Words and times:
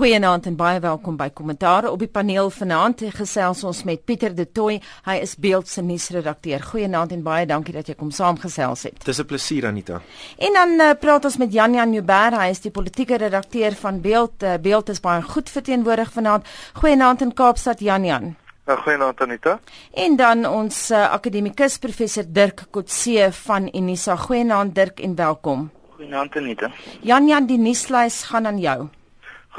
Goeienaand 0.00 0.46
en 0.48 0.54
baie 0.56 0.78
welkom 0.80 1.18
by 1.20 1.26
Kommentaar 1.36 1.84
op 1.90 2.00
die 2.00 2.08
paneel 2.08 2.46
vanaand. 2.48 3.02
Gesels 3.12 3.58
ons 3.68 3.82
met 3.84 4.00
Pieter 4.08 4.32
De 4.32 4.46
Tooy. 4.48 4.78
Hy 5.04 5.16
is 5.20 5.34
Beeld 5.36 5.68
se 5.68 5.82
nuusredakteur. 5.84 6.62
Goeienaand 6.70 7.10
en 7.12 7.20
baie 7.26 7.44
dankie 7.44 7.74
dat 7.76 7.90
jy 7.90 7.98
kom 8.00 8.08
saamgesels 8.08 8.86
het. 8.88 9.04
Dis 9.04 9.18
'n 9.20 9.26
plesier 9.28 9.66
Anita. 9.68 10.00
En 10.38 10.52
dan 10.56 10.70
uh, 10.80 10.94
praat 11.00 11.24
ons 11.24 11.36
met 11.36 11.52
Jan 11.52 11.74
Jan 11.74 11.92
Joubert. 11.92 12.32
Hy 12.32 12.48
is 12.48 12.60
die 12.60 12.70
politieke 12.70 13.16
redakteur 13.16 13.76
van 13.76 14.00
Beeld. 14.00 14.42
Uh, 14.42 14.54
Beeld 14.56 14.88
is 14.88 15.00
baie 15.00 15.22
goed 15.22 15.50
verteenwoordig 15.50 16.12
vanaand. 16.12 16.46
Goeienaand 16.80 17.20
in 17.20 17.34
Kaapstad 17.34 17.80
Jan 17.80 18.04
Jan. 18.04 18.36
Ja, 18.66 18.76
goeienaand 18.76 19.20
Anita. 19.20 19.60
En 19.92 20.16
dan 20.16 20.46
ons 20.46 20.90
uh, 20.90 21.12
akademikus 21.12 21.78
professor 21.78 22.24
Dirk 22.26 22.64
Kotse 22.70 23.28
van 23.32 23.68
Unisa. 23.74 24.16
Goeienaand 24.16 24.74
Dirk 24.74 25.00
en 25.00 25.14
welkom. 25.14 25.70
Goeienaand 25.96 26.36
Anita. 26.36 26.70
Jan 27.02 27.26
Jan, 27.26 27.46
die 27.46 27.58
nuuslys 27.58 28.22
gaan 28.22 28.46
aan 28.46 28.58
jou. 28.58 28.88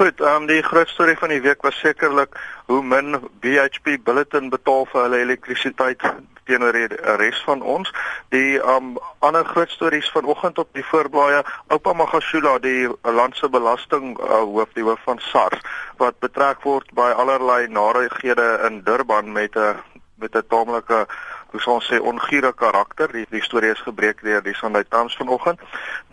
Goed, 0.02 0.20
ehm 0.20 0.34
um, 0.34 0.46
die 0.46 0.62
groot 0.62 0.88
storie 0.88 1.18
van 1.18 1.28
die 1.28 1.40
week 1.40 1.60
was 1.62 1.76
sekerlik 1.78 2.34
hoe 2.66 2.80
min 2.82 3.20
BHP 3.40 4.00
Billiton 4.02 4.48
betaal 4.50 4.88
vir 4.90 5.02
hulle 5.04 5.20
elektrisiteit 5.22 6.02
teenoor 6.50 6.74
die 6.74 6.88
res 7.20 7.42
van 7.46 7.62
ons. 7.74 7.92
Die 8.34 8.56
ehm 8.58 8.88
um, 8.88 8.96
ander 9.28 9.46
groot 9.46 9.70
stories 9.70 10.10
vanoggend 10.10 10.58
op 10.58 10.72
die 10.74 10.82
voorblaaie, 10.88 11.44
Oupa 11.68 11.92
Magashula, 11.92 12.56
die 12.58 12.90
landse 13.06 13.48
belasting 13.48 14.18
uh, 14.18 14.42
hoof, 14.42 14.74
die 14.74 14.82
hoof 14.82 15.06
van 15.06 15.22
SARS 15.28 15.62
wat 16.02 16.18
betrek 16.18 16.66
word 16.66 16.90
by 16.98 17.12
allerlei 17.14 17.68
narighede 17.70 18.48
in 18.66 18.82
Durban 18.82 19.30
met 19.32 19.54
'n 19.54 19.78
met 20.18 20.34
'n 20.34 20.48
taamlike 20.48 21.06
hoe 21.52 21.60
sou 21.60 21.74
ons 21.78 21.88
sê 21.88 22.00
ongure 22.00 22.52
karakter. 22.56 23.12
Die, 23.12 23.26
die 23.30 23.42
storie 23.44 23.72
is 23.72 23.84
gebreek 23.84 24.22
deur 24.24 24.42
die 24.44 24.54
Sunday 24.56 24.84
Times 24.88 25.16
vanoggend. 25.16 25.60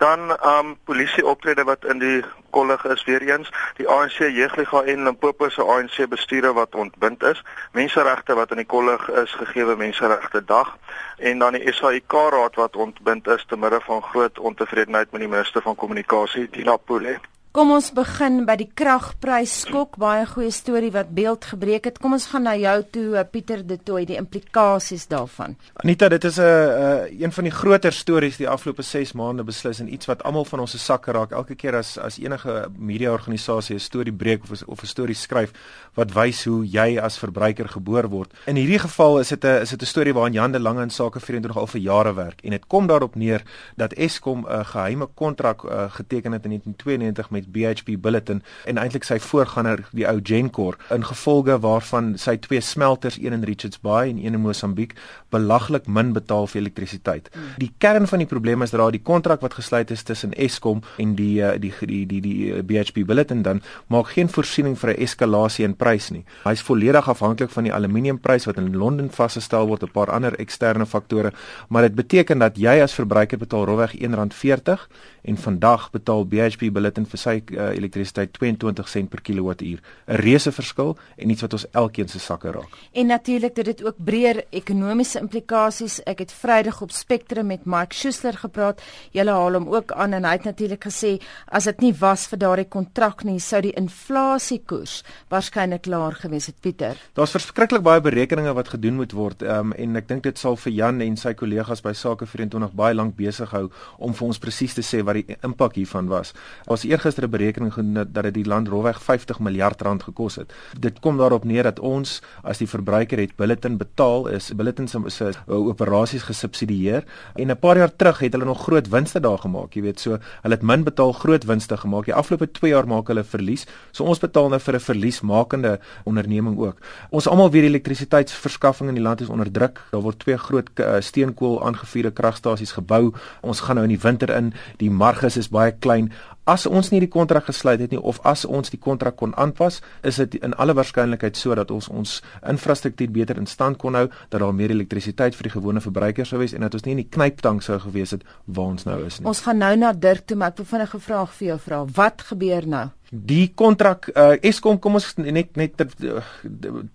Dan 0.02 0.30
um 0.46 0.76
polisie 0.84 1.26
optrede 1.26 1.64
wat 1.64 1.84
in 1.84 1.98
die 2.02 2.20
kollig 2.50 2.84
is 2.84 3.04
weer 3.04 3.22
eens. 3.22 3.50
Die 3.76 3.88
ANC 3.88 4.18
jeugliga 4.18 4.82
en 4.82 5.04
Limpopo 5.04 5.48
se 5.48 5.64
ANC 5.64 6.08
bestuure 6.08 6.52
wat 6.52 6.74
ontbind 6.74 7.22
is. 7.22 7.42
Menseregte 7.72 8.34
wat 8.34 8.50
in 8.50 8.62
die 8.62 8.68
kollig 8.68 9.08
is 9.24 9.32
gegeewe 9.42 9.76
Menseregte 9.76 10.44
Dag 10.44 10.76
en 11.16 11.38
dan 11.38 11.56
die 11.56 11.72
SAIK 11.72 12.12
raad 12.12 12.54
wat 12.56 12.76
ontbind 12.76 13.26
is 13.28 13.44
te 13.48 13.56
midde 13.56 13.80
van 13.84 14.02
groot 14.02 14.38
ontevredenheid 14.38 15.10
met 15.12 15.20
die 15.20 15.28
minister 15.28 15.62
van 15.62 15.76
kommunikasie 15.76 16.48
Tina 16.50 16.76
Pule. 16.76 17.18
Kom 17.50 17.72
ons 17.74 17.88
begin 17.90 18.44
by 18.46 18.54
die 18.60 18.68
kragprys 18.78 19.50
skok, 19.64 19.96
baie 19.98 20.22
goeie 20.30 20.52
storie 20.54 20.92
wat 20.94 21.08
beeld 21.10 21.48
gebreek 21.50 21.88
het. 21.88 21.96
Kom 21.98 22.12
ons 22.14 22.28
gaan 22.30 22.44
na 22.46 22.52
jou 22.54 22.76
toe 22.94 23.16
eh, 23.18 23.24
Pieter 23.26 23.64
De 23.66 23.74
Tooy, 23.74 24.04
die 24.06 24.14
implikasies 24.20 25.08
daarvan. 25.10 25.56
Anita, 25.82 26.06
dit 26.08 26.24
is 26.24 26.38
'n 26.38 26.46
uh, 26.46 27.08
uh, 27.10 27.20
een 27.20 27.32
van 27.32 27.44
die 27.44 27.52
groter 27.52 27.92
stories 27.92 28.36
die 28.36 28.48
afgelope 28.48 28.82
6 28.82 29.12
maande 29.18 29.42
beslis 29.42 29.80
en 29.80 29.92
iets 29.92 30.06
wat 30.06 30.22
almal 30.22 30.44
van 30.44 30.60
ons 30.60 30.70
se 30.70 30.78
sakke 30.78 31.10
raak. 31.10 31.32
Elke 31.32 31.56
keer 31.56 31.74
as 31.74 31.98
as 31.98 32.20
enige 32.20 32.70
media 32.78 33.10
organisasie 33.10 33.74
'n 33.74 33.80
storie 33.80 34.12
breek 34.12 34.42
of 34.42 34.62
of 34.66 34.82
'n 34.82 34.86
storie 34.86 35.14
skryf 35.14 35.50
wat 35.94 36.12
wys 36.12 36.44
hoe 36.44 36.64
jy 36.64 37.00
as 37.00 37.18
verbruiker 37.18 37.68
geboor 37.68 38.08
word. 38.08 38.32
In 38.46 38.56
hierdie 38.56 38.78
geval 38.78 39.18
is 39.18 39.28
dit 39.28 39.44
'n 39.44 39.62
is 39.62 39.70
dit 39.70 39.82
'n 39.82 39.86
storie 39.86 40.14
waarin 40.14 40.34
Jan 40.34 40.52
de 40.52 40.60
Lange 40.60 40.82
in 40.82 40.90
sake 40.90 41.20
24 41.20 41.56
al 41.56 41.66
vir 41.66 41.80
jare 41.80 42.14
werk 42.14 42.40
en 42.44 42.50
dit 42.50 42.66
kom 42.66 42.86
daarop 42.86 43.16
neer 43.16 43.42
dat 43.76 43.92
Eskom 43.92 44.46
'n 44.46 44.64
geheime 44.64 45.08
kontrak 45.14 45.64
uh, 45.64 45.90
geteken 45.90 46.32
het 46.32 46.44
in 46.44 46.50
1992 46.50 47.30
met 47.40 47.50
BHP 47.52 47.96
Billiton 48.00 48.42
en 48.68 48.78
eintlik 48.80 49.06
sy 49.08 49.18
voorganger 49.22 49.84
die 49.96 50.06
ou 50.08 50.18
Gencor 50.22 50.78
in 50.94 51.04
gevolge 51.06 51.56
waarvan 51.64 52.14
sy 52.20 52.36
twee 52.44 52.60
smelters 52.60 53.18
een 53.20 53.36
in 53.36 53.44
Richards 53.48 53.80
Bay 53.80 54.10
en 54.10 54.18
een 54.20 54.36
in 54.36 54.44
Mosambiek 54.44 54.94
belaglik 55.30 55.86
min 55.86 56.12
betaal 56.12 56.48
vir 56.50 56.60
elektrisiteit. 56.60 57.30
Die 57.62 57.70
kern 57.78 58.08
van 58.10 58.22
die 58.22 58.28
probleem 58.28 58.62
is 58.66 58.74
dat 58.74 58.92
die 58.94 59.02
kontrak 59.02 59.42
wat 59.44 59.54
gesluit 59.58 59.90
is 59.90 60.02
tussen 60.02 60.34
Eskom 60.34 60.82
en 60.98 61.14
die 61.18 61.40
eh, 61.42 61.56
die 61.60 61.72
die 61.86 62.04
die, 62.06 62.20
die 62.20 62.52
eh, 62.52 62.62
BHP 62.66 63.04
Billiton 63.06 63.44
dan 63.46 63.62
maak 63.88 64.12
geen 64.16 64.28
voorsiening 64.28 64.76
vir 64.78 64.90
'n 64.90 65.02
eskalasie 65.06 65.64
in 65.64 65.76
prys 65.76 66.10
nie. 66.10 66.24
Hy 66.44 66.52
is 66.52 66.62
volledig 66.62 67.08
afhanklik 67.08 67.50
van 67.50 67.64
die 67.64 67.72
aluminiumprys 67.72 68.46
wat 68.46 68.56
in 68.56 68.76
Londen 68.76 69.10
vasgestel 69.10 69.66
word, 69.66 69.82
'n 69.82 69.92
paar 69.92 70.10
ander 70.10 70.34
eksterne 70.38 70.86
faktore, 70.86 71.32
maar 71.68 71.82
dit 71.82 71.94
beteken 71.94 72.38
dat 72.38 72.56
jy 72.56 72.80
as 72.82 72.94
verbruiker 72.94 73.38
betaal 73.38 73.64
rofweg 73.64 73.94
R1.40 73.94 74.88
en 75.22 75.36
vandag 75.36 75.90
betaal 75.90 76.24
BHP 76.24 76.72
Billiton 76.72 77.06
vir 77.06 77.18
sy 77.18 77.29
uh, 77.36 77.70
elektrisiteit 77.76 78.32
22 78.32 78.88
sent 78.88 79.10
per 79.10 79.20
kilowattuur. 79.20 79.80
'n 80.06 80.20
Reuse 80.20 80.52
verskil 80.52 80.96
en 81.16 81.30
iets 81.30 81.40
wat 81.40 81.52
ons 81.52 81.66
elkeen 81.70 82.08
se 82.08 82.18
sakke 82.18 82.50
raak. 82.50 82.76
En 82.92 83.06
natuurlik 83.06 83.56
het 83.56 83.64
dit 83.64 83.84
ook 83.84 83.96
breër 83.96 84.44
ekonomiese 84.50 85.20
implikasies. 85.20 86.02
Ek 86.02 86.18
het 86.18 86.32
Vrydag 86.32 86.80
op 86.82 86.90
Spectrum 86.90 87.46
met 87.46 87.64
Mike 87.64 87.94
Schuster 87.94 88.32
gepraat. 88.32 88.82
Julle 89.10 89.30
haal 89.30 89.52
hom 89.52 89.68
ook 89.68 89.92
aan 89.92 90.12
en 90.12 90.24
hy 90.24 90.32
het 90.32 90.44
natuurlik 90.44 90.84
gesê 90.84 91.20
as 91.46 91.64
dit 91.64 91.80
nie 91.80 91.94
was 92.00 92.26
vir 92.26 92.38
daardie 92.38 92.68
kontrak 92.68 93.24
nie, 93.24 93.38
sou 93.40 93.60
die 93.60 93.74
inflasiekoers 93.76 95.02
waarskynlik 95.28 95.86
laer 95.86 96.16
gewees 96.18 96.46
het, 96.46 96.56
Pieter. 96.60 96.98
Daar's 97.14 97.34
verskriklik 97.34 97.82
baie 97.82 98.00
berekeninge 98.00 98.54
wat 98.54 98.68
gedoen 98.68 98.96
moet 99.00 99.12
word 99.12 99.42
um, 99.42 99.72
en 99.72 99.96
ek 99.96 100.08
dink 100.08 100.24
dit 100.26 100.38
sal 100.38 100.56
vir 100.56 100.72
Jan 100.72 101.00
en 101.04 101.16
sy 101.20 101.34
kollegas 101.34 101.82
by 101.84 101.92
Sake 101.96 102.26
24 102.26 102.74
baie 102.76 102.94
lank 102.94 103.16
besig 103.18 103.50
hou 103.54 103.68
om 103.98 104.14
vir 104.16 104.26
ons 104.26 104.40
presies 104.42 104.74
te 104.76 104.84
sê 104.86 105.02
wat 105.06 105.20
die 105.20 105.38
impak 105.46 105.76
hiervan 105.78 106.08
was. 106.10 106.32
Ons 106.70 106.86
eergister 106.88 107.19
'n 107.24 107.30
berekening 107.30 107.72
gedoen 107.72 107.94
dat 108.12 108.22
dit 108.22 108.34
die 108.34 108.44
land 108.44 108.68
rofweg 108.68 109.02
50 109.02 109.40
miljard 109.40 109.82
rand 109.82 110.02
gekos 110.02 110.36
het. 110.36 110.52
Dit 110.78 111.00
kom 111.00 111.16
daarop 111.16 111.44
neer 111.44 111.62
dat 111.62 111.80
ons 111.80 112.22
as 112.42 112.58
die 112.58 112.68
verbruiker 112.68 113.18
het 113.18 113.36
bulletin 113.36 113.76
betaal 113.76 114.28
is 114.28 114.52
bulletin 114.54 114.88
se 114.88 114.98
se 115.06 115.32
operasies 115.46 116.22
gesubsidieer 116.22 117.04
en 117.34 117.50
'n 117.50 117.58
paar 117.58 117.76
jaar 117.76 117.96
terug 117.96 118.18
het 118.18 118.32
hulle 118.32 118.44
nog 118.44 118.62
groot 118.62 118.88
winste 118.88 119.20
daar 119.20 119.38
gemaak, 119.38 119.74
jy 119.74 119.82
weet, 119.82 120.00
so 120.00 120.18
hulle 120.42 120.54
het 120.54 120.62
min 120.62 120.84
betaal 120.84 121.12
groot 121.12 121.44
winste 121.44 121.76
gemaak. 121.76 122.04
Die 122.04 122.14
afgelope 122.14 122.50
2 122.52 122.70
jaar 122.70 122.86
maak 122.86 123.08
hulle 123.08 123.24
verlies. 123.24 123.66
So 123.92 124.04
ons 124.04 124.18
betaal 124.18 124.48
nou 124.48 124.60
vir 124.60 124.74
'n 124.74 124.80
verliesmakende 124.80 125.80
onderneming 126.04 126.58
ook. 126.58 126.76
Ons 127.10 127.28
almal 127.28 127.50
weet 127.50 127.62
die 127.62 127.70
elektrisiteitsverskaffing 127.70 128.88
in 128.88 128.94
die 128.94 129.02
land 129.02 129.20
is 129.20 129.28
onder 129.28 129.50
druk. 129.52 129.80
Daar 129.90 130.00
word 130.00 130.18
twee 130.18 130.36
groot 130.36 130.68
uh, 130.80 131.00
steenkool 131.00 131.64
aangevuurde 131.64 132.10
kragstasies 132.10 132.72
gebou. 132.72 133.12
Ons 133.40 133.60
gaan 133.60 133.76
nou 133.76 133.86
in 133.88 133.94
die 133.94 134.02
winter 134.02 134.30
in. 134.36 134.52
Die 134.76 134.90
marges 134.90 135.36
is 135.36 135.48
baie 135.48 135.72
klein. 135.72 136.12
As 136.44 136.66
ons 136.66 136.90
nie 136.90 137.00
die 137.00 137.10
kontrak 137.10 137.44
gesluit 137.50 137.80
het 137.80 137.90
nie 137.90 138.00
of 138.00 138.20
as 138.26 138.44
ons 138.44 138.70
die 138.72 138.80
kontrak 138.80 139.16
kon 139.16 139.34
aanpas, 139.36 139.80
is 140.02 140.16
dit 140.16 140.38
in 140.40 140.54
alle 140.54 140.74
waarskynlikheid 140.74 141.36
so 141.36 141.54
dat 141.54 141.70
ons 141.70 141.88
ons 141.88 142.22
infrastruktuur 142.48 143.10
beter 143.12 143.36
in 143.36 143.46
stand 143.46 143.78
kon 143.78 143.94
hou, 143.94 144.06
dat 144.30 144.40
daar 144.40 144.54
meer 144.54 144.70
elektrisiteit 144.70 145.36
vir 145.36 145.50
die 145.50 145.54
gewone 145.56 145.80
verbruiker 145.84 146.26
sou 146.26 146.40
wees 146.40 146.54
en 146.56 146.64
dat 146.66 146.74
ons 146.74 146.86
nie 146.86 146.96
in 146.96 147.02
die 147.04 147.10
knyptang 147.10 147.60
sou 147.62 147.78
gewees 147.78 148.16
het 148.16 148.24
waar 148.46 148.72
ons 148.72 148.88
nou 148.88 148.98
is 149.04 149.20
nie. 149.20 149.28
Ons 149.28 149.44
gaan 149.44 149.60
nou 149.60 149.74
na 149.76 149.92
Dirk 149.92 150.26
toe, 150.26 150.36
maar 150.36 150.54
ek 150.54 150.62
wil 150.62 150.70
vinnig 150.72 150.94
'n 150.94 151.00
vraag 151.00 151.32
vir 151.32 151.46
jou 151.48 151.58
vra. 151.58 151.84
Wat 151.84 152.22
gebeur 152.22 152.66
nou? 152.66 152.88
Die 153.10 153.48
kontrak 153.58 154.06
uh, 154.14 154.36
Eskom 154.46 154.76
kom 154.78 154.94
ons 154.94 155.08
net 155.18 155.56
net 155.58 155.72
ter 155.74 155.88
uh, 156.06 156.20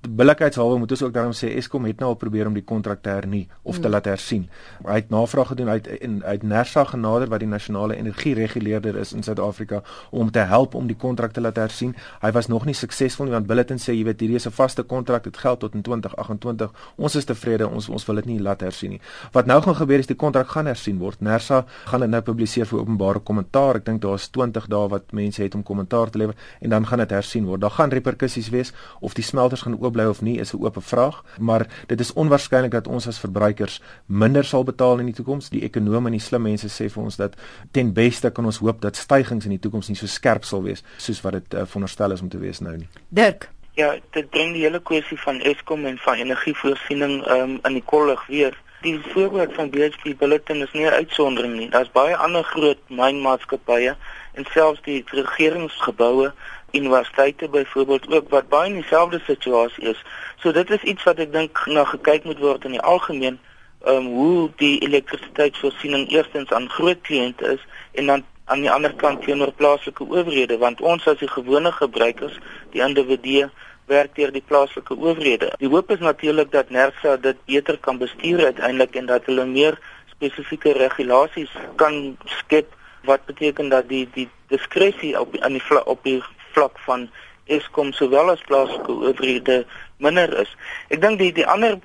billikheidshalwe 0.08 0.78
moet 0.80 0.94
ons 0.96 1.02
ook 1.04 1.12
daarom 1.12 1.34
sê 1.36 1.50
Eskom 1.60 1.84
het 1.90 2.00
nou 2.00 2.14
al 2.14 2.16
probeer 2.16 2.48
om 2.48 2.54
die 2.56 2.64
kontrak 2.64 3.02
te 3.04 3.12
hernie 3.12 3.50
of 3.64 3.82
te 3.82 3.90
mm. 3.90 3.92
laat 3.92 4.08
hersien. 4.08 4.46
Hy 4.86 4.96
het 5.02 5.12
navraag 5.12 5.52
gedoen 5.52 5.74
uit 5.74 5.90
in 6.00 6.22
uit 6.24 6.46
Nersa 6.48 6.86
genader 6.88 7.28
wat 7.28 7.44
die 7.44 7.50
nasionale 7.52 7.98
energiereguleerder 8.00 8.96
is 9.02 9.12
in 9.12 9.28
Suid-Afrika 9.28 9.82
om 10.16 10.32
te 10.32 10.46
help 10.48 10.78
om 10.80 10.88
die 10.88 10.96
kontrak 10.96 11.36
te 11.36 11.44
laat 11.44 11.60
hersien. 11.60 11.92
Hy 12.22 12.32
was 12.32 12.48
nog 12.48 12.64
nie 12.64 12.78
suksesvol 12.80 13.28
nie 13.28 13.36
want 13.36 13.52
Billiton 13.52 13.84
sê 13.84 13.92
jy 13.98 14.08
weet 14.08 14.24
hierdie 14.24 14.40
is 14.40 14.48
'n 14.48 14.56
vaste 14.56 14.88
kontrak 14.88 15.28
dit 15.28 15.38
geld 15.38 15.60
tot 15.60 15.76
in 15.76 15.84
2028. 15.84 16.72
Ons 16.96 17.16
is 17.16 17.26
tevrede 17.26 17.68
ons 17.68 17.90
ons 17.90 18.08
wil 18.08 18.16
dit 18.24 18.26
nie 18.26 18.40
laat 18.40 18.62
hersien 18.62 18.96
nie. 18.96 19.02
Wat 19.34 19.46
nou 19.46 19.62
gaan 19.62 19.76
gebeur 19.76 20.00
is 20.00 20.08
die 20.08 20.16
kontrak 20.16 20.48
gaan 20.48 20.72
hersien 20.72 20.98
word. 20.98 21.20
Nersa 21.20 21.66
gaan 21.92 22.00
dit 22.00 22.10
nou 22.10 22.22
publiseer 22.22 22.66
vir 22.66 22.80
openbare 22.80 23.20
kommentaar. 23.20 23.76
Ek 23.76 23.86
dink 23.86 24.02
daar's 24.02 24.30
20 24.30 24.68
dae 24.68 24.88
wat 24.88 25.12
mense 25.12 25.44
het 25.44 25.56
om 25.56 25.64
kommentaar 25.64 26.05
jaar 26.06 26.14
te 26.14 26.22
lewer 26.22 26.36
en 26.62 26.70
dan 26.70 26.88
gaan 26.88 27.02
dit 27.04 27.10
hersien 27.10 27.46
word. 27.46 27.62
Daar 27.62 27.74
gaan 27.76 27.90
reperkusies 27.90 28.50
wees 28.50 28.74
of 29.00 29.14
die 29.14 29.24
smelters 29.24 29.66
gaan 29.66 29.78
oop 29.80 29.94
bly 29.94 30.06
of 30.06 30.22
nie 30.22 30.40
is 30.40 30.54
'n 30.54 30.62
oop 30.62 30.78
vraag, 30.80 31.24
maar 31.40 31.68
dit 31.88 32.00
is 32.00 32.14
onwaarskynlik 32.14 32.72
dat 32.72 32.88
ons 32.88 33.08
as 33.08 33.20
verbruikers 33.20 33.82
minder 34.06 34.44
sal 34.44 34.64
betaal 34.64 35.00
in 35.00 35.06
die 35.06 35.16
toekoms. 35.16 35.50
Die 35.50 35.64
ekonome 35.64 36.06
en 36.06 36.12
die 36.12 36.20
slim 36.20 36.42
mense 36.42 36.68
sê 36.68 36.90
vir 36.90 37.04
ons 37.04 37.16
dat 37.16 37.36
ten 37.72 37.94
beste 37.94 38.30
kan 38.32 38.46
ons 38.46 38.58
hoop 38.58 38.82
dat 38.82 38.96
stygings 38.96 39.46
in 39.46 39.52
die 39.52 39.60
toekoms 39.60 39.88
nie 39.88 39.98
so 39.98 40.08
skerp 40.08 40.44
sal 40.44 40.64
wees 40.64 40.84
soos 40.98 41.22
wat 41.22 41.34
dit 41.34 41.54
uh, 41.54 41.66
veronderstel 41.66 42.12
is 42.12 42.22
om 42.22 42.30
te 42.30 42.38
wees 42.38 42.60
nou 42.60 42.78
nie. 42.78 42.88
Dirk 43.10 43.50
Ja, 43.76 43.96
dit 44.12 44.30
bring 44.30 44.54
die 44.56 44.62
hele 44.64 44.80
kwessie 44.80 45.18
van 45.20 45.42
Eskom 45.42 45.86
en 45.86 45.98
van 45.98 46.16
energievoorsiening 46.16 47.28
um, 47.28 47.60
in 47.68 47.74
die 47.74 47.84
kollig 47.84 48.22
weer. 48.28 48.56
Die 48.86 49.00
voorbeeld 49.02 49.54
van 49.54 49.70
BHP 49.70 50.18
Billiton 50.18 50.62
is 50.62 50.72
nie 50.72 50.86
'n 50.86 50.98
uitsondering 51.02 51.54
nie. 51.58 51.70
Daar's 51.70 51.92
baie 51.92 52.18
ander 52.18 52.44
groot 52.44 52.78
mynmaatskappye 52.88 53.96
en 54.34 54.46
selfs 54.50 54.82
die 54.82 55.04
regeringsgeboue 55.06 56.34
universiteite 56.72 57.50
byvoorbeeld 57.50 58.14
ook 58.14 58.30
wat 58.30 58.50
baie 58.50 58.70
in 58.70 58.80
dieselfde 58.82 59.22
situasie 59.26 59.84
is. 59.84 60.04
So 60.38 60.52
dit 60.52 60.70
is 60.70 60.82
iets 60.82 61.04
wat 61.04 61.20
ek 61.20 61.32
dink 61.32 61.66
na 61.66 61.84
gekyk 61.84 62.24
moet 62.24 62.40
word 62.40 62.66
in 62.66 62.72
die 62.72 62.82
algemeen 62.94 63.40
um, 63.88 64.06
hoe 64.06 64.52
die 64.56 64.80
elektrisiteitsvoorsiening 64.80 66.10
eerstens 66.10 66.52
aan 66.52 66.70
groot 66.70 67.02
kliënte 67.02 67.46
is 67.58 67.66
en 67.92 68.06
dan 68.06 68.24
aan 68.46 68.62
die 68.62 68.72
ander 68.72 68.94
kant 68.94 69.22
teenoor 69.22 69.52
plaaslike 69.52 70.04
owerhede 70.04 70.58
want 70.58 70.82
ons 70.82 71.08
as 71.08 71.18
die 71.18 71.34
gewone 71.38 71.72
gebruikers, 71.72 72.38
die 72.72 72.82
individue 72.82 73.50
werk 73.86 74.16
deur 74.16 74.32
die 74.34 74.44
plaaslike 74.46 74.96
owerhede. 74.98 75.52
Die 75.62 75.70
hoop 75.70 75.92
is 75.92 76.00
natuurlik 76.00 76.52
dat 76.52 76.70
NERSA 76.70 77.18
dit 77.22 77.38
beter 77.46 77.78
kan 77.78 77.98
bestuur 77.98 78.46
uiteindelik 78.46 78.96
en 78.96 79.06
dat 79.06 79.26
hulle 79.30 79.46
meer 79.46 79.78
spesifieke 80.16 80.74
regulasies 80.80 81.52
kan 81.76 82.18
skep 82.40 82.74
wat 83.06 83.26
beteken 83.26 83.70
dat 83.70 83.90
die 83.90 84.08
die 84.14 84.30
diskresie 84.50 85.14
op 85.20 85.38
aan 85.38 85.58
die 85.58 85.86
op 85.86 86.04
die 86.04 86.22
vlak 86.54 86.80
van 86.88 87.10
Eskom 87.46 87.92
sowel 87.94 88.32
as 88.34 88.42
plaaslike 88.42 88.92
owerhede 88.92 89.66
minder 90.02 90.32
is. 90.42 90.50
Ek 90.90 91.02
dink 91.02 91.20
die 91.22 91.32
die 91.36 91.46
ander 91.46 91.78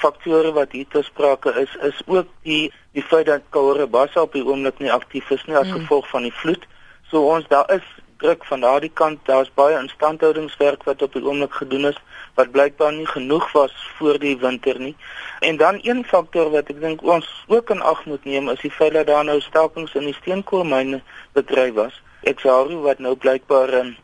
faktore 0.00 0.52
wat 0.56 0.74
hier 0.76 0.88
te 0.92 1.00
sprake 1.06 1.54
is 1.62 1.72
is 1.88 2.02
ook 2.06 2.28
die 2.44 2.68
die 2.92 3.04
feit 3.04 3.26
dat 3.30 3.46
Karabassa 3.50 4.26
op 4.26 4.36
die 4.36 4.44
oomblik 4.44 4.78
nie 4.80 4.92
aktief 4.92 5.30
is 5.32 5.44
nie 5.48 5.56
as 5.56 5.70
mm. 5.70 5.80
gevolg 5.80 6.08
van 6.12 6.28
die 6.28 6.34
vloed. 6.42 6.68
So 7.08 7.24
ons 7.32 7.48
daar 7.48 7.70
is 7.72 7.86
druk 8.18 8.44
van 8.44 8.60
daardie 8.60 8.90
kant. 8.92 9.18
Daar's 9.24 9.50
baie 9.54 9.78
instandhoudingswerk 9.78 10.84
wat 10.84 11.02
op 11.02 11.12
die 11.12 11.24
oomblik 11.24 11.52
gedoen 11.52 11.86
is 11.92 11.98
wat 12.34 12.50
blykbaar 12.50 12.92
nie 12.92 13.06
genoeg 13.06 13.52
was 13.52 13.74
voor 13.98 14.18
die 14.18 14.36
winter 14.38 14.80
nie. 14.80 14.96
En 15.40 15.56
dan 15.56 15.78
een 15.82 16.04
faktor 16.04 16.50
wat 16.50 16.68
ek 16.72 16.80
dink 16.80 17.02
ons 17.02 17.28
ook 17.46 17.70
in 17.70 17.82
ag 17.82 18.04
moet 18.04 18.24
neem 18.24 18.48
is 18.52 18.60
die 18.60 18.70
feit 18.70 18.92
dat 18.92 19.06
daar 19.06 19.24
nou 19.24 19.40
stakings 19.40 19.94
in 19.94 20.10
die 20.10 20.16
steenkoolmyne 20.20 21.00
bedryf 21.32 21.74
was. 21.74 22.02
Exxaro 22.22 22.80
wat 22.84 22.98
nou 22.98 23.14
blykbaar 23.16 23.72
um, 23.80 23.96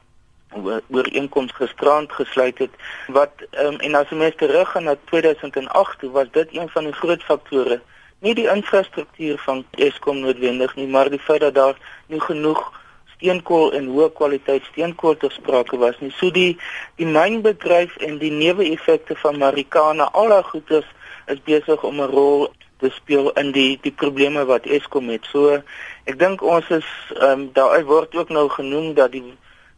ooreenkoms 0.88 1.52
gisterand 1.52 2.12
gesluit 2.12 2.58
het 2.58 2.70
wat 3.08 3.32
um, 3.50 3.78
en 3.78 3.94
as 3.94 4.10
mens 4.10 4.36
teruggaan 4.36 4.84
na 4.84 4.96
2008 5.04 5.98
toe 5.98 6.10
was 6.10 6.28
dit 6.30 6.48
een 6.52 6.68
van 6.68 6.84
die 6.84 6.92
groot 6.92 7.22
faktore 7.22 7.80
nie 8.18 8.34
die 8.34 8.48
infrastruktuur 8.48 9.38
van 9.38 9.64
Eskom 9.70 10.20
noodwendig 10.20 10.74
nie 10.76 10.86
maar 10.86 11.10
die 11.10 11.18
feit 11.18 11.40
dat 11.40 11.54
daar 11.54 11.76
nie 12.06 12.20
genoeg 12.20 12.81
steenkool 13.22 13.70
en 13.78 13.86
hoë 13.94 14.10
kwaliteit 14.19 14.64
steenkool 14.70 15.14
te 15.16 15.30
sprake 15.30 15.78
was 15.78 15.98
nie. 16.00 16.10
So 16.19 16.30
die 16.34 16.58
die 16.98 17.06
mynbedryf 17.06 17.94
en 18.02 18.19
die 18.19 18.32
neeweffekte 18.34 19.14
van 19.22 19.38
Marikana 19.38 20.10
al 20.12 20.28
daai 20.34 20.42
goedes 20.50 20.88
is 21.30 21.38
besig 21.46 21.82
om 21.82 22.00
'n 22.00 22.10
rol 22.10 22.50
te 22.80 22.90
speel 22.90 23.30
in 23.38 23.52
die 23.52 23.78
die 23.82 23.92
probleme 23.92 24.44
wat 24.44 24.66
Eskom 24.66 25.08
het. 25.08 25.24
So 25.30 25.62
ek 26.04 26.19
dink 26.19 26.42
ons 26.42 26.69
is 26.70 26.88
um, 27.20 27.50
daar 27.52 27.84
word 27.84 28.14
ook 28.14 28.28
nou 28.28 28.48
genoem 28.48 28.94
dat 28.94 29.12
die 29.12 29.24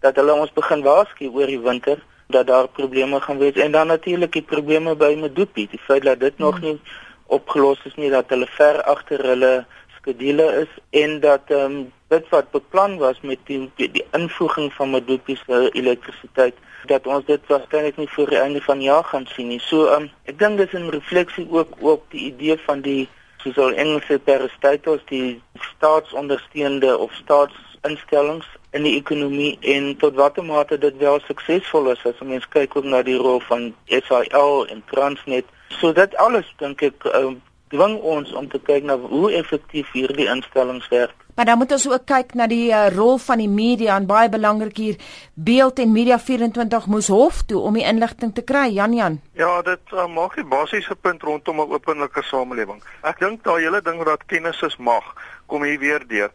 dat 0.01 0.17
hulle 0.17 0.33
ons 0.33 0.53
begin 0.53 0.83
waarsku 0.83 1.29
oor 1.29 1.47
die 1.47 1.61
winter 1.61 1.99
dat 2.29 2.47
daar 2.47 2.69
probleme 2.69 3.21
gaan 3.21 3.39
wees. 3.39 3.57
En 3.57 3.73
dan 3.73 3.87
natuurlik 3.87 4.33
die 4.33 4.43
probleme 4.43 4.95
by 4.97 5.15
Medupi 5.21 5.69
die 5.71 5.81
feit 5.87 6.03
dat 6.03 6.21
dit 6.21 6.35
hmm. 6.37 6.45
nog 6.45 6.61
nie 6.61 6.81
opgelos 7.27 7.81
is 7.85 7.95
nie 7.95 8.11
dat 8.11 8.29
hulle 8.29 8.47
ver 8.47 8.83
agter 8.83 9.21
hulle 9.25 9.67
skedule 10.05 10.47
is 10.61 11.01
en 11.03 11.21
dat 11.21 11.41
ehm 11.49 11.65
um, 11.65 11.93
dit 12.13 12.29
wat 12.29 12.51
beplan 12.51 12.99
was 12.99 13.21
met 13.21 13.39
die 13.49 13.71
die, 13.77 14.05
invoeging 14.13 14.73
van 14.73 14.91
Medupi 14.91 15.37
se 15.37 15.71
elektrisiteit 15.73 16.55
dat 16.87 17.07
ons 17.07 17.25
dit 17.27 17.41
waarskynlik 17.49 17.97
nie 17.97 18.09
voor 18.09 18.29
die 18.29 18.39
einde 18.39 18.61
van 18.61 18.79
die 18.79 18.87
jaar 18.87 19.05
gaan 19.05 19.27
sien 19.27 19.49
nie. 19.49 19.61
So 19.61 19.87
ehm 19.87 20.03
um, 20.03 20.11
ek 20.25 20.39
dink 20.39 20.59
dis 20.59 20.73
'n 20.73 20.93
refleksie 20.93 21.47
ook 21.51 21.73
ook 21.81 22.03
die 22.11 22.25
idee 22.33 22.59
van 22.67 22.81
die 22.81 23.09
soos 23.45 23.57
al 23.59 23.73
Engelse 23.73 24.19
peristatos 24.19 25.01
die 25.09 25.43
staatsondersteunende 25.77 26.99
of 26.99 27.13
staatsinstellings 27.13 28.47
in 28.71 28.83
die 28.83 28.97
ekonomie 28.97 29.57
en 29.61 29.97
tot 29.97 30.15
watter 30.15 30.45
mate 30.45 30.79
dit 30.79 30.97
wel 30.97 31.21
suksesvol 31.27 31.91
is 31.93 32.05
as 32.05 32.21
ons 32.21 32.49
kyk 32.49 32.77
ook 32.77 32.85
na 32.85 33.03
die 33.03 33.19
rol 33.21 33.41
van 33.49 33.75
SAL 33.87 34.67
en 34.67 34.83
Transnet. 34.93 35.45
So 35.81 35.93
dit 35.93 36.17
alles 36.17 36.49
dink 36.59 36.83
ek 36.83 37.05
uh, 37.11 37.35
dwing 37.75 37.99
ons 38.01 38.33
om 38.39 38.49
te 38.49 38.61
kyk 38.63 38.87
na 38.87 38.97
hoe 38.97 39.33
effektief 39.35 39.91
hierdie 39.93 40.31
instellings 40.31 40.89
werk. 40.93 41.15
Maar 41.35 41.49
dan 41.51 41.59
moet 41.59 41.73
ons 41.75 41.89
ook 41.91 42.05
kyk 42.07 42.35
na 42.39 42.47
die 42.47 42.71
uh, 42.71 42.87
rol 42.95 43.19
van 43.19 43.41
die 43.43 43.51
media 43.51 43.97
en 43.99 44.07
baie 44.07 44.31
belangrik 44.31 44.77
hier 44.79 45.01
Beeld 45.35 45.83
en 45.83 45.91
Media 45.93 46.19
24 46.19 46.87
moes 46.87 47.09
hof 47.11 47.43
toe 47.51 47.59
om 47.59 47.75
die 47.75 47.83
inligting 47.83 48.31
te 48.37 48.45
kry 48.47 48.69
Jan 48.77 48.95
Jan. 48.95 49.19
Ja, 49.35 49.59
dit 49.67 49.95
uh, 49.95 50.07
maak 50.07 50.39
die 50.39 50.47
basiese 50.47 50.95
punt 50.95 51.27
rondom 51.27 51.61
'n 51.61 51.75
openlike 51.75 52.23
samelewing. 52.23 52.83
Ek 53.03 53.19
dink 53.19 53.43
daai 53.43 53.67
hele 53.67 53.83
ding 53.83 54.05
dat 54.05 54.27
kennis 54.31 54.63
is 54.63 54.79
mag 54.79 55.15
kom 55.47 55.63
hier 55.63 55.79
weer 55.79 56.05
deur. 56.09 56.31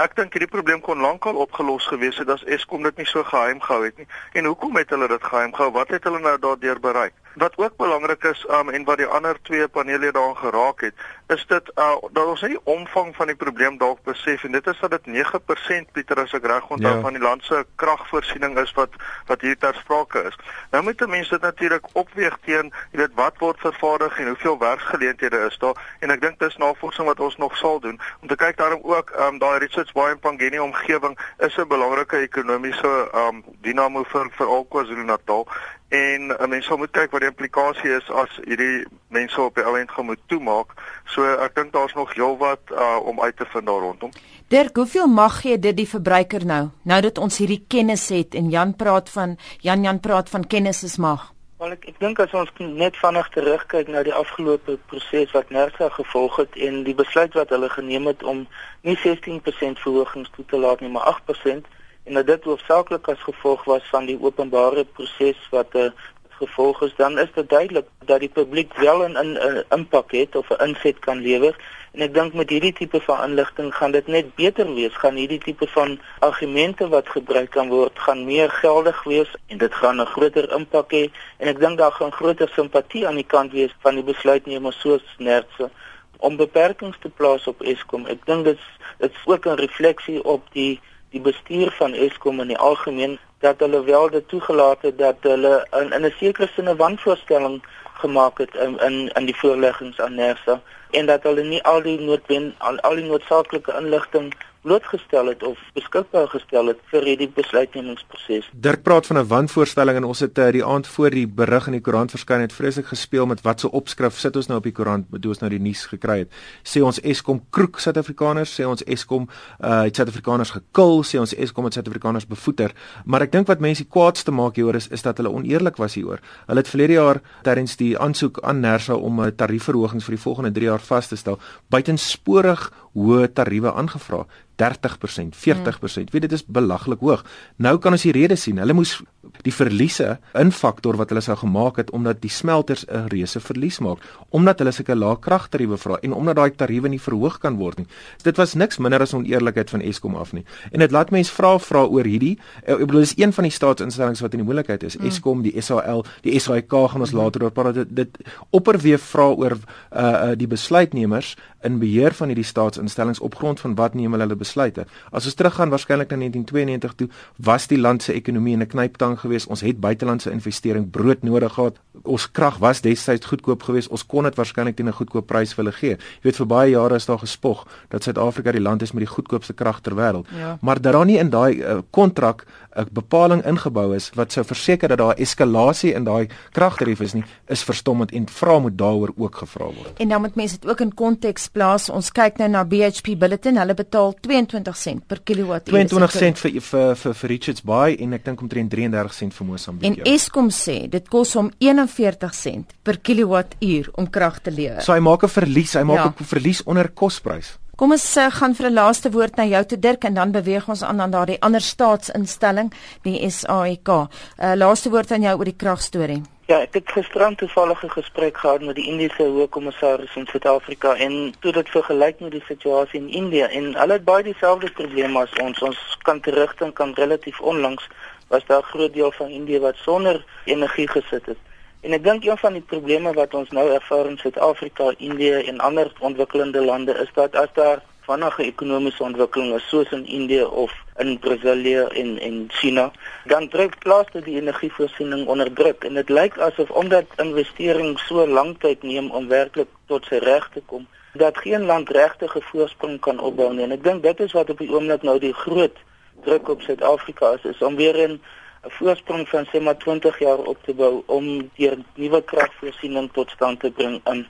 Ek 0.00 0.14
dink 0.16 0.32
hierdie 0.32 0.48
probleem 0.48 0.78
kon 0.80 1.02
lankal 1.04 1.36
opgelos 1.42 1.84
gewees 1.90 2.16
het 2.22 2.30
as 2.32 2.44
Eskom 2.56 2.86
dit 2.86 3.00
nie 3.02 3.08
so 3.08 3.20
geheim 3.26 3.58
gehou 3.60 3.82
het 3.84 3.98
nie. 4.00 4.06
En 4.32 4.46
hoekom 4.48 4.78
het 4.80 4.94
hulle 4.94 5.08
dit 5.10 5.26
geheim 5.28 5.52
gehou? 5.52 5.74
Wat 5.74 5.90
het 5.92 6.06
hulle 6.08 6.20
nou 6.24 6.32
daardeur 6.40 6.80
bereik? 6.80 7.12
Wat 7.42 7.58
ook 7.60 7.76
belangrik 7.76 8.24
is 8.30 8.40
um, 8.48 8.70
en 8.72 8.86
wat 8.88 9.02
die 9.02 9.10
ander 9.18 9.36
twee 9.42 9.68
panele 9.68 10.12
daaraan 10.12 10.38
geraak 10.40 10.86
het, 10.86 11.04
is 11.30 11.44
dit 11.46 11.70
uh, 11.74 11.96
dat 12.12 12.26
ons 12.26 12.40
nie 12.42 12.50
die 12.54 12.64
omvang 12.72 13.12
van 13.16 13.30
die 13.30 13.38
probleem 13.38 13.78
dalk 13.78 14.02
besef 14.08 14.44
en 14.44 14.56
dit 14.56 14.66
is 14.66 14.80
dat 14.80 14.90
dit 14.96 15.08
9% 15.14 15.92
Pieter 15.94 16.20
as 16.22 16.34
ek 16.36 16.46
reg 16.50 16.66
onthou 16.68 16.94
ja. 16.96 17.00
van 17.04 17.16
die 17.16 17.22
land 17.22 17.44
se 17.46 17.62
kragvoorsiening 17.82 18.58
is 18.58 18.72
wat 18.78 18.96
wat 19.30 19.44
hier 19.46 19.58
ter 19.58 19.74
sprake 19.78 20.22
is. 20.30 20.36
Nou 20.70 20.82
moet 20.84 21.06
mense 21.06 21.30
dit 21.30 21.46
natuurlik 21.46 21.86
opweeg 21.92 22.38
teen 22.44 22.72
weet 22.92 23.14
wat 23.14 23.38
word 23.38 23.62
vervaardig 23.62 24.18
en 24.18 24.32
hoeveel 24.32 24.58
werksgeleenthede 24.58 25.44
is 25.46 25.58
daar 25.58 25.78
en 26.00 26.10
ek 26.10 26.20
dink 26.20 26.38
dis 26.42 26.56
navorsing 26.56 27.06
wat 27.06 27.20
ons 27.20 27.36
nog 27.36 27.56
sal 27.56 27.80
doen 27.80 28.00
om 28.20 28.28
te 28.28 28.36
kyk 28.36 28.56
daarom 28.56 28.82
ook 28.82 29.14
um, 29.18 29.38
daai 29.38 29.58
Richards 29.58 29.92
Bay 29.92 30.10
en 30.10 30.18
Pangeni 30.18 30.58
omgewing 30.58 31.18
is 31.38 31.56
'n 31.56 31.68
belangrike 31.68 32.16
ekonomiese 32.26 33.10
um, 33.14 33.44
dinamo 33.60 34.04
vir 34.04 34.30
vir 34.38 34.48
KwaZulu-Natal 34.70 35.46
en 35.90 36.30
'n 36.38 36.48
mens 36.48 36.66
sal 36.66 36.76
moet 36.76 36.90
kyk 36.90 37.10
wat 37.10 37.20
die 37.20 37.30
implikasie 37.30 37.90
is 37.90 38.10
as 38.10 38.38
hierdie 38.44 38.86
mense 39.08 39.40
op 39.42 39.54
die 39.54 39.64
ou 39.64 39.78
end 39.78 39.90
gaan 39.90 40.06
moet 40.06 40.20
toemaak. 40.26 40.70
So 41.04 41.24
ek 41.24 41.54
dink 41.54 41.72
daar's 41.72 41.94
nog 41.94 42.14
heelwat 42.14 42.60
uh, 42.70 42.96
om 43.02 43.20
uit 43.20 43.36
te 43.36 43.46
vind 43.46 43.66
daar 43.66 43.80
rondom. 43.80 44.10
Dirk, 44.48 44.76
hoeveel 44.76 45.06
mag 45.06 45.40
gee 45.40 45.58
dit 45.58 45.76
die 45.76 45.88
verbruiker 45.88 46.46
nou? 46.46 46.68
Nou 46.82 47.00
dat 47.00 47.18
ons 47.18 47.38
hierdie 47.38 47.64
kennis 47.68 48.08
het 48.08 48.34
en 48.34 48.50
Jan 48.50 48.76
praat 48.76 49.10
van 49.10 49.36
Jan 49.58 49.82
Jan 49.82 50.00
praat 50.00 50.28
van 50.28 50.46
kennis 50.46 50.82
is 50.82 50.96
mag. 50.96 51.32
Wel 51.58 51.72
ek 51.72 51.84
ek 51.84 51.98
dink 51.98 52.18
as 52.18 52.32
ons 52.32 52.50
net 52.58 52.96
vinnig 52.96 53.28
terugkyk 53.28 53.88
na 53.88 54.02
die 54.02 54.14
afgelope 54.14 54.78
proses 54.86 55.30
wat 55.30 55.50
Nersa 55.50 55.88
gevolg 55.88 56.36
het 56.36 56.56
en 56.56 56.84
die 56.84 56.94
besluit 56.94 57.34
wat 57.34 57.48
hulle 57.48 57.68
geneem 57.68 58.06
het 58.06 58.22
om 58.22 58.46
nie 58.80 58.96
16% 58.96 59.82
verhogings 59.82 60.30
toe 60.36 60.44
te 60.46 60.56
laat 60.56 60.80
nie, 60.80 60.88
maar 60.88 61.20
8% 61.28 61.66
en 62.10 62.24
dit 62.26 62.44
hoofsaaklik 62.44 63.08
as 63.08 63.22
gevolg 63.22 63.64
was 63.64 63.84
van 63.90 64.06
die 64.08 64.18
openbare 64.20 64.84
proses 64.84 65.40
wat 65.50 65.74
'n 65.74 65.78
uh, 65.78 65.84
eh, 65.84 65.92
gevolg 66.40 66.82
is 66.82 66.94
dan 66.96 67.18
is 67.18 67.32
dit 67.34 67.48
duidelik 67.48 67.86
dat 68.04 68.20
die 68.20 68.34
publiek 68.38 68.74
wel 68.74 69.08
'n 69.08 69.16
'n 69.16 69.64
impak 69.68 70.10
het 70.10 70.36
of 70.36 70.50
'n 70.50 70.62
inset 70.66 70.98
kan 70.98 71.18
lewer. 71.18 71.54
En 71.92 72.00
ek 72.00 72.14
dink 72.14 72.32
met 72.34 72.50
hierdie 72.50 72.72
tipe 72.72 73.00
van 73.00 73.30
inligting 73.30 73.74
gaan 73.74 73.90
dit 73.90 74.06
net 74.06 74.34
beter 74.34 74.74
wees. 74.74 74.94
Gaan 74.96 75.14
hierdie 75.14 75.38
tipe 75.38 75.66
van 75.66 76.00
argumente 76.18 76.88
wat 76.88 77.08
gebruik 77.08 77.50
kan 77.50 77.68
word 77.68 77.98
gaan 77.98 78.24
meer 78.24 78.50
geldig 78.50 79.02
wees 79.04 79.30
en 79.46 79.58
dit 79.58 79.74
gaan 79.74 80.00
'n 80.00 80.06
groter 80.06 80.52
impak 80.52 80.92
hê. 80.92 81.10
En 81.36 81.48
ek 81.48 81.60
dink 81.60 81.78
daar 81.78 81.92
gaan 81.92 82.12
groter 82.12 82.48
simpatie 82.48 83.06
aan 83.06 83.14
die 83.22 83.30
kant 83.34 83.52
wees 83.52 83.74
van 83.80 83.94
die 83.94 84.04
besluitnemers 84.04 84.80
soos 84.80 85.04
Nertse 85.18 85.70
om 86.16 86.36
beperkings 86.36 86.98
te 87.00 87.08
plaas 87.08 87.46
op 87.46 87.62
Eskom. 87.62 88.06
Ek 88.06 88.26
dink 88.26 88.44
dit 88.44 88.58
dit 88.98 89.12
is 89.12 89.26
ook 89.26 89.46
'n 89.46 89.60
refleksie 89.66 90.24
op 90.24 90.42
die 90.52 90.80
die 91.10 91.20
bestuur 91.20 91.70
van 91.78 91.92
Eskom 91.92 92.40
in 92.40 92.52
die 92.52 92.58
algemeen 92.58 93.18
dat 93.40 93.58
hulle 93.58 93.84
wel 93.84 94.10
dit 94.10 94.28
toegelaat 94.28 94.82
het 94.82 94.98
dat 94.98 95.16
hulle 95.20 95.66
in 95.80 95.92
in 95.92 96.04
'n 96.06 96.14
sekere 96.18 96.48
sin 96.54 96.68
'n 96.68 96.76
wanvoorstelling 96.76 97.62
gemaak 98.02 98.38
het 98.38 98.54
in 98.54 98.78
in 98.78 99.08
in 99.08 99.24
die 99.24 99.36
voorleggings 99.36 100.00
aan 100.00 100.14
Nersa 100.14 100.60
en 100.90 101.06
dat 101.06 101.22
hulle 101.22 101.42
nie 101.42 101.62
al 101.62 101.82
die 101.82 102.00
noodwen 102.00 102.54
al, 102.58 102.80
al 102.80 102.94
die 102.94 103.04
noodsaaklike 103.04 103.72
inligting 103.80 104.34
blootgestel 104.62 105.26
het 105.26 105.42
of 105.42 105.58
beskikbaar 105.74 106.28
gestel 106.28 106.66
het 106.72 106.80
vir 106.92 107.06
hierdie 107.08 107.28
besluitnemingsproses. 107.32 108.48
Dirk 108.52 108.82
praat 108.82 109.06
van 109.06 109.18
'n 109.18 109.26
wanvoorstelling 109.26 109.96
en 109.96 110.04
ons 110.04 110.20
het 110.20 110.38
uh, 110.38 110.50
die 110.52 110.64
aand 110.64 110.86
voor 110.86 111.10
die 111.10 111.26
berig 111.26 111.66
in 111.66 111.72
die 111.72 111.80
koerant 111.80 112.10
verskyn 112.10 112.40
het 112.40 112.52
vreeslik 112.52 112.86
gespeel 112.86 113.26
met 113.26 113.40
wat 113.40 113.60
se 113.60 113.70
opskrif 113.70 114.18
sit 114.18 114.36
ons 114.36 114.46
nou 114.46 114.58
op 114.58 114.64
die 114.64 114.72
koerant 114.72 115.10
met 115.10 115.24
hoe 115.24 115.32
ons 115.32 115.40
nou 115.40 115.50
die 115.50 115.60
nuus 115.60 115.86
gekry 115.86 116.18
het. 116.18 116.32
Sê 116.62 116.82
ons 116.82 117.00
Eskom 117.00 117.40
kroek 117.50 117.80
Suid-Afrikaners, 117.80 118.60
sê 118.60 118.66
ons 118.66 118.84
Eskom 118.84 119.28
uh 119.60 119.82
Suid-Afrikaners 119.82 120.50
gekil, 120.50 121.02
sê 121.02 121.18
ons 121.18 121.34
Eskom 121.34 121.64
het 121.64 121.72
Suid-Afrikaners 121.72 122.26
bevoeter. 122.26 122.72
Maar 123.04 123.22
ek 123.22 123.32
dink 123.32 123.46
wat 123.46 123.60
mense 123.60 123.84
kwaadste 123.84 124.30
maak 124.30 124.56
hieroor 124.56 124.74
is 124.74 124.88
is 124.88 125.02
dat 125.02 125.16
hulle 125.16 125.32
oneerlik 125.32 125.76
was 125.76 125.94
hieroor. 125.94 126.20
Hulle 126.46 126.60
het 126.60 126.68
verlede 126.68 126.92
jaar 126.92 127.20
tydens 127.42 127.76
die 127.76 127.98
aansoek 127.98 128.40
aan 128.42 128.60
Nersa 128.60 128.94
om 128.94 129.20
'n 129.20 129.36
tariefverhogings 129.36 130.04
vir 130.04 130.14
die 130.14 130.22
volgende 130.22 130.52
3 130.52 130.64
jaar 130.64 130.80
vas 130.80 131.08
te 131.08 131.16
stel, 131.16 131.38
buitensporig 131.68 132.70
hoë 132.94 133.32
tariewe 133.34 133.72
aangevra. 133.72 134.26
30%, 134.60 135.36
40%. 135.36 136.10
Weet 136.12 136.26
dit 136.26 136.32
is 136.32 136.44
belaglik 136.44 137.00
hoog. 137.00 137.24
Nou 137.56 137.78
kan 137.80 137.96
ons 137.96 138.04
die 138.04 138.12
rede 138.12 138.36
sien. 138.36 138.60
Hulle 138.60 138.76
moes 138.76 138.98
die 139.44 139.52
verliese 139.52 140.18
in 140.38 140.50
faktor 140.52 140.96
wat 141.00 141.12
hulle 141.12 141.22
sou 141.24 141.36
gemaak 141.40 141.78
het 141.80 141.90
omdat 141.96 142.20
die 142.22 142.32
smelters 142.32 142.84
'n 142.88 143.08
reuse 143.12 143.40
verlies 143.40 143.78
maak, 143.78 143.98
omdat 144.30 144.58
hulle 144.58 144.72
sulke 144.72 144.94
lae 144.94 145.16
kragtariewe 145.16 145.76
vra 145.76 145.98
en 146.02 146.12
omdat 146.12 146.36
daai 146.36 146.50
tariewe 146.50 146.88
nie 146.88 147.00
verhoog 147.00 147.38
kan 147.38 147.56
word 147.56 147.78
nie. 147.78 147.86
Dit 148.22 148.36
was 148.36 148.54
niks 148.54 148.78
minder 148.78 149.00
as 149.00 149.14
oneerlikheid 149.14 149.70
van 149.70 149.80
Eskom 149.80 150.14
af 150.16 150.32
nie. 150.32 150.44
En 150.72 150.78
dit 150.78 150.90
laat 150.90 151.10
mense 151.10 151.32
vra 151.32 151.58
vra 151.58 151.84
oor 151.84 152.04
hierdie 152.04 152.38
ek 152.64 152.78
bedoel 152.78 153.00
dis 153.00 153.14
een 153.16 153.32
van 153.32 153.44
die 153.44 153.52
staatsinstellings 153.52 154.20
wat 154.20 154.32
in 154.32 154.38
die 154.38 154.46
moeilikheid 154.46 154.82
is. 154.82 154.96
Mm. 154.96 155.06
Eskom, 155.06 155.42
die 155.42 155.60
SAL, 155.60 156.04
die 156.22 156.38
SAIK 156.38 156.70
gaan 156.70 157.00
ons 157.00 157.12
mm. 157.12 157.18
later 157.18 157.42
oor 157.42 157.50
praat. 157.50 157.74
Dit, 157.74 157.96
dit 157.96 158.18
opperweef 158.50 159.02
vra 159.02 159.28
oor 159.28 159.52
uh, 159.52 160.00
uh 160.00 160.36
die 160.36 160.46
besluitnemers 160.46 161.36
in 161.62 161.78
beheer 161.78 162.14
van 162.16 162.32
hierdie 162.32 162.44
staats 162.44 162.78
onderwysonderstellings 162.80 163.20
op 163.20 163.34
grond 163.34 163.60
van 163.60 163.74
wat 163.74 163.94
neem 163.94 164.12
hulle 164.12 164.36
besluite? 164.36 164.86
As 165.10 165.24
ons 165.24 165.34
teruggaan 165.34 165.70
waarskynlik 165.70 166.10
na 166.10 166.16
1992 166.16 166.94
toe, 166.94 167.08
was 167.36 167.66
die 167.66 167.78
land 167.78 168.02
se 168.02 168.12
ekonomie 168.12 168.52
in 168.52 168.62
'n 168.62 168.66
knyptang 168.66 169.20
geweest. 169.20 169.46
Ons 169.46 169.60
het 169.60 169.80
buitelandse 169.80 170.30
investering 170.30 170.90
brood 170.90 171.22
nodig 171.22 171.52
gehad. 171.52 171.78
Ons 172.02 172.30
krag 172.30 172.58
was 172.58 172.80
destyds 172.80 173.26
goedkoop 173.26 173.62
geweest. 173.62 173.88
Ons 173.88 174.06
kon 174.06 174.24
dit 174.24 174.34
waarskynlik 174.34 174.76
teen 174.76 174.88
'n 174.88 174.92
goedkoop 174.92 175.26
prys 175.26 175.54
vir 175.54 175.64
hulle 175.64 175.76
gee. 175.76 175.90
Jy 175.90 176.22
weet 176.22 176.36
vir 176.36 176.46
baie 176.46 176.70
jare 176.70 176.94
is 176.94 177.06
daar 177.06 177.18
gespog 177.18 177.66
dat 177.88 178.02
Suid-Afrika 178.02 178.52
die 178.52 178.60
land 178.60 178.82
is 178.82 178.92
met 178.92 179.00
die 179.00 179.14
goedkoopste 179.14 179.52
krag 179.52 179.80
ter 179.80 179.94
wêreld. 179.94 180.26
Ja. 180.36 180.58
Maar 180.60 180.80
dat 180.80 180.92
daar 180.92 181.04
nie 181.04 181.18
in 181.18 181.30
daai 181.30 181.60
eh, 181.60 181.78
kontrak 181.90 182.44
uh, 182.46 182.80
'n 182.80 182.88
bepaling 182.92 183.42
ingebou 183.44 183.94
is 183.94 184.10
wat 184.14 184.32
sou 184.32 184.44
verseker 184.44 184.88
dat 184.88 184.98
daar 184.98 185.14
eskalasie 185.14 185.94
in 185.94 186.04
daai 186.04 186.28
kragtarief 186.52 187.00
is 187.00 187.12
nie, 187.12 187.24
is 187.46 187.62
verstommend 187.62 188.12
en 188.12 188.28
vra 188.28 188.58
moet 188.58 188.78
daaroor 188.78 189.12
ook 189.16 189.36
gevra 189.36 189.64
word. 189.64 189.98
En 189.98 190.08
dan 190.08 190.20
moet 190.20 190.34
mense 190.34 190.58
dit 190.58 190.70
ook 190.70 190.80
in 190.80 190.94
konteks 190.94 191.48
plaas. 191.48 191.88
Ons 191.88 192.12
kyk 192.12 192.38
nou 192.38 192.48
na 192.48 192.64
BHP 192.70 193.16
Billiton. 193.20 193.58
Hulle 193.60 193.76
betaal 193.78 194.14
22 194.26 194.76
sent 194.78 195.06
per 195.10 195.22
kilowattuur. 195.26 195.76
22 195.76 196.18
sent 196.18 196.42
vir 196.42 196.58
vir 196.60 196.94
vir, 197.02 197.16
vir 197.22 197.32
Richards 197.34 197.64
Bay 197.66 197.96
en 198.00 198.18
ek 198.18 198.26
dink 198.28 198.44
omtrent 198.46 198.72
33 198.72 199.16
sent 199.22 199.36
vir 199.36 199.48
Mosambik. 199.48 199.88
En 199.88 199.98
ja. 200.00 200.06
Eskom 200.14 200.52
sê 200.54 200.76
dit 200.90 201.08
kos 201.10 201.34
hom 201.38 201.50
41 201.58 202.36
sent 202.36 202.76
per 202.86 203.00
kilowattuur 203.02 203.90
om 204.00 204.10
krag 204.10 204.40
te 204.44 204.54
lewer. 204.54 204.82
So 204.86 204.94
hy 204.94 205.02
maak 205.04 205.24
'n 205.24 205.34
verlies, 205.40 205.74
hy 205.74 205.84
maak 205.84 206.06
'n 206.06 206.14
ja. 206.18 206.30
verlies 206.34 206.62
onder 206.66 206.88
kosprys. 206.88 207.58
Kom 207.80 207.94
ons 207.96 208.16
uh, 208.20 208.26
gaan 208.28 208.52
vir 208.52 208.66
'n 208.68 208.74
laaste 208.76 209.08
woord 209.10 209.36
na 209.36 209.44
jou 209.48 209.64
te 209.64 209.78
Dirk 209.80 210.04
en 210.04 210.14
dan 210.14 210.32
beweeg 210.32 210.68
ons 210.68 210.82
aan 210.82 211.00
aan 211.00 211.10
daardie 211.10 211.40
ander 211.40 211.60
staatsinstelling, 211.60 212.68
die 213.02 213.30
SAIK. 213.30 213.88
'n 213.88 214.08
uh, 214.44 214.54
Laaste 214.54 214.90
woord 214.90 215.12
aan 215.12 215.22
jou 215.22 215.38
oor 215.38 215.48
die 215.48 215.56
kragstorie. 215.56 216.22
Ja, 216.50 216.56
ek 216.66 216.72
het 216.74 216.88
gisterand 216.90 217.38
toevallig 217.38 217.82
'n 217.84 217.90
gesprek 217.90 218.36
gehad 218.36 218.62
met 218.62 218.74
die 218.74 218.86
Indiese 218.86 219.22
hoofkommissaris 219.22 220.16
in 220.16 220.26
Suid-Afrika 220.26 220.94
en 220.94 221.34
toe 221.40 221.52
dit 221.52 221.68
vergelyk 221.68 222.20
met 222.20 222.30
die 222.30 222.42
situasie 222.46 223.00
in 223.00 223.08
Indië 223.08 223.42
en 223.42 223.74
hulle 223.74 223.92
het 223.92 224.04
baie 224.04 224.22
dieselfde 224.22 224.70
probleme 224.70 225.18
as 225.18 225.32
ons. 225.42 225.62
Ons 225.62 225.98
kan 226.02 226.20
terugdink 226.20 226.74
kan 226.74 226.94
relatief 226.94 227.40
onlangs 227.40 227.88
was 228.28 228.46
daar 228.46 228.62
'n 228.62 228.72
groot 228.72 228.92
deel 228.92 229.12
van 229.12 229.28
Indië 229.28 229.60
wat 229.60 229.76
sonder 229.76 230.24
energie 230.44 230.88
gesit 230.88 231.26
het. 231.26 231.38
En 231.80 231.92
ek 231.92 232.04
dink 232.04 232.24
een 232.24 232.38
van 232.38 232.52
die 232.52 232.66
probleme 232.72 233.12
wat 233.12 233.34
ons 233.34 233.50
nou 233.50 233.70
ervaar 233.70 234.06
in 234.06 234.18
Suid-Afrika, 234.18 234.94
Indië 234.96 235.32
en 235.32 235.60
ander 235.60 235.92
ontwikkelende 235.98 236.64
lande 236.64 236.92
is 236.92 237.10
dat 237.14 237.36
as 237.36 237.52
daar 237.52 237.82
vinnige 238.00 238.42
ekonomiese 238.42 239.02
ontwikkeling 239.02 239.54
is 239.54 239.68
soos 239.68 239.90
in 239.90 240.06
Indië 240.06 240.42
of 240.44 240.72
in 241.00 241.18
Brasilië 241.18 241.86
en 242.02 242.18
en 242.18 242.46
China, 242.48 242.90
dan 243.24 243.48
druk 243.48 243.78
plaas 243.78 244.06
dit 244.12 244.24
die 244.24 244.36
energievoorsiening 244.40 245.26
onder 245.26 245.52
druk 245.52 245.84
en 245.84 245.94
dit 245.94 246.08
lyk 246.08 246.38
asof 246.38 246.70
omdat 246.70 247.04
investering 247.16 247.98
so 248.06 248.26
lank 248.26 248.60
tyd 248.60 248.82
neem 248.82 249.10
om 249.10 249.28
werklik 249.28 249.68
tot 249.86 250.08
sy 250.10 250.20
reg 250.24 250.48
te 250.54 250.62
kom, 250.66 250.86
dat 251.12 251.38
geen 251.38 251.64
land 251.64 251.90
regtig 251.90 252.36
'n 252.36 252.48
voorsprong 252.52 253.00
kan 253.00 253.20
opbou 253.20 253.52
nie. 253.54 253.64
En 253.64 253.72
ek 253.72 253.84
dink 253.84 254.02
dit 254.02 254.20
is 254.20 254.32
wat 254.32 254.50
op 254.50 254.58
die 254.58 254.72
oomblik 254.72 255.02
nou 255.02 255.18
die 255.18 255.34
groot 255.34 255.76
druk 256.24 256.48
op 256.48 256.62
Suid-Afrika 256.62 257.32
is, 257.32 257.44
is 257.44 257.62
om 257.62 257.76
weer 257.76 257.96
in 257.96 258.20
'n 258.64 258.70
voorsprong 258.70 259.28
van 259.28 259.46
sê 259.46 259.60
maar 259.60 259.78
20 259.78 260.18
jaar 260.18 260.38
op 260.38 260.58
te 260.64 260.74
bou 260.74 261.02
om 261.06 261.50
deur 261.56 261.78
nuwe 261.94 262.22
kragvoorsiening 262.22 263.12
tot 263.12 263.30
stand 263.30 263.60
te 263.60 263.70
bring 263.70 264.00
in. 264.04 264.26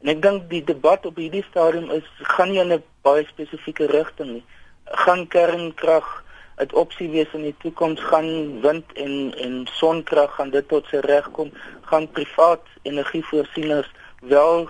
En 0.00 0.08
ek 0.08 0.22
dink 0.22 0.50
die 0.50 0.64
debat 0.64 1.06
op 1.06 1.16
hierdie 1.16 1.44
stadium 1.48 1.90
is 1.90 2.08
gaan 2.34 2.50
nie 2.50 2.60
in 2.60 2.72
'n 2.72 2.82
baie 3.02 3.24
spesifieke 3.26 3.86
rigting 3.86 4.30
nie. 4.32 4.44
Gaan 4.86 5.26
kernkrag 5.26 6.24
'n 6.56 6.72
opsie 6.72 7.08
wees 7.10 7.32
in 7.36 7.42
die 7.42 7.56
toekoms 7.58 8.00
gaan 8.00 8.60
wind 8.60 8.92
en 8.92 9.34
en 9.44 9.66
sonkrag 9.72 10.34
gaan 10.34 10.50
dit 10.50 10.68
tot 10.68 10.86
sy 10.90 11.00
reg 11.04 11.30
kom 11.36 11.52
gaan 11.90 12.08
privaat 12.18 12.62
energievoorsieners 12.82 13.90
wel 14.20 14.68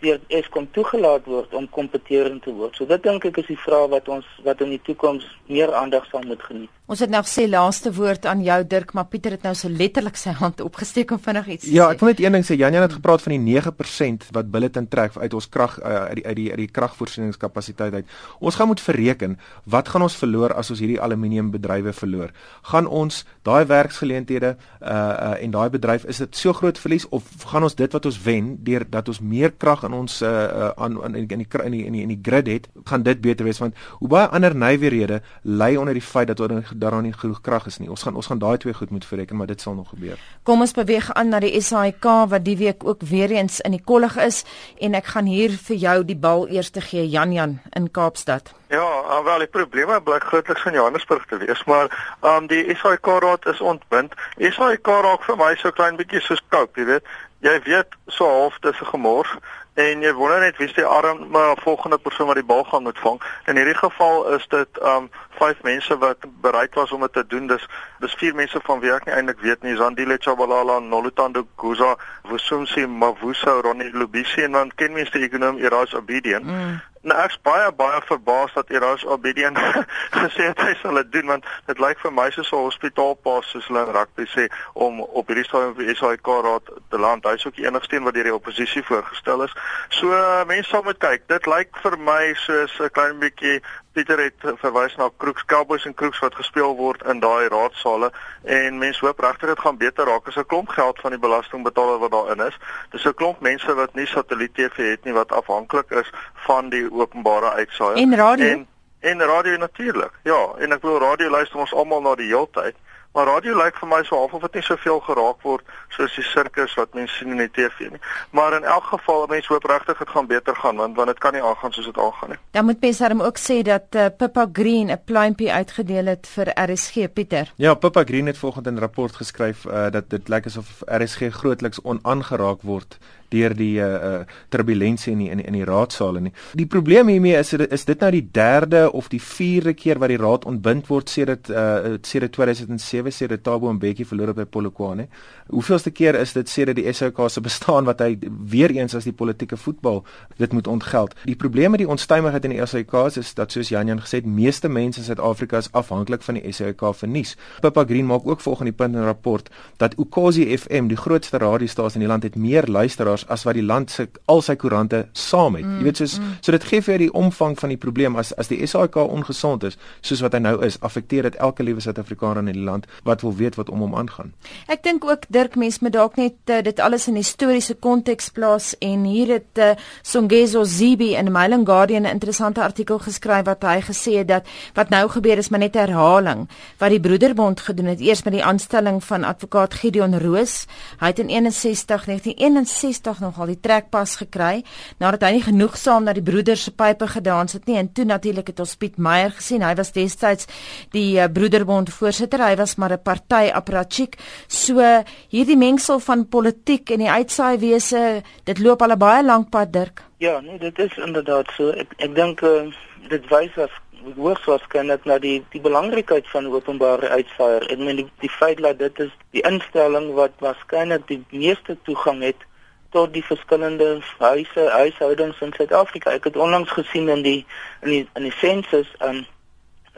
deur 0.00 0.20
Eskom 0.28 0.70
toegelaat 0.70 1.26
word 1.26 1.54
om 1.54 1.68
kompeterend 1.68 2.42
te 2.42 2.54
word. 2.54 2.76
So 2.76 2.86
dit 2.86 3.02
dink 3.02 3.24
ek 3.24 3.42
is 3.42 3.50
die 3.50 3.60
vraag 3.66 3.90
wat 3.94 4.08
ons 4.08 4.26
wat 4.46 4.60
in 4.64 4.74
die 4.76 4.82
toekoms 4.88 5.26
meer 5.46 5.74
aandag 5.74 6.06
sal 6.10 6.22
moet 6.22 6.42
geniet. 6.42 6.77
Ons 6.88 7.02
het 7.04 7.10
nou 7.12 7.20
gesê 7.20 7.42
laaste 7.44 7.90
woord 7.92 8.24
aan 8.24 8.40
jou 8.40 8.56
Dirk, 8.64 8.94
maar 8.96 9.04
Pieter 9.12 9.34
het 9.34 9.42
nou 9.44 9.50
so 9.52 9.68
letterlik 9.68 10.16
sy 10.16 10.32
hand 10.38 10.62
opgesteek 10.64 11.10
om 11.12 11.18
vinnig 11.20 11.48
iets 11.52 11.66
te 11.66 11.68
ja, 11.68 11.72
sê. 11.72 11.76
Ja, 11.76 11.88
ek 11.92 12.00
wil 12.00 12.08
net 12.08 12.20
een 12.22 12.36
ding 12.38 12.46
sê. 12.48 12.54
Janjan 12.56 12.86
het 12.86 12.94
gepraat 12.96 13.20
van 13.20 13.34
die 13.34 13.56
9% 13.60 14.30
wat 14.32 14.48
Billiton 14.54 14.86
trek 14.88 15.18
uit 15.20 15.36
ons 15.36 15.48
krag 15.52 15.74
uh, 15.82 16.06
uit 16.08 16.22
die 16.22 16.24
uit 16.24 16.38
die 16.38 16.46
uit 16.48 16.60
die 16.62 16.68
kragvoorsieningskapasiteit 16.78 17.98
uit. 17.98 18.14
Ons 18.40 18.56
gaan 18.56 18.70
moet 18.72 18.80
verreken 18.80 19.34
wat 19.68 19.90
gaan 19.92 20.06
ons 20.06 20.16
verloor 20.16 20.54
as 20.56 20.72
ons 20.72 20.80
hierdie 20.80 20.96
aluminiumbedrywe 21.04 21.92
verloor? 21.92 22.32
Gaan 22.72 22.88
ons 22.88 23.20
daai 23.44 23.68
werksgeleenthede 23.68 24.54
uh, 24.54 24.88
uh 24.88 25.34
en 25.44 25.52
daai 25.52 25.68
bedryf 25.76 26.08
is 26.08 26.22
dit 26.24 26.40
so 26.40 26.56
groot 26.56 26.80
verlies 26.80 27.04
of 27.12 27.28
gaan 27.52 27.68
ons 27.68 27.76
dit 27.76 27.98
wat 27.98 28.08
ons 28.08 28.20
wen 28.24 28.54
deur 28.64 28.88
dat 28.88 29.12
ons 29.12 29.20
meer 29.20 29.52
krag 29.52 29.84
in 29.84 29.98
ons 29.98 30.22
uh, 30.24 30.32
uh 30.32 30.72
aan 30.80 30.96
in 31.04 31.20
in 31.20 31.28
die 31.28 31.36
in 31.36 31.76
die 31.76 31.84
in 31.84 31.92
die, 31.92 32.02
in 32.08 32.16
die 32.16 32.20
grid 32.24 32.48
het, 32.48 32.72
gaan 32.88 33.04
dit 33.04 33.20
beter 33.20 33.44
wees 33.44 33.60
want 33.60 33.76
hoe 34.00 34.08
baie 34.08 34.32
ander 34.32 34.56
nywerhede 34.56 35.20
lê 35.44 35.74
onder 35.76 35.92
die 35.92 36.08
feit 36.14 36.32
dat 36.32 36.40
ons 36.40 36.77
daaraan 36.78 37.02
nie 37.02 37.12
genoeg 37.12 37.40
krag 37.40 37.66
is 37.66 37.78
nie. 37.78 37.90
Ons 37.90 38.02
gaan 38.02 38.14
ons 38.14 38.26
gaan 38.26 38.38
daai 38.38 38.58
twee 38.58 38.74
goed 38.74 38.90
moet 38.90 39.04
verreken, 39.04 39.36
maar 39.36 39.46
dit 39.46 39.60
sal 39.60 39.74
nog 39.74 39.88
gebeur. 39.88 40.18
Kom 40.42 40.60
ons 40.60 40.72
beweeg 40.72 41.12
aan 41.12 41.28
na 41.28 41.40
die 41.40 41.60
SAIK 41.60 42.04
wat 42.28 42.44
die 42.44 42.56
week 42.56 42.84
ook 42.84 43.02
weer 43.02 43.30
eens 43.30 43.60
in 43.60 43.76
die 43.76 43.82
kollig 43.84 44.16
is 44.16 44.44
en 44.80 44.94
ek 44.94 45.12
gaan 45.14 45.26
hier 45.26 45.50
vir 45.68 45.76
jou 45.76 45.98
die 46.04 46.16
bal 46.16 46.48
eers 46.48 46.70
te 46.70 46.80
gee 46.80 47.08
Jan 47.08 47.32
Jan 47.32 47.58
in 47.76 47.90
Kaapstad. 47.90 48.54
Ja, 48.68 48.84
ah, 48.84 49.24
wel 49.24 49.38
die 49.38 49.48
probleme 49.48 50.00
blyk 50.00 50.24
grootliks 50.24 50.64
in 50.64 50.76
Johannesburg 50.76 51.24
te 51.26 51.36
wees, 51.36 51.64
maar 51.64 51.88
ehm 52.20 52.34
um, 52.34 52.46
die 52.46 52.74
SAIK 52.74 53.06
raad 53.06 53.46
is 53.46 53.60
ontbind. 53.60 54.12
SAIK 54.38 54.86
raak 54.86 55.24
vir 55.24 55.36
my 55.36 55.54
so 55.56 55.72
klein 55.72 55.96
bietjie 55.96 56.20
soos 56.20 56.42
koop, 56.48 56.76
jy 56.76 56.84
weet. 56.84 57.16
Jy 57.40 57.54
weet 57.64 57.94
so 58.06 58.26
half 58.26 58.58
dis 58.60 58.80
'n 58.80 58.90
gemors 58.92 59.30
en 59.78 60.02
jy 60.02 60.12
wonder 60.12 60.40
net 60.42 60.56
wie 60.58 60.68
se 60.68 60.84
arm 60.84 61.28
maar 61.30 61.56
volgende 61.62 61.98
persoon 61.98 62.26
wat 62.26 62.38
die 62.40 62.44
bal 62.44 62.64
gaan 62.64 62.82
moet 62.82 62.98
vang. 62.98 63.20
In 63.46 63.56
hierdie 63.56 63.76
geval 63.78 64.26
is 64.34 64.46
dit 64.50 64.80
um 64.82 65.06
vyf 65.38 65.62
mense 65.62 65.98
wat 65.98 66.26
bereid 66.42 66.74
was 66.74 66.92
om 66.92 67.04
dit 67.06 67.12
te 67.12 67.24
doen. 67.26 67.46
Dis 67.46 67.66
dis 68.02 68.16
vier 68.18 68.34
mense 68.34 68.58
van 68.66 68.80
wie 68.82 68.90
ek 68.92 69.06
nie 69.06 69.14
eintlik 69.14 69.40
weet 69.40 69.62
nie. 69.62 69.76
Zandile 69.78 70.18
Chabalala, 70.18 70.80
Nolutando 70.82 71.46
Guza, 71.62 71.94
Vusumsi 72.26 72.86
Mavuso, 72.86 73.60
Ronnie 73.62 73.92
Lubisi 73.94 74.42
en 74.42 74.58
dan 74.58 74.72
ken 74.74 74.92
mense 74.98 75.14
die 75.14 75.28
ekonom 75.28 75.62
Eras 75.62 75.94
Obedient. 75.94 76.44
Mm. 76.44 76.80
Nou 77.02 77.18
ek's 77.22 77.38
baie 77.46 77.72
baie 77.72 78.00
verbaas 78.08 78.52
dat 78.54 78.70
Eras 78.70 79.04
Obedient 79.04 79.58
gesê 80.22 80.48
het 80.50 80.60
hy 80.60 80.74
sal 80.80 80.98
dit 81.00 81.12
doen 81.12 81.26
want 81.34 81.46
dit 81.70 81.78
lyk 81.82 82.00
vir 82.02 82.12
my 82.12 82.26
soos 82.34 82.50
'n 82.52 82.64
hospitaalpas 82.66 83.50
soos 83.50 83.66
hulle 83.70 83.84
in 83.86 83.94
rugby 83.94 84.26
sê 84.34 84.48
om 84.74 85.00
op 85.00 85.26
hierdie 85.30 85.44
stadium 85.46 85.74
vir 85.78 85.94
SAIK 85.96 86.26
raad 86.26 86.72
te 86.90 86.98
land. 86.98 87.24
Hy's 87.24 87.46
ook 87.46 87.56
die 87.56 87.66
enigste 87.66 87.96
een 87.96 88.04
wat 88.08 88.14
deur 88.14 88.30
die 88.30 88.34
oppositie 88.34 88.82
voorgestel 88.82 89.42
is. 89.42 89.54
So 89.88 90.10
mense 90.46 90.70
sal 90.70 90.82
moet 90.82 90.98
kyk. 90.98 91.28
Dit 91.28 91.46
lyk 91.46 91.70
vir 91.82 91.98
my 91.98 92.34
soos 92.34 92.80
'n 92.80 92.90
klein 92.90 93.18
bietjie 93.18 93.62
Pieter 93.98 94.20
het 94.22 94.58
verwys 94.60 94.92
na 94.94 95.08
Crooks 95.16 95.44
Cowboys 95.44 95.84
en 95.84 95.94
Crooks 95.94 96.20
wat 96.22 96.36
gespeel 96.38 96.76
word 96.78 97.00
in 97.10 97.18
daai 97.18 97.48
raadsale 97.50 98.12
en 98.46 98.76
mense 98.78 99.02
hoop 99.02 99.18
regtig 99.24 99.50
dit 99.50 99.62
gaan 99.64 99.80
beter 99.80 100.06
raak 100.06 100.28
as 100.30 100.36
'n 100.38 100.46
klomp 100.46 100.68
geld 100.68 101.00
van 101.02 101.10
die 101.10 101.18
belastingbetaler 101.18 101.98
wat 101.98 102.10
daarin 102.10 102.46
is. 102.46 102.58
Dis 102.90 103.06
'n 103.06 103.14
klomp 103.14 103.40
mense 103.40 103.74
wat 103.74 103.94
nie 103.94 104.06
satelliet 104.06 104.54
TV 104.54 104.90
het 104.90 105.04
nie 105.04 105.12
wat 105.12 105.32
afhanklik 105.32 105.90
is 105.90 106.10
van 106.46 106.68
die 106.68 106.92
openbare 106.92 107.50
uitsaai. 107.50 108.02
En 108.02 108.16
radio 108.16 108.46
en, 108.46 108.66
en 109.00 109.18
radio 109.18 109.56
natuurlik. 109.56 110.12
Ja, 110.22 110.54
en 110.58 110.72
ek 110.72 110.82
wil 110.82 110.98
radio 110.98 111.30
luister 111.30 111.58
ons 111.58 111.74
almal 111.74 112.00
na 112.00 112.14
die 112.14 112.30
heeltyd. 112.30 112.76
Maar 113.12 113.26
radio 113.26 113.56
lyk 113.56 113.76
vir 113.80 113.88
my 113.88 114.02
so 114.04 114.16
half 114.16 114.32
of 114.32 114.42
dit 114.46 114.54
nie 114.54 114.62
soveel 114.62 115.00
geraak 115.00 115.42
word 115.42 115.64
soos 115.96 116.14
die 116.14 116.24
sirkus 116.24 116.74
wat 116.78 116.94
mense 116.94 117.14
sien 117.18 117.32
in 117.34 117.40
die 117.40 117.50
TV 117.56 117.88
nie. 117.90 118.00
Maar 118.36 118.56
in 118.58 118.64
elk 118.64 118.84
geval, 118.92 119.26
mense 119.26 119.52
hoop 119.52 119.64
regtig 119.64 119.98
dit 119.98 120.12
gaan 120.14 120.26
beter 120.26 120.56
gaan 120.56 120.76
want 120.76 120.96
want 120.96 121.08
dit 121.08 121.18
kan 121.18 121.32
nie 121.32 121.42
aangaan 121.42 121.72
soos 121.72 121.88
dit 121.90 121.98
aangaan 121.98 122.34
nie. 122.34 122.38
Dan 122.50 122.64
moet 122.64 122.80
mense 122.80 123.02
darem 123.02 123.22
ook 123.22 123.40
sê 123.42 123.62
dat 123.66 123.96
uh, 123.96 124.06
Pippa 124.18 124.46
Green 124.52 124.92
'n 124.92 125.00
pluimpie 125.04 125.52
uitgedeel 125.52 126.06
het 126.06 126.28
vir 126.34 126.52
RSG 126.54 127.12
Pieter. 127.12 127.52
Ja, 127.56 127.74
Pippa 127.74 128.04
Green 128.04 128.26
het 128.26 128.38
volgens 128.38 128.66
'n 128.68 128.78
rapport 128.78 129.16
geskryf 129.16 129.64
uh, 129.64 129.90
dat 129.90 130.10
dit 130.10 130.28
lyk 130.28 130.46
asof 130.46 130.82
RSG 130.86 131.32
grootliks 131.40 131.82
onaangeraak 131.82 132.62
word 132.62 132.98
deur 133.34 133.54
die 133.56 133.76
uh, 133.80 133.86
uh 133.86 134.20
turbulensie 134.48 135.12
in 135.12 135.18
die, 135.18 135.30
in 135.30 135.42
die, 135.42 135.46
in 135.46 135.56
die 135.58 135.64
raadsale 135.64 136.20
nie. 136.20 136.32
Die 136.58 136.66
probleem 136.66 137.08
hiermee 137.08 137.36
is 137.38 137.52
is 137.52 137.84
dit 137.84 138.00
nou 138.00 138.10
die 138.14 138.24
derde 138.32 138.92
of 138.92 139.08
die 139.08 139.20
vierde 139.22 139.74
keer 139.74 139.98
wat 139.98 140.12
die 140.12 140.20
raad 140.20 140.44
ontbind 140.48 140.88
word 140.88 141.10
sedert 141.10 141.50
uh 141.50 141.96
sedert 142.02 142.32
2007 142.32 143.12
sedert 143.12 143.42
Tabo 143.44 143.72
Mbeki 143.72 144.04
verloor 144.04 144.34
by 144.34 144.44
Polokwane. 144.44 145.08
Hoeveelste 145.48 145.90
keer 145.90 146.14
is 146.20 146.32
dit 146.32 146.48
sedert 146.48 146.76
die 146.76 146.92
SOK 146.92 147.20
se 147.30 147.40
bestaan 147.40 147.88
wat 147.88 148.00
hy 148.04 148.18
weer 148.50 148.72
eens 148.74 148.94
as 148.94 149.06
die 149.08 149.12
politieke 149.16 149.56
voetbal 149.56 150.04
dit 150.38 150.52
moet 150.52 150.68
ontgeld. 150.68 151.14
Die 151.24 151.36
probleem 151.36 151.70
met 151.74 151.82
die 151.82 151.88
onstuimigheid 151.88 152.44
in 152.44 152.56
die 152.56 152.66
SOK 152.66 152.94
is 153.16 153.34
dat 153.34 153.52
soos 153.52 153.72
Jan 153.72 153.88
Jan 153.88 154.02
gesê 154.02 154.20
het, 154.20 154.26
meeste 154.26 154.68
mense 154.68 155.00
in 155.00 155.06
Suid-Afrika 155.06 155.58
is 155.58 155.70
afhanklik 155.72 156.22
van 156.26 156.38
die 156.38 156.52
SOK 156.52 156.84
vir 157.00 157.08
nuus. 157.08 157.34
Pippa 157.62 157.84
Green 157.84 158.06
maak 158.06 158.26
ook 158.26 158.40
volgens 158.44 158.70
die 158.70 158.76
punt 158.76 158.94
in 158.94 159.00
'n 159.00 159.04
rapport 159.04 159.50
dat 159.76 159.94
Ukosi 159.98 160.56
FM, 160.56 160.88
die 160.88 160.96
grootste 160.96 161.38
radiostasie 161.38 162.00
in 162.00 162.06
die 162.06 162.08
land, 162.08 162.22
het 162.22 162.36
meer 162.36 162.66
luisteraars 162.66 163.17
dollars 163.18 163.28
as 163.28 163.44
wat 163.44 163.54
die 163.54 163.64
land 163.64 163.90
se 163.90 164.08
al 164.26 164.42
sy 164.42 164.56
koerante 164.56 165.08
saam 165.12 165.56
het. 165.56 165.64
Mm, 165.64 165.78
jy 165.78 165.84
weet 165.84 165.96
soos 165.96 166.18
mm. 166.18 166.38
so 166.40 166.52
dit 166.52 166.64
gee 166.64 166.82
vir 166.82 166.98
die 166.98 167.10
omvang 167.12 167.56
van 167.58 167.68
die 167.72 167.78
probleem 167.78 168.16
as 168.16 168.32
as 168.38 168.48
die 168.48 168.64
SAK 168.66 168.96
ongesond 168.96 169.64
is 169.64 169.78
soos 170.02 170.22
wat 170.22 170.34
hy 170.34 170.40
nou 170.40 170.56
is, 170.64 170.78
affekteer 170.80 171.22
dit 171.22 171.36
elke 171.36 171.62
liewe 171.62 171.80
Suid-Afrikaner 171.80 172.42
in 172.42 172.52
die 172.52 172.64
land 172.64 172.86
wat 173.04 173.22
wil 173.22 173.34
weet 173.34 173.56
wat 173.56 173.70
om 173.70 173.80
hom 173.80 173.94
aangaan. 173.94 174.32
Ek 174.68 174.82
dink 174.82 175.04
ook 175.04 175.26
Dirk 175.28 175.56
mens 175.56 175.80
moet 175.80 175.92
dalk 175.92 176.16
net 176.16 176.36
uh, 176.50 176.62
dit 176.62 176.80
alles 176.80 177.08
in 177.08 177.16
historiese 177.18 177.74
konteks 177.74 178.30
plaas 178.30 178.74
en 178.80 179.04
hier 179.04 179.38
het 179.38 179.58
uh, 179.58 179.74
Songezo 180.02 180.64
Zibi 180.64 181.14
in 181.16 181.32
Mailing 181.32 181.66
Guardian 181.66 182.02
'n 182.02 182.14
interessante 182.18 182.62
artikel 182.62 182.98
geskryf 182.98 183.46
wat 183.46 183.62
hy 183.62 183.80
gesê 183.80 184.18
het 184.22 184.28
dat 184.28 184.46
wat 184.74 184.90
nou 184.90 185.08
gebeur 185.08 185.38
is 185.38 185.48
maar 185.48 185.60
net 185.60 185.74
herhaling 185.74 186.48
wat 186.78 186.90
die 186.90 187.00
Broederbond 187.00 187.60
gedoen 187.60 187.86
het 187.86 188.00
eers 188.00 188.22
met 188.22 188.32
die 188.32 188.44
aanstelling 188.44 189.04
van 189.04 189.24
advokaat 189.24 189.74
Gideon 189.74 190.18
Roos. 190.18 190.66
Hy 191.00 191.06
het 191.06 191.18
in 191.18 191.28
61 191.28 192.04
1961 192.04 193.07
nogal 193.20 193.46
die 193.46 193.60
trekpas 193.60 194.16
gekry 194.20 194.62
nadat 195.00 195.24
hy 195.24 195.30
nie 195.38 195.44
genoegsaam 195.46 196.04
na 196.04 196.12
die 196.12 196.24
broeders 196.24 196.66
se 196.68 196.72
pype 196.76 197.08
gedans 197.08 197.56
het 197.56 197.64
nie 197.66 197.78
en 197.80 197.88
toe 197.92 198.04
natuurlik 198.04 198.52
het 198.52 198.60
ons 198.60 198.76
Piet 198.76 198.98
Meyer 198.98 199.32
gesien. 199.32 199.64
Hy 199.64 199.74
was 199.78 199.92
destyds 199.96 200.48
die 200.92 201.16
uh, 201.16 201.28
Broederbond 201.32 201.88
voorsitter. 201.92 202.44
Hy 202.44 202.56
was 202.60 202.76
maar 202.76 202.92
'n 202.92 203.02
party 203.02 203.48
apparatchik. 203.52 204.18
So 204.46 204.84
hierdie 205.32 205.56
mengsel 205.56 205.98
van 206.00 206.28
politiek 206.28 206.90
en 206.90 206.98
die 206.98 207.10
uitsaai 207.10 207.58
wese, 207.58 208.22
dit 208.44 208.58
loop 208.58 208.82
al 208.82 208.92
'n 208.92 208.98
baie 208.98 209.24
lank 209.24 209.50
pad, 209.50 209.72
Dirk. 209.72 210.02
Ja, 210.18 210.40
nee, 210.40 210.58
dit 210.58 210.78
is 210.78 210.96
inderdaad 210.96 211.46
so. 211.56 211.70
Ek 211.70 211.94
ek 211.98 212.14
dink 212.14 212.42
uh, 212.42 212.66
dit 213.08 213.24
wys 213.30 213.56
as 213.56 213.70
hoogs 214.16 214.44
waarskynlik 214.46 215.04
na 215.04 215.18
die 215.18 215.38
die 215.52 215.60
belangrikheid 215.60 216.26
van 216.32 216.46
openbare 216.46 217.08
uitsaaier. 217.08 217.66
Ek 217.72 217.78
meen 217.78 218.02
die, 218.02 218.08
die 218.22 218.30
feit 218.30 218.62
dat 218.62 218.78
dit 218.78 219.00
is 219.06 219.12
die 219.36 219.44
instelling 219.46 220.12
wat 220.18 220.34
waarskynlik 220.44 221.06
die 221.08 221.22
meeste 221.30 221.76
toegang 221.88 222.22
het 222.22 222.47
tot 222.90 223.12
die 223.12 223.24
verskillende 223.24 224.00
huise, 224.18 224.68
huishoudings 224.70 225.40
in 225.40 225.52
Suid-Afrika. 225.52 226.10
Ek 226.10 226.24
het 226.24 226.36
onlangs 226.36 226.70
gesien 226.70 227.08
in 227.08 227.22
die 227.22 227.46
in 227.82 227.90
die 227.90 228.04
in 228.14 228.22
die 228.22 228.36
sensus 228.40 228.88
aan 228.98 229.22
um, 229.22 229.26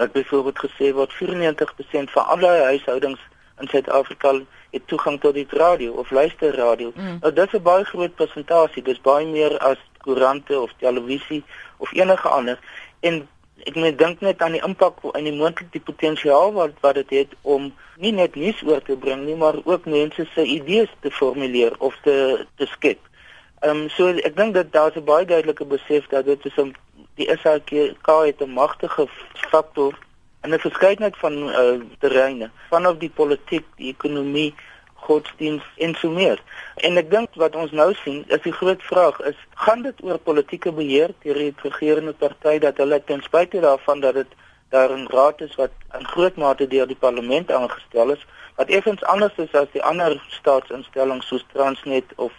dat 0.00 0.12
byvoorbeeld 0.12 0.58
gesê 0.58 0.92
word 0.96 1.12
94% 1.12 2.14
van 2.14 2.26
alle 2.26 2.48
huishoudings 2.48 3.20
in 3.60 3.68
Suid-Afrika 3.68 4.32
het 4.70 4.86
toegang 4.86 5.20
tot 5.20 5.34
die 5.34 5.46
radio 5.50 5.92
of 5.92 6.10
luisterradio. 6.10 6.92
Mm. 6.94 7.18
Nou 7.20 7.32
dit 7.32 7.46
is 7.46 7.58
'n 7.58 7.62
baie 7.62 7.84
groot 7.84 8.14
persentasie. 8.14 8.82
Dis 8.82 9.00
baie 9.00 9.26
meer 9.26 9.58
as 9.58 9.78
koerante 9.98 10.60
of 10.60 10.72
televisie 10.78 11.44
of 11.76 11.92
enige 11.92 12.28
ander. 12.28 12.58
En 13.00 13.28
ek 13.66 13.74
moet 13.74 13.98
dink 13.98 14.20
net 14.20 14.42
aan 14.42 14.52
die 14.52 14.64
impak 14.64 15.02
en 15.12 15.24
die 15.24 15.36
moontlike 15.36 15.70
die 15.72 15.84
potensiaal 15.84 16.52
wat 16.52 16.76
wat 16.80 16.94
dit 16.94 17.10
het 17.10 17.34
om 17.42 17.72
nie 17.96 18.12
net 18.12 18.34
nuus 18.34 18.62
oor 18.64 18.82
te 18.82 18.96
bring 18.96 19.24
nie, 19.26 19.36
maar 19.36 19.58
ook 19.64 19.84
mense 19.84 20.26
se 20.34 20.44
idees 20.44 20.88
te 21.00 21.10
formuleer 21.10 21.76
of 21.78 21.96
te 22.04 22.46
te 22.56 22.66
skep. 22.66 23.00
Ehm 23.60 23.82
um, 23.84 23.88
so 23.96 24.08
ek 24.08 24.36
dink 24.36 24.54
dat 24.54 24.72
daar 24.72 24.92
'n 24.96 25.04
baie 25.04 25.26
duidelike 25.26 25.64
besef 25.64 26.06
dat 26.08 26.24
dit 26.24 26.46
is 26.46 26.56
'n 26.56 26.74
die 27.16 27.28
SAK 27.42 27.70
het 28.26 28.40
'n 28.40 28.50
magtige 28.50 29.08
faktor 29.50 29.98
in 30.42 30.54
'n 30.54 30.58
verskeidenheid 30.58 31.16
van 31.16 31.34
uh, 31.48 31.80
terreine, 31.98 32.50
vanaf 32.68 32.96
die 32.96 33.10
politiek, 33.10 33.66
die 33.76 33.92
ekonomie, 33.92 34.54
godsdienst 35.06 35.66
en 35.76 35.94
so 35.94 36.10
meer. 36.10 36.42
En 36.76 36.96
ek 36.96 37.10
dink 37.10 37.38
wat 37.42 37.56
ons 37.56 37.72
nou 37.72 37.90
sien, 38.02 38.24
is 38.28 38.42
die 38.44 38.52
groot 38.52 38.82
vraag 38.82 39.20
is, 39.30 39.38
gaan 39.64 39.82
dit 39.82 40.04
oor 40.06 40.18
politieke 40.18 40.72
beheer 40.72 41.14
deur 41.24 41.40
die 41.40 41.54
regerende 41.62 42.12
party 42.12 42.58
dat 42.58 42.80
hulle 42.82 43.00
ten 43.04 43.22
spyte 43.26 43.60
daarvan 43.60 44.00
dat 44.00 44.14
dit 44.14 44.38
daar 44.70 44.90
'n 44.96 45.06
raad 45.10 45.40
is 45.40 45.54
wat 45.54 45.70
in 45.98 46.06
groot 46.06 46.36
mate 46.36 46.66
deur 46.66 46.86
die 46.86 47.02
parlement 47.06 47.50
aangestel 47.50 48.10
is, 48.10 48.26
wat 48.56 48.68
effens 48.68 49.02
anders 49.02 49.36
is 49.36 49.52
as 49.52 49.70
die 49.72 49.82
ander 49.82 50.22
staatsinstellings 50.28 51.26
soos 51.26 51.44
Transnet 51.52 52.12
of 52.16 52.32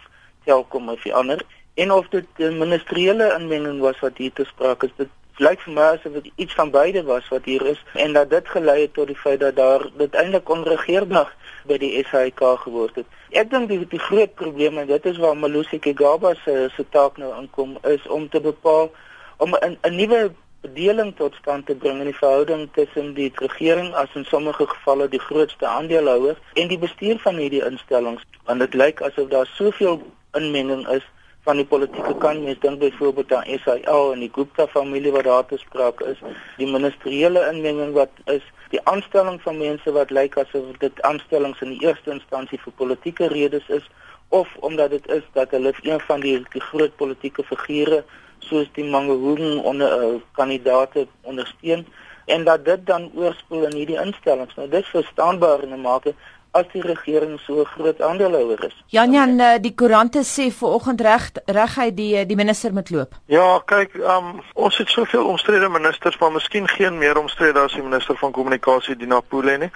Telkom 0.46 0.90
of 0.90 1.02
die 1.02 1.14
ander 1.14 1.42
en 1.74 1.92
of 1.92 2.08
dit 2.10 2.28
'n 2.38 2.58
ministeriële 2.58 3.34
inmenging 3.40 3.80
was 3.80 4.00
wat 4.00 4.18
hier 4.18 4.34
te 4.34 4.46
sprake 4.46 4.86
is. 4.86 4.92
Dit 4.96 5.10
lyk 5.38 5.62
vir 5.66 5.74
my 5.74 5.82
asof 5.82 6.14
dit 6.14 6.32
iets 6.36 6.54
van 6.54 6.72
beide 6.72 7.04
was 7.04 7.28
wat 7.28 7.46
hier 7.46 7.66
is 7.66 7.84
en 7.94 8.14
dat 8.14 8.30
dit 8.30 8.48
gelei 8.48 8.82
het 8.82 8.94
tot 8.94 9.08
die 9.08 9.16
feit 9.16 9.40
dat 9.40 9.56
daar 9.56 9.88
dit 9.98 10.16
eintlik 10.16 10.50
onregeerbaar 10.50 11.36
by 11.70 11.78
die 11.78 12.04
SAIK 12.10 12.44
geword 12.64 12.96
het. 12.96 13.06
Ek 13.32 13.50
dink 13.52 13.70
die 13.70 13.80
die 13.88 14.00
groot 14.00 14.34
probleem 14.36 14.78
en 14.78 14.88
dit 14.88 15.06
is 15.06 15.18
waar 15.18 15.38
Malusi 15.38 15.80
Kigaba 15.80 16.34
se 16.44 16.70
se 16.76 16.86
taak 16.90 17.18
nou 17.18 17.32
inkom 17.40 17.78
is 17.88 18.08
om 18.08 18.30
te 18.30 18.42
bepaal 18.42 18.92
om 19.38 19.56
'n 19.56 19.78
'n 19.84 19.96
nuwe 19.96 20.32
bedeling 20.62 21.16
tot 21.16 21.36
stand 21.36 21.66
te 21.66 21.76
bring 21.76 22.00
in 22.00 22.10
die 22.10 22.18
verhouding 22.18 22.70
tussen 22.74 23.14
die 23.14 23.32
regering 23.36 23.94
as 23.94 24.10
in 24.14 24.26
sommige 24.26 24.68
gevalle 24.68 25.08
die 25.10 25.20
grootste 25.20 25.68
aandeelhouer 25.68 26.38
en 26.54 26.68
die 26.68 26.78
bestuur 26.78 27.18
van 27.24 27.36
hierdie 27.42 27.64
instellings. 27.66 28.22
Want 28.46 28.60
dit 28.60 28.74
lyk 28.74 29.02
asof 29.02 29.30
daar 29.30 29.50
soveel 29.56 30.02
inmenging 30.38 30.88
is 30.88 31.08
van 31.44 31.58
die 31.58 31.66
politieke 31.66 32.14
kant. 32.18 32.44
Mens 32.44 32.60
dink 32.62 32.80
byvoorbeeld 32.80 33.34
aan 33.34 33.60
SAL 33.64 34.14
en 34.14 34.20
die 34.20 34.32
Gupta 34.34 34.68
familie 34.68 35.12
wat 35.12 35.24
daar 35.24 35.46
te 35.46 35.58
sprake 35.58 36.12
is. 36.14 36.22
Die 36.58 36.70
ministeriële 36.70 37.48
inmenging 37.52 37.94
wat 37.98 38.14
is 38.26 38.46
die 38.72 38.82
aanstelling 38.88 39.42
van 39.44 39.58
mense 39.58 39.92
wat 39.92 40.12
lyk 40.16 40.38
asof 40.40 40.78
dit 40.80 41.02
aanstellings 41.08 41.62
in 41.62 41.74
die 41.76 41.84
eerste 41.88 42.14
instansie 42.16 42.60
vir 42.64 42.74
politieke 42.80 43.28
redes 43.28 43.68
is 43.68 43.88
of 44.30 44.48
omdat 44.68 44.94
dit 44.96 45.08
is 45.12 45.24
dat 45.36 45.52
hulle 45.52 45.74
een 45.84 46.00
van 46.08 46.22
die, 46.24 46.38
die 46.54 46.64
groot 46.72 46.96
politieke 46.96 47.44
figure 47.44 48.04
soos 48.40 48.70
die 48.78 48.88
Mangaung 48.88 49.60
onder 49.64 49.92
uh, 49.98 50.14
kandidaate 50.40 51.08
ondersteun 51.22 51.86
en 52.26 52.44
dat 52.48 52.66
dit 52.66 52.86
dan 52.86 53.10
oorspoel 53.16 53.66
in 53.68 53.76
hierdie 53.76 54.00
instellings. 54.00 54.56
Nou 54.56 54.70
dis 54.70 54.88
verstaanbaar 54.88 55.64
in 55.64 55.74
'n 55.76 55.82
mate 55.82 56.14
as 56.52 56.68
die 56.74 56.82
regering 56.84 57.40
so 57.46 57.64
groot 57.76 58.02
aandeelhouer 58.02 58.66
is. 58.68 58.76
Jan 58.92 59.14
Jan 59.16 59.40
eh, 59.40 59.58
die 59.64 59.74
koerante 59.76 60.24
sê 60.28 60.50
vanoggend 60.52 61.02
reg 61.02 61.30
regheid 61.46 61.96
die 61.98 62.12
eh, 62.20 62.28
die 62.28 62.36
minister 62.36 62.74
moet 62.74 62.92
loop. 62.92 63.16
Ja, 63.32 63.62
kyk, 63.66 63.96
um, 63.96 64.42
ons 64.54 64.78
het 64.78 64.90
soveel 64.90 65.28
omstrede 65.32 65.70
ministers, 65.70 66.18
maar 66.20 66.32
miskien 66.32 66.68
geen 66.68 66.98
meer 66.98 67.20
omstrede 67.20 67.60
as 67.60 67.76
die 67.78 67.84
minister 67.84 68.18
van 68.20 68.36
kommunikasie 68.36 68.96
Dina 68.96 69.22
Pule 69.22 69.58
nie. 69.58 69.72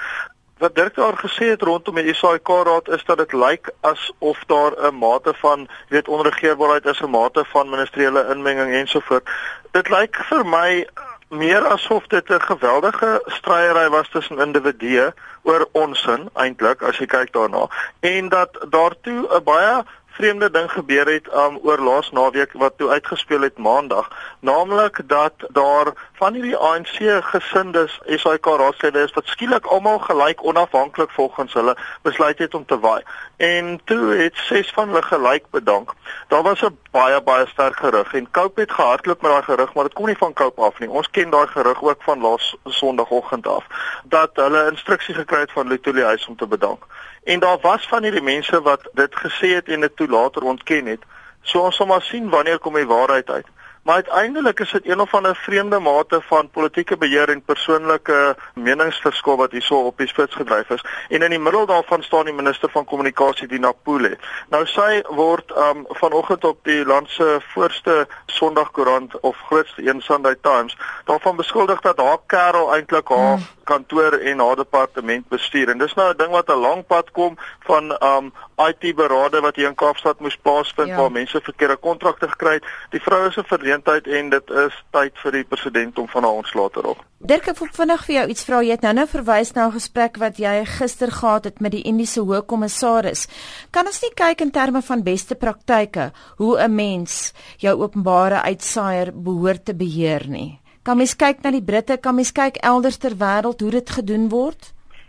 Wat 0.60 0.76
Dirk 0.76 0.96
daar 0.96 1.18
gesê 1.20 1.50
het 1.52 1.64
rondom 1.68 1.96
die 2.00 2.14
SAIK 2.16 2.48
raad 2.48 2.88
is 2.96 3.04
dat 3.08 3.18
dit 3.18 3.34
lyk 3.34 3.72
asof 3.82 4.44
daar 4.48 4.72
'n 4.88 4.96
mate 4.96 5.34
van, 5.42 5.68
jy 5.90 5.96
weet, 5.96 6.08
onregeerbaarheid 6.08 6.86
is, 6.86 7.02
'n 7.02 7.10
mate 7.10 7.46
van 7.46 7.70
ministeriële 7.70 8.28
inmenging 8.32 8.72
ensovoorts. 8.74 9.32
Dit 9.72 9.90
lyk 9.90 10.16
vir 10.16 10.46
my 10.46 10.88
meer 11.30 11.66
asof 11.68 12.08
dit 12.08 12.30
'n 12.30 12.42
geweldige 12.42 13.22
stryery 13.26 13.90
was 13.90 14.10
tussen 14.10 14.40
individue 14.40 15.14
oor 15.44 15.68
onsin 15.72 16.30
eintlik 16.34 16.82
as 16.82 16.98
jy 16.98 17.06
kyk 17.06 17.34
daarna. 17.34 17.68
En 18.00 18.30
dat 18.30 18.66
daartoe 18.70 19.28
'n 19.30 19.44
baie 19.44 19.84
vreemde 20.16 20.52
ding 20.52 20.72
gebeur 20.72 21.08
het 21.12 21.28
um, 21.34 21.58
oor 21.64 21.80
laas 21.80 22.12
naweek 22.12 22.54
wat 22.54 22.78
toe 22.78 22.90
uitgespeel 22.90 23.42
het 23.42 23.58
maandag. 23.58 24.08
Naamlik 24.40 25.02
dat 25.06 25.34
daar 25.52 25.92
van 26.14 26.34
hierdie 26.34 26.58
ANC 26.58 27.24
gesindes 27.32 28.00
SAK 28.06 28.46
raadslede 28.46 29.04
is 29.04 29.14
wat 29.14 29.28
skielik 29.28 29.66
almal 29.66 30.00
gelyk 30.00 30.46
onafhanklik 30.46 31.12
volgens 31.12 31.54
hulle 31.54 31.78
besluit 32.02 32.38
het 32.38 32.54
om 32.54 32.66
te 32.66 32.80
waai 32.80 33.04
en 33.38 33.80
toe 33.84 34.13
het 34.15 34.36
ses 34.36 34.71
van 34.71 34.88
hulle 34.88 35.02
gelyk 35.02 35.45
bedank. 35.52 35.93
Daar 36.28 36.43
was 36.43 36.62
'n 36.62 36.78
baie 36.91 37.21
baie 37.21 37.48
sterk 37.48 37.76
gerug 37.76 38.13
en 38.13 38.32
Cope 38.32 38.62
het 38.62 38.71
gehardloop 38.71 39.21
met 39.21 39.32
daai 39.32 39.43
gerug, 39.43 39.74
maar 39.74 39.84
dit 39.84 39.93
kom 39.93 40.06
nie 40.06 40.17
van 40.17 40.34
Cope 40.34 40.62
af 40.62 40.80
nie. 40.80 40.89
Ons 40.89 41.10
ken 41.10 41.30
daai 41.30 41.48
gerug 41.48 41.84
ook 41.84 42.04
van 42.04 42.21
laas 42.21 42.56
Sondagoggend 42.63 43.48
af 43.48 43.65
dat 44.04 44.30
hulle 44.34 44.69
instruksie 44.71 45.13
gekry 45.13 45.39
het 45.39 45.52
van 45.52 45.67
Lutuli 45.67 46.04
huis 46.04 46.28
om 46.28 46.36
te 46.36 46.48
bedank. 46.48 46.84
En 47.24 47.39
daar 47.39 47.58
was 47.62 47.88
van 47.88 48.04
hierdie 48.04 48.21
mense 48.21 48.62
wat 48.62 48.89
dit 48.93 49.15
gesê 49.15 49.48
het 49.56 49.67
en 49.67 49.82
dit 49.82 49.95
toe 49.95 50.08
later 50.08 50.41
ontken 50.41 50.86
het. 50.86 51.02
So 51.41 51.60
ons 51.60 51.76
sal 51.76 51.86
maar 51.86 52.02
sien 52.02 52.30
wanneer 52.30 52.60
kom 52.60 52.74
die 52.74 52.88
waarheid 52.88 53.30
uit. 53.30 53.48
Maar 53.86 53.95
uiteindelik 53.95 54.60
is 54.60 54.71
dit 54.71 54.88
een 54.88 55.00
of 55.00 55.13
ander 55.13 55.36
vreemde 55.36 55.80
mate 55.80 56.21
van 56.21 56.50
politieke 56.50 56.98
beheer 56.98 57.30
en 57.30 57.41
persoonlike 57.41 58.36
meningsverskil 58.54 59.38
wat 59.38 59.52
hierso 59.52 59.76
op 59.86 59.98
die 59.98 60.08
spits 60.08 60.36
gedryf 60.36 60.69
is. 60.69 60.86
En 61.10 61.21
in 61.21 61.30
die 61.30 61.39
middel 61.39 61.65
daarvan 61.65 62.04
staan 62.04 62.26
die 62.26 62.34
minister 62.34 62.69
van 62.69 62.86
kommunikasie 62.86 63.48
Dina 63.48 63.71
Pule. 63.71 64.17
Nou 64.50 64.65
sy 64.65 65.04
word 65.10 65.54
um 65.67 65.86
vanoggend 66.02 66.43
op 66.43 66.58
die 66.63 66.86
land 66.86 67.10
se 67.10 67.38
voorste 67.54 68.08
Sondagkoerant 68.26 69.19
of 69.19 69.38
grootste 69.38 69.88
een 69.88 70.02
Sunday 70.02 70.36
Times 70.41 70.78
daarvan 71.06 71.36
beskuldig 71.36 71.82
dat 71.82 71.98
haar 71.98 72.19
kerel 72.26 72.74
eintlik 72.74 73.08
haar 73.08 73.38
hmm. 73.38 73.48
Kantoor 73.65 74.13
en 74.13 74.39
haar 74.39 74.56
departement 74.56 75.28
bestuur. 75.30 75.69
En 75.69 75.78
dis 75.78 75.93
nou 75.93 76.10
'n 76.13 76.17
ding 76.17 76.32
wat 76.32 76.49
'n 76.49 76.62
lang 76.67 76.86
pad 76.88 77.12
kom 77.12 77.38
van 77.67 77.91
um 78.04 78.34
IT 78.56 78.95
berade 78.95 79.41
wat 79.41 79.56
hier 79.56 79.67
in 79.67 79.75
Kaapstad 79.75 80.19
moes 80.19 80.38
plaasvind 80.38 80.88
ja. 80.88 80.95
waar 80.95 81.12
mense 81.12 81.41
verkeerde 81.41 81.75
kontrakte 81.75 82.30
gekry 82.30 82.54
het. 82.54 82.63
Die 82.89 83.01
vrou 83.01 83.28
is 83.28 83.38
'n 83.38 83.43
geleentheid 83.47 84.08
en 84.08 84.30
dit 84.30 84.49
is 84.49 84.84
tyd 84.91 85.12
vir 85.23 85.32
die 85.32 85.43
president 85.43 85.97
om 85.99 86.08
van 86.08 86.23
haar 86.23 86.32
ontslae 86.32 86.69
te 86.69 86.82
raak. 86.82 87.01
Dirk, 87.17 87.47
ek 87.47 87.58
wil 87.58 87.67
vinnig 87.71 88.06
vir 88.06 88.15
jou 88.15 88.28
iets 88.28 88.43
vra. 88.45 88.62
Jy 88.62 88.71
het 88.71 88.82
nou-nou 88.82 89.08
verwys 89.08 89.54
na 89.54 89.67
'n 89.67 89.71
gesprek 89.71 90.17
wat 90.17 90.38
jy 90.38 90.65
gister 90.65 91.12
gehad 91.12 91.43
het 91.43 91.60
met 91.60 91.71
die 91.71 91.82
Indiese 91.82 92.21
Hoogkommissaris. 92.21 93.28
Kan 93.71 93.86
ons 93.86 94.01
nie 94.01 94.13
kyk 94.13 94.41
in 94.41 94.51
terme 94.51 94.82
van 94.82 95.04
beste 95.04 95.36
praktyke 95.36 96.12
hoe 96.38 96.60
'n 96.60 96.75
mens 96.75 97.34
jou 97.58 97.82
openbare 97.82 98.41
uitsaaier 98.41 99.12
behoort 99.13 99.65
te 99.65 99.73
beheer 99.73 100.28
nie? 100.28 100.60
Kan 100.86 101.00
mens 101.02 101.15
kyk 101.17 101.39
na 101.41 101.50
die 101.50 101.63
Britte, 101.65 101.95
kan 101.98 102.13
mens 102.13 102.30
kyk 102.30 102.60
elders 102.62 103.00
ter 103.02 103.15
wêreld 103.17 103.62
hoe 103.65 103.71
dit 103.74 103.89
gedoen 103.89 104.28
word? 104.30 104.67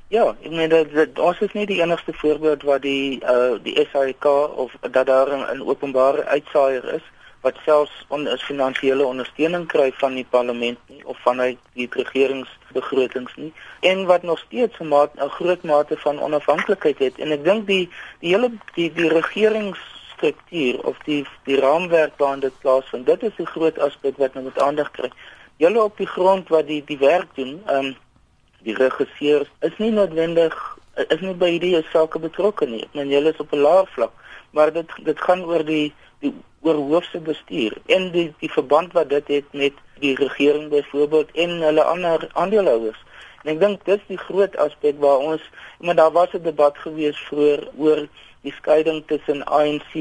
Ja, 0.09 0.31
ek 0.41 0.55
meen 0.55 0.71
dat, 0.73 0.89
dat 0.97 1.19
ons 1.21 1.43
is 1.45 1.53
nie 1.53 1.67
die 1.69 1.83
enigste 1.83 2.15
voorbeeld 2.17 2.63
wat 2.65 2.81
die 2.87 3.19
uh 3.21 3.59
die 3.61 3.75
SAIK 3.91 4.25
of 4.65 4.73
dat 4.81 5.05
daar 5.11 5.29
'n 5.37 5.61
openbare 5.61 6.25
uitsaaier 6.25 6.87
is 6.95 7.05
wat 7.45 7.61
selfs 7.65 7.93
on, 8.09 8.25
finansiële 8.47 9.05
ondersteuning 9.05 9.67
kry 9.69 9.91
van 10.01 10.15
die 10.15 10.25
parlement 10.31 10.79
nie 10.89 11.03
of 11.05 11.21
vanuit 11.27 11.59
die 11.75 11.89
regeringsbegrotings 11.91 13.37
nie 13.37 13.53
en 13.81 14.07
wat 14.07 14.23
nog 14.23 14.39
steeds 14.39 14.81
'n 14.81 14.89
maat 14.89 15.13
'n 15.21 15.29
groot 15.29 15.63
mate 15.63 15.97
van 16.07 16.21
onafhanklikheid 16.21 16.99
het 16.99 17.19
en 17.19 17.37
ek 17.37 17.45
dink 17.45 17.67
die 17.67 17.89
die 18.21 18.33
hele 18.33 18.51
die 18.75 18.93
die 18.93 19.13
regeringsstruktuur 19.19 20.85
of 20.85 20.97
die 21.05 21.27
die 21.45 21.61
raamwerk 21.61 22.17
waarin 22.17 22.41
dit 22.41 22.61
plaasvind 22.61 23.07
dit 23.07 23.23
is 23.23 23.39
'n 23.39 23.55
groot 23.55 23.79
aspek 23.79 24.17
wat 24.17 24.35
nou 24.35 24.45
met 24.45 24.59
aandag 24.59 24.91
kry. 24.91 25.11
Julle 25.57 25.83
op 25.83 25.97
die 25.97 26.07
grond 26.07 26.49
wat 26.49 26.67
die 26.67 26.83
die 26.85 26.99
werk 26.99 27.29
doen, 27.35 27.63
ehm 27.67 27.85
um, 27.85 27.95
die 28.67 28.75
regisseurs 28.75 29.51
is 29.61 29.77
nie 29.79 29.93
noodwendig 29.95 30.55
is 30.97 31.21
nie 31.21 31.35
by 31.39 31.51
hierdie 31.55 31.83
sake 31.93 32.19
betrokke 32.19 32.67
nie. 32.67 32.85
Men 32.97 33.13
julle 33.13 33.33
is 33.33 33.41
op 33.41 33.53
'n 33.53 33.63
laer 33.63 33.87
vlak, 33.95 34.13
maar 34.51 34.73
dit 34.73 34.91
dit 35.05 35.21
gaan 35.21 35.45
oor 35.45 35.65
die 35.65 35.93
die 36.21 36.33
oor 36.61 36.75
hoofse 36.75 37.21
bestuur 37.21 37.77
en 37.87 38.11
die 38.13 38.35
die 38.41 38.51
verband 38.51 38.93
wat 38.93 39.09
dit 39.09 39.29
het 39.29 39.53
met 39.53 39.73
die 40.01 40.15
regering 40.15 40.69
byvoorbeeld 40.71 41.31
en 41.35 41.61
hulle 41.61 41.85
ander 41.85 42.29
aandeelhouers. 42.33 43.05
En 43.45 43.53
ek 43.55 43.61
dink 43.61 43.85
dis 43.85 44.01
die 44.09 44.19
groot 44.19 44.57
aspek 44.57 44.99
waar 44.99 45.19
ons 45.19 45.43
maar 45.79 45.95
daar 45.95 46.13
was 46.13 46.33
'n 46.33 46.43
debat 46.43 46.79
gewees 46.79 47.19
vroeër 47.29 47.69
oor 47.77 48.09
die 48.47 48.55
skeiding 48.61 49.03
tussen 49.11 49.43
ANC 49.59 49.93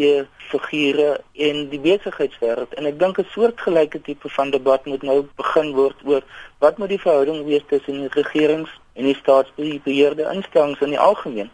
figure 0.53 1.19
en 1.47 1.62
die 1.73 1.81
besigheidswêreld 1.81 2.73
en 2.79 2.88
ek 2.91 2.99
dink 3.01 3.19
'n 3.19 3.27
soortgelyke 3.34 4.01
tipe 4.08 4.29
van 4.38 4.53
debat 4.55 4.86
moet 4.86 5.03
nou 5.10 5.19
begin 5.41 5.73
word 5.79 6.05
oor 6.05 6.23
wat 6.63 6.77
moet 6.77 6.93
die 6.93 7.03
verhouding 7.05 7.45
wees 7.49 7.65
tussen 7.69 8.01
die 8.05 8.13
regerings 8.21 8.71
en 8.93 9.10
die 9.10 9.17
staatsbeheerde 9.21 10.29
instellings 10.34 10.81
in 10.81 10.93
die 10.95 11.03
algemeen. 11.10 11.49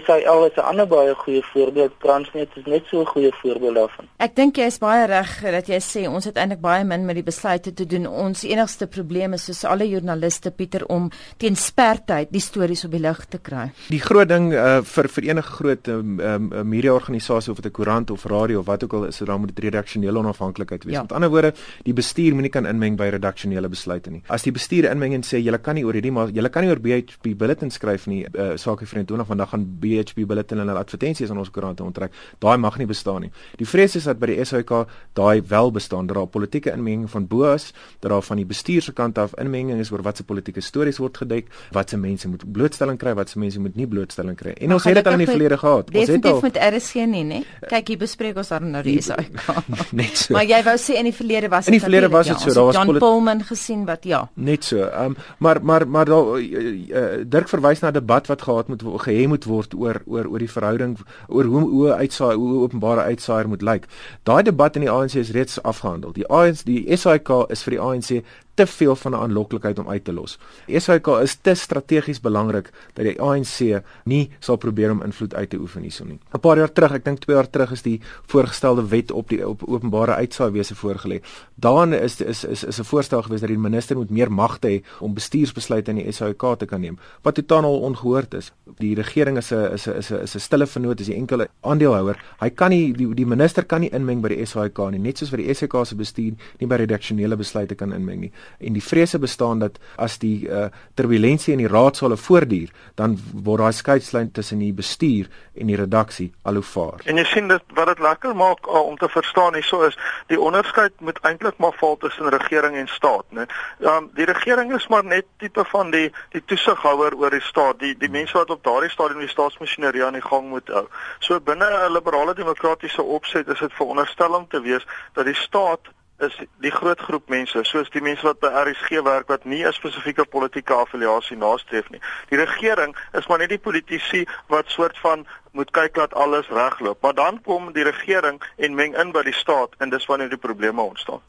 SAL 0.00 0.46
is 0.46 0.56
'n 0.56 0.60
ander 0.60 0.86
baie 0.86 1.14
goeie 1.14 1.42
voorbeeld. 1.52 1.92
Transnet 2.00 2.48
is 2.56 2.64
net 2.64 2.84
so 2.86 3.00
'n 3.00 3.06
goeie 3.06 3.32
voorbeeld 3.42 3.74
daarvan. 3.74 4.06
Ek 4.16 4.34
dink 4.36 4.56
jy 4.56 4.64
is 4.64 4.78
baie 4.78 5.06
reg 5.06 5.40
dat 5.42 5.66
jy 5.66 5.80
sê 5.80 6.08
ons 6.08 6.24
het 6.24 6.36
eintlik 6.36 6.60
baie 6.60 6.84
min 6.84 7.04
met 7.04 7.14
die 7.14 7.22
besluite 7.22 7.74
te 7.74 7.86
doen. 7.86 8.06
Ons 8.06 8.42
enigste 8.42 8.86
probleem 8.86 9.32
is 9.32 9.44
soos 9.44 9.64
alle 9.64 9.88
joernaliste 9.88 10.50
Pieter 10.50 10.86
om 10.86 11.10
teen 11.36 11.56
spertyd 11.56 12.30
die 12.30 12.40
stories 12.40 12.84
op 12.84 12.90
die 12.90 13.00
lig 13.00 13.24
te 13.28 13.38
kry. 13.38 13.70
Die 13.88 14.00
groot 14.00 14.28
ding 14.28 14.52
uh, 14.52 14.80
vir 14.82 15.08
vir 15.08 15.24
enige 15.24 15.52
groot 15.52 15.88
um, 15.88 16.20
um, 16.20 16.68
media-organisasie 16.68 17.52
of 17.52 17.60
dit 17.60 17.66
'n 17.66 17.70
koerant 17.70 18.10
of 18.10 18.24
radio 18.24 18.58
of 18.60 18.66
wat 18.66 18.84
ook 18.84 18.92
al 18.92 19.04
is, 19.04 19.18
dan 19.18 19.40
moet 19.40 19.54
dit 19.54 19.64
redaksionele 19.64 20.18
onafhanklikheid 20.18 20.84
wees. 20.84 20.94
Ja. 20.94 21.02
Met 21.02 21.12
ander 21.12 21.30
woorde, 21.30 21.52
die 21.82 21.92
bestuur 21.92 22.32
moenie 22.32 22.50
kan 22.50 22.66
inmeng 22.66 22.96
by 22.96 23.04
redaksionele 23.04 23.68
besluite 23.68 24.10
nie. 24.10 24.22
As 24.28 24.42
die 24.42 24.52
bestuur 24.52 24.90
inmeng 24.90 25.14
en 25.14 25.22
sê 25.22 25.38
jy 25.42 25.58
kan 25.60 25.74
nie 25.74 25.84
oor 25.84 25.92
hierdie 25.94 26.12
maar 26.12 26.28
jy 26.28 26.48
kan 26.48 26.62
nie 26.62 26.70
oor 26.70 26.80
BHP 26.80 27.36
bulletin 27.36 27.70
skryf 27.70 28.06
nie, 28.06 28.26
uh, 28.34 28.56
sake 28.56 28.86
vriend 28.86 29.08
20 29.08 29.26
want 29.26 29.38
dan 29.38 29.48
gaan 29.48 29.78
BHP 29.82 30.26
bulletin 30.28 30.62
en 30.62 30.70
hulle 30.70 30.82
advertensies 30.82 31.30
aan 31.32 31.40
ons 31.42 31.50
koerante 31.52 31.84
onttrek. 31.84 32.14
Daai 32.42 32.56
mag 32.62 32.78
nie 32.80 32.88
bestaan 32.90 33.26
nie. 33.26 33.32
Die 33.60 33.68
vrees 33.68 33.96
is 33.98 34.08
dat 34.08 34.20
by 34.22 34.30
die 34.32 34.38
SAK 34.44 34.72
daai 35.18 35.42
wel 35.48 35.72
bestaan. 35.74 36.08
Dat 36.10 36.16
daar 36.16 36.30
politieke 36.30 36.72
inmenging 36.72 37.10
van 37.10 37.26
bo 37.28 37.50
is, 37.52 37.70
dat 38.00 38.10
daar 38.10 38.22
van 38.22 38.40
die 38.40 38.46
bestuur 38.48 38.82
se 38.82 38.92
kant 38.92 39.18
af 39.18 39.34
inmenging 39.40 39.80
is 39.80 39.92
oor 39.92 40.02
watse 40.02 40.24
politieke 40.24 40.62
stories 40.64 41.00
word 41.02 41.16
gedek, 41.24 41.50
watse 41.74 41.98
mense 41.98 42.28
moet 42.28 42.44
blootstelling 42.52 42.98
kry, 42.98 43.14
watse 43.18 43.38
mense 43.38 43.60
moet 43.60 43.76
nie 43.76 43.86
blootstelling 43.86 44.36
kry. 44.38 44.54
En 44.56 44.72
maar 44.72 44.80
ons 44.80 44.88
het 44.88 44.98
dit 44.98 45.06
al 45.06 45.18
in 45.18 45.24
die 45.24 45.30
verlede 45.30 45.58
gehad. 45.58 45.92
Ons 45.94 46.12
het 46.14 46.30
al 46.30 46.40
met 46.42 46.58
RSG 46.68 47.06
nie, 47.10 47.24
né? 47.28 47.42
Kyk, 47.68 47.94
hier 47.94 48.00
bespreek 48.02 48.40
ons 48.40 48.52
dan 48.52 48.70
nou 48.70 48.82
die 48.86 48.98
SAK. 49.02 49.40
Net 50.00 50.16
so. 50.24 50.36
Maar 50.36 50.46
jy 50.48 50.60
wou 50.66 50.76
sê 50.80 50.98
in 51.00 51.08
die 51.10 51.14
verlede 51.16 51.50
was 51.52 51.66
dit 51.66 51.74
In 51.74 51.78
die 51.78 51.84
verlede 51.84 52.10
was 52.12 52.30
dit 52.30 52.36
ja, 52.36 52.44
so. 52.44 52.54
Daar 52.54 52.68
was 52.70 52.80
John 52.80 52.98
Pullman 52.98 53.44
gesien 53.48 53.84
wat 53.88 54.04
ja. 54.08 54.22
Net 54.34 54.64
so. 54.64 54.86
Ehm 54.88 55.12
um, 55.12 55.16
maar 55.38 55.60
maar 55.62 55.88
maar 55.88 56.04
daar 56.04 56.38
uh, 56.38 56.88
uh, 56.88 57.24
Dirk 57.26 57.48
verwys 57.48 57.80
na 57.80 57.88
'n 57.88 57.92
debat 57.92 58.26
wat 58.26 58.42
gehad 58.42 58.68
moet 58.68 58.82
gehê 58.82 59.26
moet 59.28 59.44
word 59.44 59.61
oor 59.74 60.02
oor 60.06 60.26
oor 60.26 60.38
die 60.38 60.50
verhouding 60.50 60.98
oor 61.28 61.44
hoe 61.44 61.62
hoe 61.70 61.92
uitsaai 61.94 62.34
hoe 62.34 62.62
openbare 62.62 63.00
uitsaaier 63.00 63.48
moet 63.48 63.62
lyk. 63.62 63.86
Daai 64.22 64.42
debat 64.42 64.76
in 64.76 64.86
die 64.86 64.90
ANC 64.90 65.14
is 65.14 65.30
reeds 65.30 65.62
afgehandel. 65.62 66.12
Die 66.12 66.26
ANC 66.28 66.64
die 66.64 66.96
SAK 66.96 67.50
is 67.50 67.62
vir 67.62 67.76
die 67.76 67.80
ANC 67.80 68.24
te 68.54 68.66
veel 68.66 68.96
van 68.96 69.12
'n 69.12 69.14
aanloklikheid 69.14 69.78
om 69.78 69.88
uit 69.88 70.04
te 70.04 70.12
los. 70.12 70.38
SAK 70.66 71.06
is 71.06 71.34
te 71.34 71.54
strategies 71.54 72.20
belangrik 72.20 72.70
dat 72.92 73.04
die 73.04 73.20
ANC 73.20 73.82
nie 74.04 74.30
sal 74.38 74.56
probeer 74.56 74.90
om 74.90 75.02
invloed 75.02 75.34
uit 75.34 75.50
te 75.50 75.56
oefen 75.56 75.82
hierson 75.82 76.06
nie. 76.06 76.18
'n 76.32 76.40
Paar 76.40 76.56
jaar 76.56 76.72
terug, 76.72 76.92
ek 76.92 77.04
dink 77.04 77.18
2 77.18 77.36
jaar 77.36 77.50
terug 77.50 77.70
is 77.72 77.82
die 77.82 78.00
voorgestelde 78.26 78.88
wet 78.88 79.10
op 79.10 79.28
die 79.28 79.48
op 79.48 79.62
openbare 79.66 80.14
uitsaaiwese 80.14 80.74
voorgelê. 80.74 81.20
Daarin 81.54 81.92
is 81.92 82.20
is 82.20 82.44
is 82.44 82.64
is 82.64 82.78
'n 82.78 82.84
voorstel 82.84 83.22
gewees 83.22 83.40
dat 83.40 83.48
die 83.48 83.58
minister 83.58 83.96
moet 83.96 84.10
meer 84.10 84.32
magte 84.32 84.68
hê 84.68 84.82
om 85.00 85.14
bestuursbesluite 85.14 85.90
in 85.90 85.96
die 85.96 86.12
SAK 86.12 86.58
te 86.58 86.66
kan 86.66 86.80
neem, 86.80 86.98
wat 87.22 87.34
totaal 87.34 87.80
ongehoord 87.80 88.34
is. 88.34 88.52
Die 88.78 88.94
regering 88.94 89.36
is 89.36 89.52
'n 89.52 89.72
is 89.72 89.86
'n 89.86 89.96
is 89.96 90.10
'n 90.10 90.22
is 90.22 90.34
'n 90.34 90.40
stille 90.40 90.66
vernoot, 90.66 91.00
is 91.00 91.06
die 91.06 91.16
enkele 91.16 91.48
aandeelhouer. 91.60 92.16
Hy 92.40 92.50
kan 92.50 92.70
nie 92.70 92.92
die 92.92 93.14
die 93.14 93.26
minister 93.26 93.64
kan 93.64 93.80
nie 93.80 93.90
inmeng 93.90 94.20
by 94.20 94.28
die 94.28 94.46
SAK 94.46 94.90
nie, 94.90 94.98
net 94.98 95.18
soos 95.18 95.30
vir 95.30 95.38
die 95.38 95.54
SAK 95.54 95.86
se 95.86 95.94
bestuur 95.94 96.32
nie 96.58 96.66
by 96.66 96.76
redaksionele 96.76 97.36
besluite 97.36 97.74
kan 97.74 97.92
inmeng 97.92 98.20
nie 98.20 98.32
en 98.58 98.72
die 98.72 98.84
vrese 98.84 99.18
bestaan 99.18 99.58
dat 99.58 99.78
as 99.96 100.18
die 100.18 100.48
uh, 100.48 100.66
turbulensie 100.94 101.52
in 101.52 101.62
die 101.62 101.70
raadsale 101.70 102.16
voortduur, 102.16 102.70
dan 102.94 103.18
word 103.32 103.62
daai 103.62 103.72
skeidslyn 103.72 104.32
tussen 104.32 104.58
die 104.58 104.72
bestuur 104.72 105.28
en 105.54 105.66
die 105.66 105.76
redaksie 105.76 106.32
al 106.42 106.60
hoe 106.60 106.66
vaar. 106.66 107.02
En 107.04 107.16
jy 107.20 107.24
sien 107.24 107.48
dit 107.48 107.76
wat 107.76 107.90
dit 107.92 108.02
lekker 108.02 108.36
maak 108.36 108.66
uh, 108.66 108.80
om 108.80 108.96
te 108.98 109.08
verstaan 109.08 109.54
hierso 109.54 109.82
is 109.86 109.98
die 110.32 110.40
onderskeid 110.40 110.92
moet 111.00 111.18
eintlik 111.28 111.58
maar 111.62 111.76
val 111.80 111.96
tussen 111.96 112.30
regering 112.30 112.76
en 112.76 112.88
staat, 112.88 113.26
né? 113.30 113.46
Um, 113.80 114.10
die 114.14 114.26
regering 114.28 114.72
is 114.74 114.88
maar 114.88 115.04
net 115.04 115.26
tipe 115.38 115.64
van 115.72 115.90
die 115.90 116.08
die 116.32 116.42
toesighouer 116.44 117.16
oor 117.18 117.30
die 117.30 117.44
staat, 117.44 117.78
die 117.80 117.94
die 117.98 118.10
mense 118.10 118.36
wat 118.38 118.50
op 118.50 118.64
daardie 118.64 118.90
stadium 118.90 119.20
die 119.24 119.32
staatsmasjinerie 119.32 120.04
aan 120.04 120.18
die 120.18 120.24
gang 120.24 120.48
moet 120.48 120.68
hou. 120.68 120.86
So 121.20 121.40
binne 121.40 121.66
'n 121.66 121.92
liberale 121.92 122.34
demokratiese 122.34 123.02
opset 123.02 123.48
is 123.48 123.58
dit 123.58 123.72
veronderstel 123.72 124.34
om 124.34 124.48
te 124.48 124.60
wees 124.60 124.86
dat 125.14 125.26
die 125.26 125.34
staat 125.34 125.92
is 126.22 126.38
die 126.62 126.70
groot 126.70 127.00
groep 127.00 127.28
mense, 127.28 127.64
soos 127.66 127.90
die 127.90 128.02
mense 128.04 128.26
wat 128.26 128.40
by 128.42 128.50
RSG 128.62 129.02
werk 129.06 129.28
wat 129.32 129.44
nie 129.44 129.64
'n 129.66 129.72
spesifieke 129.72 130.24
politieke 130.24 130.74
affiliasie 130.74 131.36
nastreef 131.36 131.90
nie. 131.90 132.00
Die 132.28 132.38
regering 132.38 132.96
is 133.12 133.26
maar 133.26 133.38
net 133.38 133.48
die 133.48 133.58
politici 133.58 134.26
wat 134.46 134.68
soort 134.68 134.98
van 134.98 135.26
moet 135.52 135.70
kyk 135.70 135.94
dat 135.94 136.14
alles 136.14 136.48
regloop. 136.48 137.00
Maar 137.00 137.14
dan 137.14 137.40
kom 137.44 137.72
die 137.72 137.84
regering 137.84 138.42
en 138.56 138.74
meng 138.74 138.96
in 138.96 139.12
by 139.12 139.22
die 139.22 139.34
staat 139.36 139.74
en 139.78 139.90
dis 139.92 140.06
wanneer 140.06 140.28
die 140.32 140.40
probleme 140.40 140.80
ontstaan. 140.80 141.20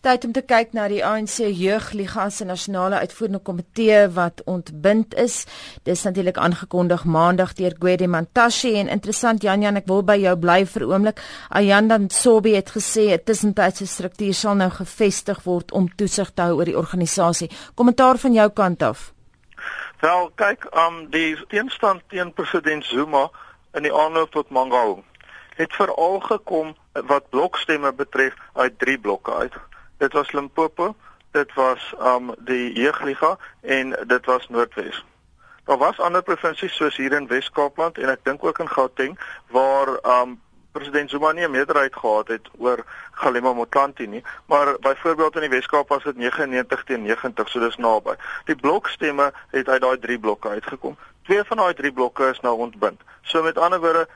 Tyd 0.00 0.24
om 0.24 0.32
te 0.32 0.42
kyk 0.42 0.72
na 0.76 0.86
die 0.88 1.02
ANC 1.04 1.40
Jeugliga 1.40 2.28
se 2.30 2.44
nasionale 2.44 3.00
uitvoerende 3.00 3.42
komitee 3.44 4.06
wat 4.16 4.42
ontbind 4.44 5.14
is. 5.14 5.44
Dis 5.82 6.02
natuurlik 6.02 6.36
aangekondig 6.36 7.04
maandag 7.04 7.52
deur 7.58 7.76
Gwede 7.78 8.08
Mantashe 8.08 8.72
en 8.76 8.88
interessant 8.88 9.42
Jan 9.42 9.62
Jan 9.62 9.80
ek 9.80 9.88
wil 9.88 10.04
by 10.04 10.18
jou 10.20 10.36
bly 10.40 10.64
vir 10.66 10.86
oomblik. 10.88 11.22
Ayanda 11.48 11.98
Sobi 12.08 12.54
het 12.54 12.70
gesê 12.76 13.12
'n 13.12 13.24
tussentydse 13.24 13.86
struktuur 13.86 14.34
sal 14.34 14.54
nou 14.54 14.70
gevestig 14.70 15.42
word 15.44 15.72
om 15.72 15.88
toesig 15.96 16.30
te 16.34 16.42
hou 16.42 16.56
oor 16.56 16.64
die 16.64 16.78
organisasie. 16.78 17.50
Kommentaar 17.74 18.18
van 18.18 18.32
jou 18.32 18.50
kant 18.50 18.82
af. 18.82 19.12
Wel, 20.00 20.30
kyk, 20.34 20.64
um 20.72 21.10
die 21.10 21.36
teenstand 21.48 22.02
teen 22.08 22.32
president 22.32 22.84
Zuma 22.84 23.30
in 23.72 23.82
die 23.82 23.94
aanloop 23.94 24.30
tot 24.30 24.50
Mangaung 24.50 25.04
het 25.60 25.72
veral 25.76 26.20
gekom 26.20 26.74
wat 26.92 27.28
blokstemme 27.28 27.92
betref 27.92 28.34
uit 28.52 28.78
drie 28.78 28.98
blokke 28.98 29.34
uit. 29.34 29.54
Dit 29.98 30.12
was 30.12 30.32
Limpopo, 30.32 30.94
dit 31.30 31.54
was 31.54 31.94
um 31.98 32.34
die 32.38 32.72
Jeugliga 32.72 33.36
en 33.60 33.96
dit 34.06 34.26
was 34.26 34.48
Noordwes. 34.48 35.04
Daar 35.64 35.78
was 35.78 36.00
ander 36.00 36.22
provinsies 36.22 36.74
soos 36.74 36.96
hier 36.96 37.12
in 37.12 37.26
Wes-Kaapland 37.26 37.98
en 37.98 38.08
ek 38.08 38.24
dink 38.24 38.44
ook 38.44 38.58
in 38.58 38.70
Gauteng 38.70 39.18
waar 39.52 39.98
um 40.20 40.40
president 40.72 41.10
Zuma 41.10 41.32
nie 41.32 41.44
'n 41.44 41.50
meerderheid 41.50 41.96
gehad 41.96 42.28
het 42.28 42.48
oor 42.58 42.84
Galema 43.12 43.52
Motlanthe 43.52 44.06
nie, 44.06 44.24
maar 44.46 44.78
byvoorbeeld 44.80 45.34
in 45.34 45.40
die 45.40 45.50
Wes-Kaap 45.50 45.88
was 45.88 46.02
dit 46.02 46.16
99 46.16 46.84
teen 46.84 47.02
90, 47.02 47.48
so 47.48 47.60
dis 47.60 47.76
naby. 47.76 48.14
Die 48.44 48.56
blokstemme 48.56 49.32
het 49.50 49.68
uit 49.68 49.80
daai 49.80 49.98
drie 49.98 50.18
blokke 50.18 50.48
uitgekom. 50.48 50.96
Twee 51.28 51.44
van 51.44 51.62
daai 51.62 51.74
drie 51.74 51.92
blokke 51.92 52.30
is 52.30 52.40
nou 52.40 52.56
ontbind. 52.66 53.00
So 53.22 53.42
met 53.42 53.58
ander 53.58 53.80
woorde, 53.80 54.06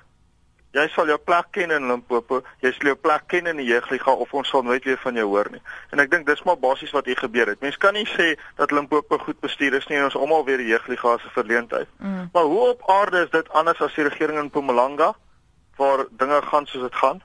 jy 0.75 0.89
sal 0.91 1.07
jou 1.07 1.19
plek 1.19 1.53
ken 1.55 1.71
in 1.71 1.87
Limpopo, 1.87 2.41
jy 2.65 2.73
sal 2.75 2.91
jou 2.91 2.97
plek 2.99 3.29
ken 3.31 3.47
in 3.47 3.61
die 3.63 3.69
Jeugliga 3.69 4.11
of 4.11 4.33
ons 4.35 4.49
sal 4.51 4.65
nooit 4.67 4.85
weer 4.85 4.99
van 4.99 5.15
jou 5.15 5.27
hoor 5.31 5.51
nie. 5.53 5.63
En 5.95 6.03
ek 6.03 6.11
dink 6.11 6.27
dis 6.27 6.43
maar 6.43 6.59
basies 6.59 6.95
wat 6.97 7.07
hier 7.07 7.21
gebeur 7.21 7.53
het. 7.53 7.61
Mense 7.63 7.79
kan 7.79 7.95
nie 7.95 8.09
sê 8.11 8.33
dat 8.59 8.75
Limpopo 8.75 9.19
goed 9.23 9.39
bestuur 9.41 9.79
is 9.79 9.87
nie 9.91 10.01
en 10.01 10.09
ons 10.09 10.19
almal 10.19 10.47
weer 10.49 10.59
die 10.63 10.73
Jeugliga 10.73 11.19
se 11.23 11.31
verleentheid. 11.37 11.91
Mm. 11.99 12.31
Maar 12.33 12.51
hoe 12.51 12.65
op 12.73 12.89
aarde 12.91 13.23
is 13.23 13.31
dit 13.31 13.53
anders 13.53 13.81
as 13.81 13.95
die 13.95 14.09
regering 14.09 14.39
in 14.39 14.51
Mpumalanga? 14.51 15.15
waar 15.77 16.05
dinge 16.11 16.43
gaan 16.43 16.67
soos 16.67 16.83
dit 16.83 16.95
gaan 16.95 17.23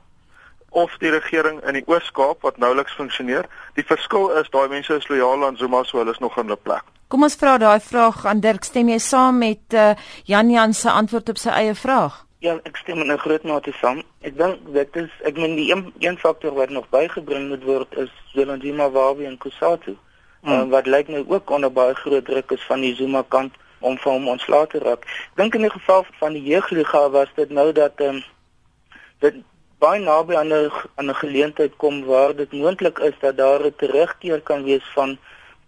of 0.70 0.98
die 0.98 1.10
regering 1.10 1.64
in 1.64 1.74
die 1.74 1.84
Oos-Kaap 1.86 2.42
wat 2.42 2.58
nouliks 2.58 2.94
funksioneer. 2.94 3.46
Die 3.74 3.86
verskil 3.86 4.30
is 4.38 4.50
daai 4.54 4.68
mense 4.70 4.94
is 4.94 5.08
lojaal 5.10 5.46
aan 5.46 5.58
Zuma 5.58 5.84
so 5.84 5.98
hulle 5.98 6.14
is 6.14 6.22
nog 6.22 6.38
in 6.38 6.46
hulle 6.46 6.62
plek. 6.62 6.84
Kom 7.10 7.26
ons 7.26 7.34
vra 7.42 7.56
daai 7.58 7.80
vraag 7.82 8.20
aan 8.30 8.42
Dirk, 8.44 8.68
stem 8.68 8.90
jy 8.92 9.00
saam 9.02 9.40
met 9.42 9.74
uh, 9.74 9.96
Jan 10.30 10.52
Jan 10.54 10.76
se 10.78 10.92
antwoord 10.94 11.32
op 11.32 11.40
sy 11.42 11.50
eie 11.58 11.72
vraag? 11.74 12.20
Ja, 12.46 12.52
ek 12.70 12.76
stem 12.78 13.00
in 13.02 13.10
'n 13.12 13.18
groot 13.18 13.48
mate 13.50 13.72
saam. 13.80 14.04
Ek 14.22 14.36
dink 14.38 14.60
dit 14.76 15.00
is 15.02 15.10
ek 15.26 15.40
meen 15.42 15.56
die 15.58 15.72
een, 15.72 15.82
een 16.06 16.20
faktor 16.22 16.54
wat 16.54 16.70
nog 16.70 16.86
bygebring 16.94 17.48
moet 17.50 17.64
word 17.66 17.98
is 17.98 18.12
Zelandima 18.34 18.92
Wawi 18.94 19.26
en 19.26 19.38
Kusatu. 19.38 19.96
Hmm. 20.44 20.54
Um, 20.54 20.70
wat 20.70 20.86
lyk 20.86 21.10
nou 21.10 21.24
ook 21.28 21.50
onder 21.50 21.74
baie 21.74 21.96
groot 21.96 22.26
druk 22.26 22.52
is 22.52 22.68
van 22.70 22.86
die 22.86 22.94
Zuma 22.96 23.24
kant 23.28 23.58
om 23.80 23.98
van 23.98 24.14
hom 24.14 24.30
ontslae 24.30 24.68
te 24.68 24.80
raak. 24.80 25.10
Dink 25.36 25.56
in 25.56 25.66
die 25.66 25.74
geval 25.74 26.06
van 26.20 26.38
die 26.38 26.44
jeugliga 26.44 27.10
was 27.10 27.34
dit 27.36 27.50
nou 27.50 27.72
dat 27.72 27.98
ehm 27.98 28.22
um, 28.22 28.24
dit 29.26 29.42
baie 29.80 30.00
naby 30.00 30.36
aan 30.36 30.54
'n 30.54 30.70
aan 30.96 31.10
'n 31.10 31.22
geleentheid 31.26 31.74
kom 31.78 32.06
waar 32.06 32.36
dit 32.36 32.54
moontlik 32.54 33.00
is 33.00 33.18
dat 33.20 33.38
daar 33.38 33.66
'n 33.66 33.76
terugkeer 33.78 34.42
kan 34.42 34.64
wees 34.64 34.86
van 34.94 35.18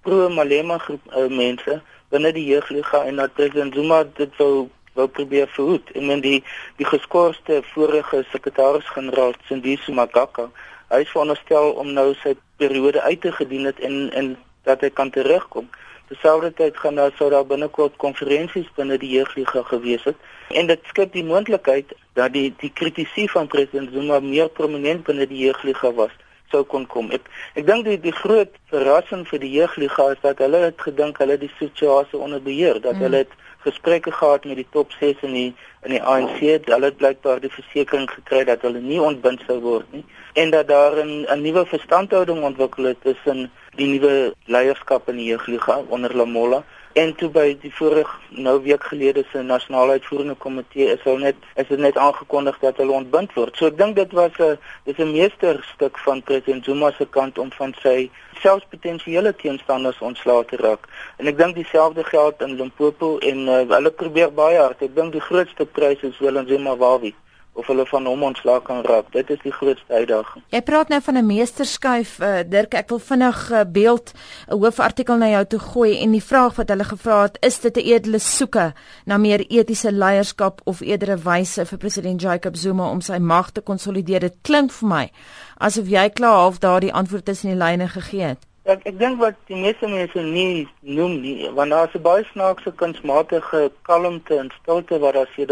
pro 0.01 0.29
Malema 0.29 0.77
groep 0.77 1.01
uh, 1.13 1.27
mense 1.29 1.81
binne 2.11 2.31
die 2.35 2.45
jeugliga 2.45 3.03
en 3.07 3.19
dat 3.21 3.33
president 3.33 3.75
Zuma 3.75 4.03
dit 4.17 4.37
wou 4.37 4.69
wou 4.93 5.07
probeer 5.07 5.47
verhoed. 5.47 5.91
En 5.95 6.05
men 6.05 6.21
die 6.21 6.43
die 6.75 6.85
geskorste 6.85 7.61
vorige 7.73 8.25
sekretaris-generaal 8.31 9.37
Sindisu 9.47 9.93
Magaka, 9.95 10.49
hy 10.91 10.99
is 11.05 11.13
veronderstel 11.13 11.71
om 11.79 11.93
nou 11.95 12.09
sy 12.23 12.33
periode 12.59 13.01
uit 13.01 13.21
te 13.21 13.31
gedien 13.31 13.69
het 13.69 13.79
en 13.79 14.09
en 14.11 14.33
dat 14.67 14.83
hy 14.83 14.89
kan 14.89 15.09
terugkom. 15.09 15.69
Terselfdertyd 16.11 16.77
gaan 16.77 16.99
daar 16.99 17.13
sou 17.15 17.29
daar 17.31 17.47
binnekort 17.47 17.95
konferensies 18.03 18.67
binne 18.75 18.97
die 18.99 19.13
jeugliga 19.15 19.63
gewees 19.69 20.03
het 20.09 20.17
en 20.59 20.67
dit 20.67 20.89
skep 20.91 21.13
die 21.13 21.23
moontlikheid 21.23 21.93
dat 22.19 22.33
die 22.33 22.49
die 22.59 22.73
kritisie 22.75 23.29
van 23.31 23.47
president 23.47 23.93
Zuma 23.93 24.19
meer 24.19 24.49
prominent 24.49 25.05
binne 25.07 25.27
die 25.27 25.45
jeugliga 25.45 25.93
was 25.95 26.11
sou 26.51 26.63
kon 26.63 26.87
kom. 26.87 27.11
Ek 27.11 27.27
ek 27.59 27.67
dink 27.67 27.85
die 27.89 27.97
die 27.99 28.15
groot 28.15 28.53
verrassing 28.73 29.25
vir 29.29 29.39
die 29.43 29.53
jeugliga 29.57 30.11
is 30.15 30.21
dat 30.21 30.43
hulle 30.43 30.65
het 30.67 30.81
gedink 30.87 31.17
hulle 31.23 31.37
die 31.37 31.51
situasie 31.59 32.19
onder 32.19 32.41
beheer, 32.41 32.81
dat 32.81 32.95
mm. 32.95 33.07
hulle 33.07 33.23
het 33.25 33.37
gesprekke 33.65 34.11
gehad 34.11 34.45
met 34.45 34.57
die 34.57 34.67
top 34.71 34.91
6 34.99 35.21
in 35.27 35.33
die 35.33 35.49
in 35.85 35.95
die 35.95 36.01
ANC, 36.01 36.39
hulle 36.69 36.89
het 36.89 36.97
blykbaar 36.97 37.41
die 37.41 37.53
versekering 37.53 38.09
gekry 38.09 38.43
dat 38.45 38.61
hulle 38.65 38.81
nie 38.81 39.01
ontbind 39.01 39.41
sou 39.47 39.59
word 39.61 39.87
nie 39.93 40.03
en 40.33 40.49
dat 40.49 40.67
daar 40.67 40.95
'n 41.05 41.25
'n 41.27 41.41
nuwe 41.41 41.65
verstandhouding 41.65 42.43
ontwikkel 42.43 42.83
het 42.83 43.01
tussen 43.01 43.51
die 43.75 43.87
nuwe 43.87 44.33
leierskap 44.45 45.09
in 45.09 45.15
die 45.15 45.25
jeugliga 45.25 45.81
onder 45.87 46.15
Lamola 46.15 46.63
en 46.93 47.15
toe 47.15 47.29
by 47.29 47.45
die 47.61 47.71
vorige 47.73 48.39
nou 48.45 48.57
week 48.63 48.83
gelede 48.83 49.23
se 49.31 49.41
nasionale 49.41 49.97
uitvoerende 49.99 50.35
komitee 50.43 50.87
is 50.93 51.03
hulle 51.03 51.23
net 51.23 51.35
is 51.55 51.67
dit 51.67 51.79
net 51.79 51.97
aangekondig 51.97 52.59
dat 52.59 52.77
hulle 52.81 52.91
ontbind 52.91 53.33
word. 53.37 53.55
So 53.57 53.69
ek 53.71 53.77
dink 53.77 53.95
dit 53.95 54.11
was 54.17 54.37
'n 54.39 54.57
dis 54.85 54.99
'n 54.99 55.11
meesterstuk 55.11 55.97
van 56.05 56.23
president 56.23 56.65
Zuma 56.65 56.91
se 56.91 57.05
kant 57.05 57.37
om 57.37 57.51
van 57.51 57.73
sy 57.81 58.09
selfs 58.41 58.65
potensiële 58.69 59.35
teenstanders 59.35 59.99
ontslae 59.99 60.45
te 60.45 60.57
raak. 60.57 60.87
En 61.17 61.27
ek 61.27 61.37
dink 61.37 61.55
dieselfde 61.55 62.03
geld 62.03 62.41
in 62.41 62.55
Limpopo 62.55 63.17
en 63.17 63.47
uh, 63.47 63.63
hulle 63.69 63.91
probeer 63.91 64.33
baie 64.33 64.57
hard. 64.57 64.81
Ek 64.81 64.95
dink 64.95 65.11
die 65.11 65.27
grootste 65.29 65.65
prys 65.65 66.01
is 66.01 66.19
Willem 66.19 66.47
Zimbabwe 66.47 67.13
of 67.53 67.67
hulle 67.67 67.85
van 67.85 68.05
hom 68.05 68.23
ontslaak 68.23 68.63
kan 68.63 68.81
raak. 68.85 69.11
Dit 69.11 69.29
is 69.29 69.39
die 69.43 69.51
grootste 69.51 69.93
uitdaging. 69.93 70.43
Jy 70.53 70.61
praat 70.61 70.89
nou 70.89 71.01
van 71.01 71.17
'n 71.17 71.25
meesterskuif, 71.25 72.19
uh, 72.19 72.39
Dirk. 72.47 72.73
Ek 72.73 72.89
wil 72.89 72.99
vinnig 72.99 73.49
'n 73.49 73.53
uh, 73.53 73.65
beeld, 73.67 74.13
'n 74.47 74.57
hoofartikel 74.57 75.17
na 75.17 75.27
jou 75.29 75.45
toe 75.45 75.59
gooi 75.59 75.99
en 76.01 76.11
die 76.11 76.23
vraag 76.23 76.55
wat 76.55 76.69
hulle 76.69 76.83
gevra 76.83 77.21
het, 77.21 77.37
is 77.41 77.59
dit 77.59 77.77
'n 77.77 77.87
edele 77.93 78.19
soeke 78.19 78.73
na 79.05 79.17
meer 79.17 79.45
etiese 79.49 79.91
leierskap 79.91 80.61
of 80.63 80.81
eerder 80.81 81.11
'n 81.11 81.23
wyse 81.23 81.65
vir 81.65 81.77
president 81.77 82.21
Jacob 82.21 82.55
Zuma 82.55 82.89
om 82.89 83.01
sy 83.01 83.17
mag 83.17 83.51
te 83.51 83.61
konsolideer? 83.61 84.19
Dit 84.19 84.35
klink 84.41 84.71
vir 84.71 84.87
my 84.87 85.11
asof 85.57 85.87
jy 85.87 86.09
klaar 86.09 86.39
half 86.41 86.59
daardie 86.59 86.93
antwoord 86.93 87.25
tussen 87.25 87.49
die 87.49 87.63
lyne 87.65 87.87
gegee 87.87 88.23
het. 88.23 88.39
Ek 88.63 88.83
ek 88.85 88.99
dink 88.99 89.19
wat 89.19 89.35
die 89.49 89.57
meeste 89.57 89.87
mense 89.87 90.21
nie 90.21 90.67
noem 90.81 91.21
nie, 91.21 91.49
want 91.57 91.71
daar 91.71 91.87
is 91.87 91.95
'n 91.95 92.01
baie 92.01 92.23
snaakse 92.23 92.71
kunsmatige 92.71 93.71
kalmte 93.81 94.37
en 94.37 94.51
stilte 94.61 94.99
wat 94.99 95.13
daar 95.13 95.29
sê 95.35 95.45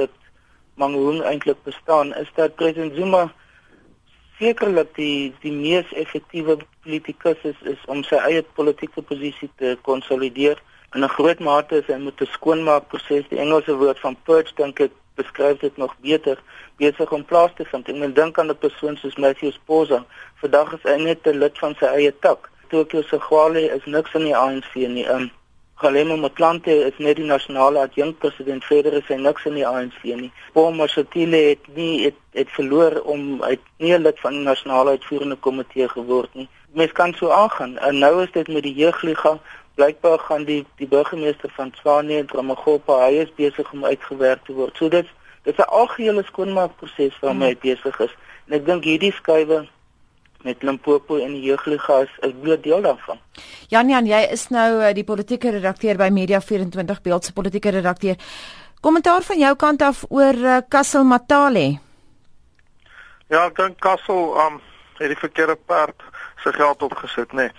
dat 0.80 0.90
Mangoon 0.90 1.24
eintlik 1.24 1.64
bestaan 1.64 2.16
is 2.16 2.28
dat 2.36 2.56
president 2.56 2.96
Zuma 2.96 3.32
sekerlik 4.40 4.96
die 4.96 5.34
die 5.42 5.52
mees 5.52 5.94
effektiewe 5.94 6.58
politikus 6.84 7.38
is, 7.44 7.56
is 7.64 7.86
om 7.86 8.04
sy 8.04 8.16
eie 8.16 8.44
politieke 8.56 9.02
posisie 9.02 9.50
te 9.58 9.78
konsolideer 9.82 10.58
in 10.96 11.04
'n 11.04 11.16
groot 11.18 11.40
mate 11.40 11.76
is 11.76 11.88
hy 11.88 12.00
met 12.00 12.22
'n 12.22 12.26
skoonmaakproses 12.26 13.28
die 13.30 13.40
Engelse 13.40 13.76
woord 13.76 14.00
van 14.00 14.18
purge 14.24 14.56
dink 14.56 14.80
ek 14.80 14.92
beskryf 15.16 15.60
dit 15.60 15.78
nog 15.78 15.96
beter. 16.02 16.38
Besig 16.78 17.12
om 17.12 17.26
plaas 17.26 17.52
te 17.56 17.66
vind. 17.66 17.88
En 17.88 18.00
men 18.00 18.14
dink 18.14 18.40
aan 18.40 18.50
'n 18.50 18.58
persoon 18.58 18.98
soos 18.98 19.16
Matthew 19.16 19.52
Sposa 19.52 20.06
vandag 20.42 20.74
is 20.74 20.84
hy 20.84 20.98
net 21.04 21.28
'n 21.28 21.40
lid 21.40 21.58
van 21.58 21.76
sy 21.76 21.86
eie 21.86 22.14
tak. 22.20 22.50
Tokyo 22.70 23.02
se 23.02 23.20
Gwale 23.20 23.62
is 23.76 23.86
niks 23.86 24.14
in 24.14 24.24
die 24.24 24.38
ANC 24.38 24.74
nie. 24.76 25.08
Um, 25.10 25.32
Galemo 25.82 26.18
Motlanthe 26.18 26.74
is 26.86 26.98
net 27.00 27.16
die 27.16 27.26
nasionale 27.28 27.80
adjunkt 27.80 28.18
president 28.20 28.66
verder 28.68 28.98
is 28.98 29.06
hy 29.08 29.16
niks 29.16 29.46
in 29.48 29.54
die 29.56 29.64
ANC 29.68 30.02
nie. 30.04 30.28
Paul 30.52 30.74
Mashatile 30.76 31.40
het 31.46 31.70
nie 31.78 32.02
het, 32.02 32.18
het 32.36 32.52
verloor 32.52 32.98
om 33.14 33.40
uit 33.46 33.64
nie 33.80 33.94
lid 33.96 34.20
van 34.20 34.36
die 34.36 34.44
nasionale 34.44 34.98
uitvoerende 34.98 35.38
komitee 35.48 35.88
geword 35.94 36.36
nie. 36.36 36.50
Mens 36.76 36.92
kan 37.00 37.16
so 37.16 37.32
aangaan. 37.32 37.78
En 37.78 38.04
nou 38.04 38.12
is 38.26 38.36
dit 38.36 38.52
met 38.52 38.68
die 38.68 38.76
jeugliga 38.76 39.38
blykbaar 39.80 40.20
gaan 40.28 40.44
die 40.52 40.60
die 40.84 40.90
burgemeester 40.98 41.56
van 41.56 41.72
Tswane 41.72 42.20
en 42.20 42.28
Ramagopa 42.28 43.00
hy 43.06 43.24
is 43.24 43.32
besig 43.40 43.72
om 43.72 43.88
uitgewerk 43.88 44.44
te 44.44 44.60
word. 44.60 44.76
So 44.76 44.92
dit 44.92 45.08
dit 45.48 45.56
is 45.56 45.64
'n 45.64 45.72
algehele 45.80 46.28
skoonmaakproses 46.28 47.24
waarmee 47.24 47.56
hy 47.56 47.60
besig 47.72 48.00
is. 48.00 48.14
En 48.48 48.60
ek 48.60 48.66
dink 48.66 48.84
hierdie 48.84 49.16
skuwe 49.16 49.64
met 50.44 50.64
Limpopo 50.64 51.18
en 51.18 51.34
die 51.34 51.42
jeugliga 51.42 52.00
is 52.02 52.14
'n 52.22 52.36
groot 52.44 52.64
deel 52.64 52.82
daarvan. 52.82 53.20
Jan 53.68 53.90
Jan, 53.90 54.06
jy 54.06 54.28
is 54.32 54.48
nou 54.50 54.82
uh, 54.82 54.94
die 54.94 55.04
politieke 55.04 55.50
redakteur 55.50 55.98
by 55.98 56.10
Media 56.10 56.42
24 56.42 57.02
Beeld 57.02 57.26
se 57.26 57.34
politieke 57.34 57.70
redakteur. 57.70 58.16
Kommentaar 58.82 59.22
van 59.22 59.40
jou 59.40 59.56
kant 59.56 59.82
af 59.82 60.06
oor 60.10 60.34
uh, 60.34 60.58
Kassel 60.68 61.04
Matale. 61.04 61.80
Ja, 63.28 63.46
ek 63.46 63.56
dink 63.56 63.80
Kassel 63.80 64.36
um 64.46 64.62
het 64.98 65.08
die 65.08 65.20
verkeerde 65.20 65.56
perd 65.56 66.02
sy 66.44 66.52
geld 66.52 66.82
opgesit, 66.84 67.32
nê. 67.32 67.36
Nee. 67.36 67.52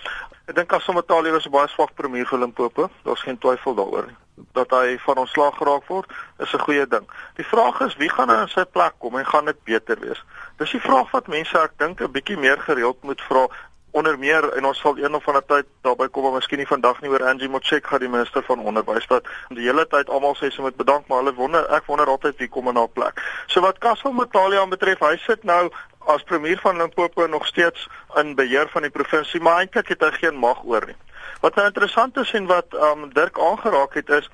Ek 0.46 0.54
dink 0.54 0.68
Kassel 0.68 0.94
Matale 0.94 1.30
was 1.30 1.46
'n 1.46 1.50
baie 1.50 1.68
swak 1.68 1.94
premier 1.94 2.26
vir 2.26 2.38
Limpopo. 2.38 2.90
Daar's 3.04 3.22
geen 3.22 3.38
twyfel 3.38 3.74
daaroor 3.74 4.06
nie 4.06 4.16
dat 4.52 4.70
hy 4.70 4.98
van 5.04 5.16
ontslag 5.16 5.56
geraak 5.56 5.86
word, 5.86 6.12
is 6.38 6.52
'n 6.52 6.64
goeie 6.66 6.86
ding. 6.86 7.06
Die 7.34 7.46
vraag 7.46 7.80
is 7.80 7.96
wie 7.96 8.08
gaan 8.08 8.30
in 8.30 8.48
sy 8.48 8.64
plek 8.64 8.94
kom 8.98 9.16
en 9.16 9.26
gaan 9.26 9.44
dit 9.44 9.64
beter 9.64 10.00
wees? 10.00 10.24
Dis 10.60 10.74
die 10.76 10.80
vraag 10.84 11.08
wat 11.14 11.28
mense 11.32 11.56
ek 11.56 11.78
dink 11.80 12.00
'n 12.04 12.12
bietjie 12.12 12.36
meer 12.36 12.58
gereeld 12.60 13.02
moet 13.02 13.20
vra 13.28 13.46
onder 13.90 14.18
meer 14.18 14.44
en 14.56 14.66
ons 14.68 14.78
sal 14.78 14.98
een 14.98 15.14
of 15.14 15.28
ander 15.28 15.46
tyd 15.46 15.66
daarby 15.86 16.08
kom 16.08 16.22
maar 16.22 16.36
miskien 16.36 16.60
nie 16.60 16.66
vandag 16.66 17.00
nie 17.00 17.08
oor 17.10 17.24
Angie 17.30 17.48
Motshek 17.48 17.86
gaan 17.86 18.02
die 18.04 18.08
minister 18.08 18.42
van 18.42 18.60
onderwys 18.60 19.06
wat 19.08 19.30
die 19.48 19.64
hele 19.64 19.86
tyd 19.86 20.10
almal 20.10 20.36
sê 20.36 20.50
sy 20.52 20.60
moet 20.60 20.76
bedank 20.76 21.08
maar 21.08 21.22
hulle 21.22 21.34
wonder 21.34 21.64
ek 21.78 21.88
wonder 21.88 22.12
altyd 22.12 22.36
wie 22.44 22.48
kom 22.48 22.68
in 22.68 22.76
haar 22.76 22.92
plek. 22.92 23.22
So 23.46 23.64
wat 23.64 23.78
Kassel 23.78 24.12
Matalia 24.12 24.66
betref, 24.66 25.00
hy 25.00 25.16
sit 25.24 25.44
nou 25.44 25.70
as 26.06 26.22
premier 26.22 26.60
van 26.60 26.76
Limpopo 26.76 27.26
nog 27.26 27.46
steeds 27.46 27.88
in 28.20 28.34
beheer 28.34 28.68
van 28.68 28.82
die 28.82 28.90
provinsie, 28.90 29.40
maar 29.40 29.64
eintlik 29.64 29.88
het 29.88 30.04
hy 30.04 30.10
geen 30.10 30.36
mag 30.36 30.60
oor 30.64 30.86
nie. 30.86 30.96
Wat 31.40 31.54
nou 31.56 31.66
interessant 31.66 32.16
is 32.16 32.32
en 32.36 32.46
wat 32.52 32.74
um 32.74 33.08
Dirk 33.16 33.40
aangeraak 33.40 33.94
het 33.94 34.10
is 34.20 34.28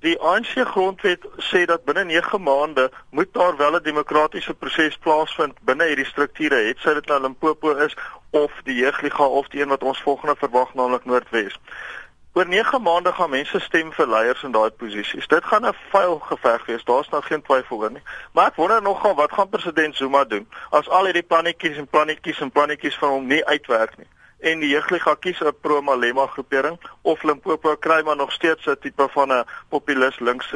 die 0.00 0.16
ANC 0.20 0.64
grondwet 0.72 1.24
sê 1.50 1.66
dat 1.68 1.84
binne 1.84 2.04
9 2.08 2.42
maande 2.42 2.90
moet 3.10 3.32
daar 3.32 3.56
wel 3.56 3.76
'n 3.76 3.82
demokratiese 3.82 4.54
proses 4.54 4.96
plaasvind 4.96 5.58
binne 5.60 5.84
hierdie 5.84 6.06
strukture, 6.12 6.54
het 6.68 6.78
sy 6.78 6.94
dit 6.94 7.06
nou 7.06 7.20
Limpopo 7.20 7.74
is 7.76 7.96
of 8.30 8.52
die 8.64 8.74
jeugliga 8.74 9.24
of 9.24 9.48
die 9.48 9.60
een 9.60 9.68
wat 9.68 9.82
ons 9.82 10.00
volgende 10.00 10.36
verwag 10.36 10.74
naamlik 10.74 11.04
Noordwes. 11.04 11.58
Oor 12.32 12.46
9 12.46 12.82
maande 12.82 13.12
gaan 13.12 13.30
mense 13.30 13.60
stem 13.60 13.92
vir 13.92 14.06
leiers 14.06 14.42
in 14.42 14.52
daai 14.52 14.70
posisies. 14.70 15.26
Dit 15.26 15.44
gaan 15.44 15.66
'n 15.66 15.76
vuil 15.90 16.18
geveg 16.18 16.66
wees. 16.66 16.84
Daar's 16.84 17.08
nou 17.08 17.22
geen 17.22 17.42
twyfel 17.42 17.76
oor 17.76 17.90
nie. 17.90 18.02
Maar 18.32 18.46
ek 18.46 18.56
wonder 18.56 18.82
nogal 18.82 19.14
wat 19.14 19.32
gaan 19.32 19.48
president 19.48 19.96
Zuma 19.96 20.24
doen 20.24 20.48
as 20.70 20.88
al 20.88 21.04
hierdie 21.04 21.22
plannetjies 21.22 21.76
en 21.76 21.88
plannetjies 21.88 22.40
en 22.40 22.50
plannetjies 22.50 22.98
van 22.98 23.08
hom 23.08 23.26
nie 23.26 23.44
uitwerk 23.46 23.96
nie 23.98 24.06
en 24.40 24.60
die 24.60 24.70
jeugliga 24.72 25.14
kies 25.20 25.40
'n 25.40 25.52
pro-Malema 25.60 26.26
groepering 26.26 26.78
of 27.02 27.22
Limpopo 27.22 27.76
kry 27.76 28.02
maar 28.02 28.16
nog 28.16 28.32
steeds 28.32 28.66
'n 28.66 28.76
tipe 28.80 29.08
van 29.10 29.32
'n 29.32 29.44
populis 29.68 30.18
links 30.18 30.54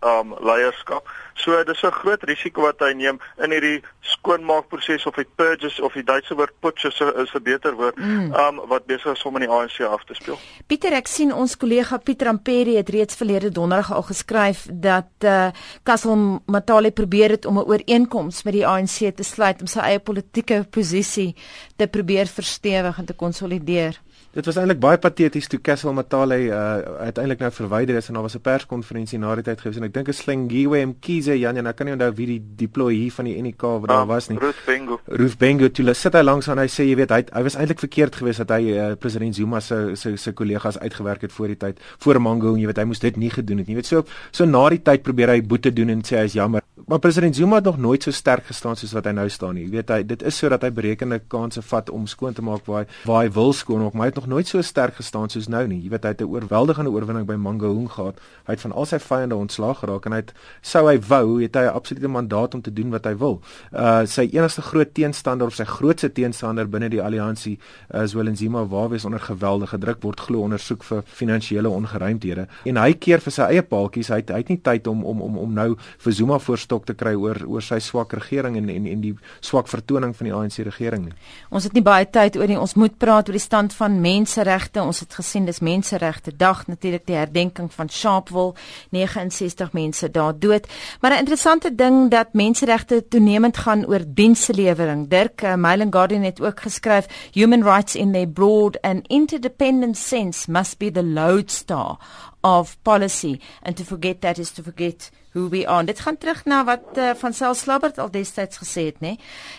um 0.00 0.34
leierskap. 0.40 1.08
So 1.34 1.64
dis 1.64 1.82
'n 1.82 1.90
groot 1.90 2.22
risiko 2.22 2.62
wat 2.62 2.80
hy 2.80 2.92
neem 2.92 3.18
in 3.38 3.50
hierdie 3.50 3.82
skoonmaakproses 4.00 5.06
of 5.06 5.14
die 5.14 5.26
purges 5.36 5.80
of 5.80 5.92
die 5.92 6.04
Duitse 6.04 6.34
woord 6.34 6.52
putsch 6.60 6.84
is 6.84 7.00
'n 7.00 7.42
beter 7.42 7.74
woord 7.74 7.96
mm. 7.96 8.32
um 8.34 8.60
wat 8.68 8.86
besig 8.86 9.12
is 9.12 9.24
om 9.24 9.36
in 9.36 9.46
die 9.46 9.50
ANC 9.50 9.80
af 9.80 10.04
te 10.04 10.14
speel. 10.14 10.38
Pieter, 10.66 10.92
ek 10.92 11.06
sien 11.06 11.32
ons 11.32 11.56
kollega 11.56 11.98
Pieter 11.98 12.28
Amperi 12.28 12.76
het 12.76 12.88
reeds 12.88 13.14
verlede 13.14 13.50
donderdag 13.50 13.92
al 13.92 14.02
geskryf 14.02 14.66
dat 14.70 15.10
uh 15.24 15.50
Kassel 15.82 16.42
Matale 16.46 16.90
probeer 16.90 17.30
het 17.30 17.46
om 17.46 17.58
'n 17.58 17.68
ooreenkoms 17.68 18.42
met 18.42 18.52
die 18.52 18.66
ANC 18.66 19.14
te 19.16 19.22
sluit 19.22 19.60
om 19.60 19.66
sy 19.66 19.80
eie 19.80 19.98
politieke 19.98 20.66
posisie 20.70 21.34
te 21.76 21.86
probeer 21.86 22.26
verstewig 22.26 22.98
en 22.98 23.04
te 23.04 23.14
konsolideer. 23.14 24.00
Dit 24.30 24.46
was 24.46 24.54
eintlik 24.60 24.78
baie 24.78 24.98
pateties 25.02 25.48
toe 25.50 25.58
Castle 25.58 25.90
Matale 25.90 26.36
uh, 26.46 26.58
uiteindelik 27.02 27.40
nou 27.42 27.48
verwyder 27.50 27.96
is 27.98 28.08
en 28.08 28.14
daar 28.14 28.22
was 28.22 28.36
'n 28.36 28.40
perskonferensie 28.46 29.18
na 29.18 29.34
die 29.34 29.42
tyd 29.42 29.60
gewees 29.60 29.76
en 29.76 29.82
ek 29.88 29.94
dink 29.94 30.08
is 30.08 30.22
Slingiwe 30.22 30.86
Mkhize 30.86 31.34
Jan 31.38 31.56
en 31.56 31.66
ek 31.66 31.76
kan 31.76 31.86
nie 31.86 31.94
onthou 31.94 32.12
wie 32.14 32.26
die 32.26 32.42
deployee 32.56 33.10
van 33.10 33.24
die 33.24 33.42
NK 33.42 33.62
wat 33.62 33.88
daar 33.88 34.04
ah, 34.04 34.06
was 34.06 34.28
nie. 34.28 34.38
Ruth 34.38 34.62
Bengo. 34.66 35.00
Ruth 35.06 35.36
Bengo 35.38 35.68
toe 35.68 35.94
sit 35.94 36.14
hy 36.14 36.22
langs 36.22 36.48
aan 36.48 36.58
hy 36.58 36.68
sê 36.68 36.86
jy 36.86 36.94
weet 36.94 37.10
hy 37.10 37.24
hy 37.32 37.42
was 37.42 37.56
eintlik 37.56 37.82
verkeerd 37.82 38.14
geweest 38.14 38.46
dat 38.46 38.50
hy 38.50 38.70
uh, 38.70 38.94
president 38.94 39.34
Zuma 39.34 39.60
se 39.60 39.96
se 39.96 40.16
se 40.16 40.32
kollegas 40.32 40.78
uitgewerk 40.78 41.22
het 41.22 41.32
voor 41.32 41.48
die 41.48 41.56
tyd 41.56 41.80
voor 41.98 42.20
Mango 42.20 42.54
en 42.54 42.60
jy 42.60 42.66
weet 42.66 42.78
hy 42.78 42.84
moes 42.84 43.02
dit 43.02 43.16
nie 43.16 43.30
gedoen 43.30 43.58
het 43.58 43.66
nie. 43.66 43.74
Jy 43.74 43.82
weet 43.82 43.86
so 43.86 44.04
so 44.30 44.44
na 44.46 44.68
die 44.68 44.82
tyd 44.82 45.02
probeer 45.02 45.34
hy 45.34 45.42
boete 45.42 45.72
doen 45.72 45.90
en 45.90 46.02
sê 46.06 46.22
hy 46.22 46.24
is 46.30 46.38
jammer 46.38 46.62
Maar 46.90 46.98
president 46.98 47.36
Zuma 47.36 47.54
het 47.54 47.64
nog 47.64 47.78
nooit 47.78 48.02
so 48.02 48.10
sterk 48.10 48.46
gestaan 48.46 48.76
soos 48.76 48.92
wat 48.92 49.04
hy 49.06 49.12
nou 49.14 49.28
staan 49.30 49.54
nie. 49.54 49.62
Jy 49.68 49.70
weet 49.70 49.90
hy 49.94 49.98
dit 50.02 50.22
is 50.26 50.38
sodat 50.40 50.64
hy 50.66 50.72
berekende 50.74 51.20
kansse 51.30 51.62
vat 51.62 51.90
om 51.94 52.08
skoon 52.10 52.34
te 52.34 52.42
maak 52.42 52.64
waar 52.66 52.80
hy 52.80 52.96
waar 53.06 53.20
hy 53.22 53.28
wil 53.36 53.52
skoon 53.54 53.84
maak, 53.84 53.94
maar 53.94 54.08
hy 54.08 54.10
het 54.10 54.18
nog 54.18 54.26
nooit 54.32 54.50
so 54.50 54.62
sterk 54.66 54.96
gestaan 54.98 55.30
soos 55.30 55.46
nou 55.46 55.60
nie. 55.70 55.78
Jy 55.84 55.92
weet 55.92 56.08
hy 56.08 56.10
het 56.16 56.22
'n 56.24 56.26
oorweldigende 56.26 56.90
oorwinning 56.90 57.26
by 57.28 57.36
Mangaung 57.38 57.86
gehad. 57.92 58.18
Hy 58.46 58.56
het 58.56 58.60
van 58.60 58.72
al 58.72 58.86
sy 58.86 58.98
vyande 58.98 59.36
ontslaag 59.36 59.78
geraak 59.78 60.06
en 60.06 60.12
hy 60.12 60.18
het 60.18 60.32
sou 60.62 60.88
hy 60.88 60.98
wou, 60.98 61.38
het 61.42 61.54
hy 61.54 61.62
'n 61.62 61.74
absolute 61.74 62.08
mandaat 62.08 62.54
om 62.54 62.60
te 62.60 62.72
doen 62.72 62.90
wat 62.90 63.04
hy 63.04 63.14
wil. 63.14 63.40
Uh 63.72 64.04
sy 64.06 64.26
enigste 64.32 64.62
groot 64.62 64.94
teenstander 64.94 65.46
of 65.46 65.54
sy 65.54 65.64
grootste 65.64 66.12
teenstander 66.12 66.68
binne 66.68 66.88
die 66.88 67.02
alliansie 67.02 67.58
uh, 67.94 68.02
is 68.02 68.14
Willem 68.14 68.34
Zuma 68.34 68.66
waar 68.66 68.88
wees 68.88 69.04
onder 69.04 69.20
geweldige 69.20 69.78
druk 69.78 70.02
word 70.02 70.20
glo 70.20 70.40
ondersoek 70.40 70.82
vir 70.82 71.02
finansiële 71.06 71.68
ongeruimthede 71.68 72.48
en 72.64 72.76
hy 72.76 72.92
keer 72.94 73.20
vir 73.20 73.32
sy 73.32 73.42
eie 73.42 73.62
paaltjies. 73.62 74.08
Hy 74.08 74.16
het, 74.16 74.30
hy 74.30 74.36
het 74.36 74.48
nie 74.48 74.60
tyd 74.60 74.86
om 74.86 75.04
om 75.04 75.22
om 75.22 75.38
om 75.38 75.52
nou 75.52 75.76
vir 75.98 76.12
Zuma 76.12 76.38
voorstok 76.38 76.79
te 76.86 76.94
kry 76.94 77.14
oor 77.14 77.42
oor 77.46 77.62
sy 77.62 77.78
swak 77.78 78.12
regering 78.12 78.56
en 78.56 78.68
en 78.68 78.86
en 78.86 79.00
die 79.00 79.14
swak 79.40 79.68
vertoning 79.68 80.14
van 80.16 80.28
die 80.28 80.34
ANC 80.34 80.58
regering 80.66 81.04
nie. 81.04 81.14
Ons 81.50 81.64
het 81.64 81.72
nie 81.72 81.82
baie 81.82 82.06
tyd 82.10 82.36
oor 82.36 82.46
nie. 82.46 82.58
Ons 82.58 82.74
moet 82.74 82.96
praat 82.98 83.28
oor 83.28 83.38
die 83.38 83.42
stand 83.42 83.74
van 83.76 84.00
menseregte. 84.00 84.82
Ons 84.82 85.00
het 85.00 85.14
gesien 85.14 85.44
dis 85.44 85.60
menseregte 85.60 86.32
dag 86.36 86.66
natuurlik 86.66 87.06
die 87.06 87.16
herdenking 87.16 87.70
van 87.72 87.88
Sharpeville 87.88 88.54
69 88.90 89.72
mense 89.72 90.10
daar 90.10 90.38
dood. 90.38 90.66
Maar 91.00 91.12
'n 91.12 91.18
interessante 91.24 91.74
ding 91.74 92.10
dat 92.10 92.32
menseregte 92.32 93.08
toenemend 93.08 93.56
gaan 93.56 93.86
oor 93.86 94.02
dienslewering. 94.06 95.08
Dirk 95.08 95.42
uh, 95.42 95.54
Mailing 95.54 95.92
Guardian 95.92 96.22
het 96.22 96.40
ook 96.40 96.60
geskryf 96.60 97.06
human 97.32 97.62
rights 97.62 97.94
in 97.94 98.12
their 98.12 98.28
broad 98.28 98.80
and 98.80 99.06
interdependent 99.06 99.96
sense 99.96 100.50
must 100.50 100.78
be 100.78 100.90
the 100.90 101.04
lodestar 101.04 101.98
of 102.40 102.76
policy 102.82 103.40
and 103.62 103.76
to 103.76 103.84
forget 103.84 104.20
that 104.20 104.38
is 104.38 104.50
to 104.50 104.62
forget 104.62 105.10
who 105.32 105.48
we 105.48 105.66
are. 105.66 105.84
Dit 105.84 106.00
gaan 106.00 106.18
terug 106.18 106.44
na 106.44 106.64
wat 106.64 106.80
uh, 106.94 107.10
van 107.14 107.32
Sel 107.32 107.54
Slabbert 107.54 107.98
al 107.98 108.10
destyds 108.10 108.58
gesê 108.58 108.84
het, 108.84 109.00
nê. 109.00 109.14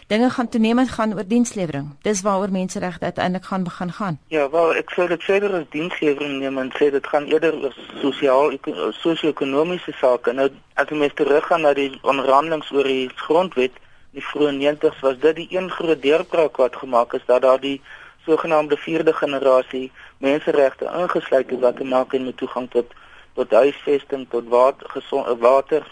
Dinge 0.07 0.29
gaan 0.29 0.49
toenemend 0.49 0.89
gaan 0.89 1.13
oor 1.13 1.27
dienslewering. 1.27 1.95
Dis 2.01 2.21
waaroor 2.21 2.51
menseregte 2.51 3.05
uiteindelik 3.05 3.45
gaan 3.45 3.63
begin 3.63 3.91
gaan. 3.91 4.19
Ja, 4.27 4.49
wel 4.49 4.75
ek 4.75 4.89
sou 4.89 5.07
dit 5.07 5.23
verder 5.23 5.55
as 5.61 5.69
dienslewering 5.69 6.39
neem 6.39 6.57
en 6.57 6.73
sê 6.75 6.91
dit 6.91 7.07
gaan 7.07 7.29
eerder 7.31 7.55
oor 7.61 7.77
sosiaal 8.01 8.51
sosio-ekonomiese 8.99 9.95
sake. 9.99 10.33
Nou 10.33 10.49
as 10.75 10.91
jy 10.91 10.99
mens 10.99 11.15
teruggaan 11.15 11.63
na 11.63 11.73
die 11.73 11.93
onderhandelings 12.01 12.71
oor 12.75 12.83
die 12.83 13.07
grondwet, 13.23 13.79
die 14.11 14.23
vroeë 14.33 14.51
90's 14.59 14.99
was 15.05 15.19
dit 15.23 15.35
die 15.35 15.47
een 15.55 15.71
groot 15.71 16.01
deurbraak 16.03 16.57
wat 16.59 16.75
gemaak 16.75 17.13
is 17.15 17.23
dat 17.27 17.45
daar 17.47 17.59
die 17.63 17.79
sogenaamde 18.25 18.77
vierde 18.77 19.13
generasie 19.13 19.91
menseregte 20.21 20.85
ingesluit 20.85 21.51
is 21.51 21.59
wat 21.59 21.77
te 21.77 21.83
maak 21.83 22.11
het 22.11 22.23
met 22.23 22.37
toegang 22.37 22.69
tot 22.69 22.93
tot 23.33 23.51
huisvesting, 23.51 24.25
tot 24.29 24.47
water, 24.47 24.89
gesonde 24.89 25.37
water, 25.37 25.85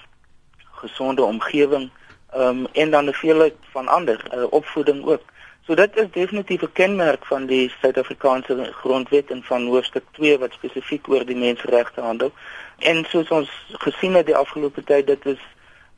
gesonde 0.82 1.24
omgewing, 1.24 1.90
um, 2.36 2.66
en 2.72 2.92
dan 2.92 3.06
'n 3.06 3.14
veelheid 3.14 3.56
van 3.72 3.88
ander 3.88 4.20
uh, 4.34 4.44
opvoeding 4.50 5.06
ook. 5.06 5.22
So 5.66 5.76
dit 5.76 5.96
is 5.96 6.12
definitief 6.12 6.62
'n 6.62 6.72
kenmerk 6.74 7.26
van 7.26 7.46
die 7.46 7.74
Suid-Afrikaanse 7.82 8.74
grondwet 8.74 9.32
en 9.32 9.44
van 9.44 9.68
hoofstuk 9.68 10.04
2 10.12 10.38
wat 10.38 10.52
spesifiek 10.52 11.08
oor 11.08 11.26
die 11.26 11.36
menseregte 11.36 12.02
handel. 12.02 12.32
En 12.78 13.06
soos 13.06 13.30
ons 13.30 13.50
gesien 13.68 14.14
het 14.14 14.26
die 14.26 14.36
afgelope 14.36 14.84
tyd, 14.84 15.08
dit 15.08 15.26
is 15.26 15.40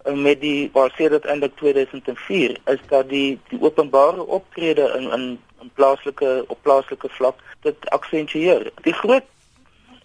uh, 0.06 0.14
met 0.14 0.42
die 0.42 0.72
sê 0.74 1.10
dit 1.10 1.26
eintlik 1.26 1.56
2004 1.56 2.58
is 2.66 2.80
dat 2.88 3.10
die 3.10 3.40
die 3.50 3.62
openbare 3.62 4.26
optrede 4.26 4.94
in 4.98 5.12
in 5.12 5.40
in 5.62 5.72
plaaslike 5.74 6.44
op 6.48 6.58
plaaslike 6.62 7.10
vlak 7.10 7.36
dit 7.62 7.90
aksentueer. 7.90 8.72
Die 8.84 8.94
groot 8.94 9.28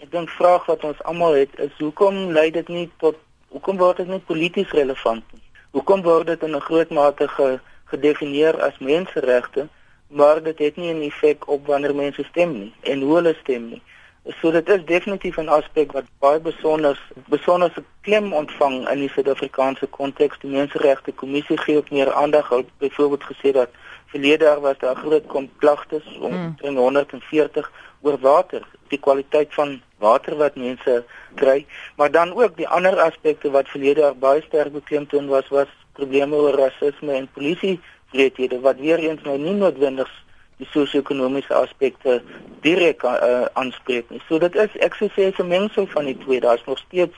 ek 0.01 0.11
dink 0.13 0.31
vraag 0.37 0.67
wat 0.69 0.85
ons 0.85 1.03
almal 1.09 1.39
het 1.39 1.53
is 1.59 1.73
hoekom 1.79 2.31
lei 2.37 2.51
dit 2.51 2.69
nie 2.69 2.89
tot 3.03 3.17
hoekom 3.55 3.79
word 3.81 4.03
dit 4.03 4.09
nie 4.13 4.21
polities 4.29 4.71
relevant 4.77 5.25
nie? 5.33 5.43
Hoekom 5.77 6.03
word 6.03 6.27
dit 6.27 6.43
in 6.43 6.57
'n 6.57 6.67
groot 6.69 6.91
mate 6.91 7.29
ge, 7.29 7.59
gedefinieer 7.93 8.61
as 8.63 8.79
menseregte, 8.79 9.69
maar 10.09 10.43
dit 10.43 10.59
het 10.59 10.77
nie 10.77 10.93
'n 10.93 11.03
effek 11.03 11.49
op 11.49 11.67
wanneer 11.67 11.95
mense 11.95 12.25
stem 12.25 12.53
nie 12.53 12.73
en 12.81 13.01
hoe 13.01 13.15
hulle 13.15 13.35
stem 13.43 13.69
nie. 13.69 13.83
So 14.41 14.51
dit 14.51 14.69
is 14.69 14.85
definitief 14.85 15.37
'n 15.39 15.49
aspek 15.49 15.93
wat 15.93 16.05
baie 16.19 16.41
besonder 16.41 16.99
besonder 17.29 17.73
klem 18.01 18.33
ontvang 18.33 18.89
in 18.89 18.99
die 18.99 19.09
Suid-Afrikaanse 19.09 19.87
konteks. 19.87 20.39
Die 20.41 20.51
Menseregte 20.51 21.13
Kommissie 21.13 21.59
gee 21.59 21.77
ook 21.77 21.91
meer 21.91 22.13
aandag. 22.13 22.49
Hulle 22.49 22.65
byvoorbeeld 22.79 23.25
gesê 23.25 23.53
dat 23.53 23.71
verlede 24.13 24.45
jaar 24.45 24.61
was 24.61 24.79
daar 24.79 24.97
groot 24.97 25.27
komplagtes 25.27 26.07
om 26.21 26.33
mm. 26.61 26.77
140 26.77 27.71
oor 28.01 28.19
water, 28.21 28.63
die 28.89 28.99
kwaliteit 28.99 29.55
van 29.55 29.81
water 29.99 30.37
wat 30.37 30.57
mense 30.57 31.05
kry, 31.35 31.67
maar 31.97 32.11
dan 32.11 32.35
ook 32.35 32.57
die 32.57 32.69
ander 32.69 33.01
aspekte 33.01 33.51
wat 33.51 33.69
verlede 33.69 34.01
jaar 34.01 34.17
baie 34.17 34.43
sterk 34.47 34.73
beklemtoon 34.73 35.29
was 35.33 35.49
was 35.49 35.73
probleme 35.93 36.37
oor 36.37 36.59
rasisme 36.61 37.13
en 37.13 37.29
polisie 37.33 37.81
wreedhede 38.13 38.61
wat 38.61 38.81
weer 38.81 38.99
eens 38.99 39.23
nou 39.23 39.39
nie 39.39 39.57
noodwendig 39.57 40.11
die 40.61 40.69
sosio-ekonomiese 40.73 41.55
aspekte 41.55 42.21
direk 42.65 43.03
uh, 43.05 43.45
aanspreek 43.61 44.09
nie. 44.11 44.23
So 44.29 44.39
dit 44.41 44.55
is 44.57 44.77
ek 44.85 44.97
sou 44.97 45.09
sê 45.13 45.29
'n 45.33 45.49
mengsel 45.49 45.87
van 45.93 46.09
die 46.09 46.17
twee. 46.25 46.41
Daar's 46.41 46.65
nog 46.65 46.79
steeds 46.79 47.17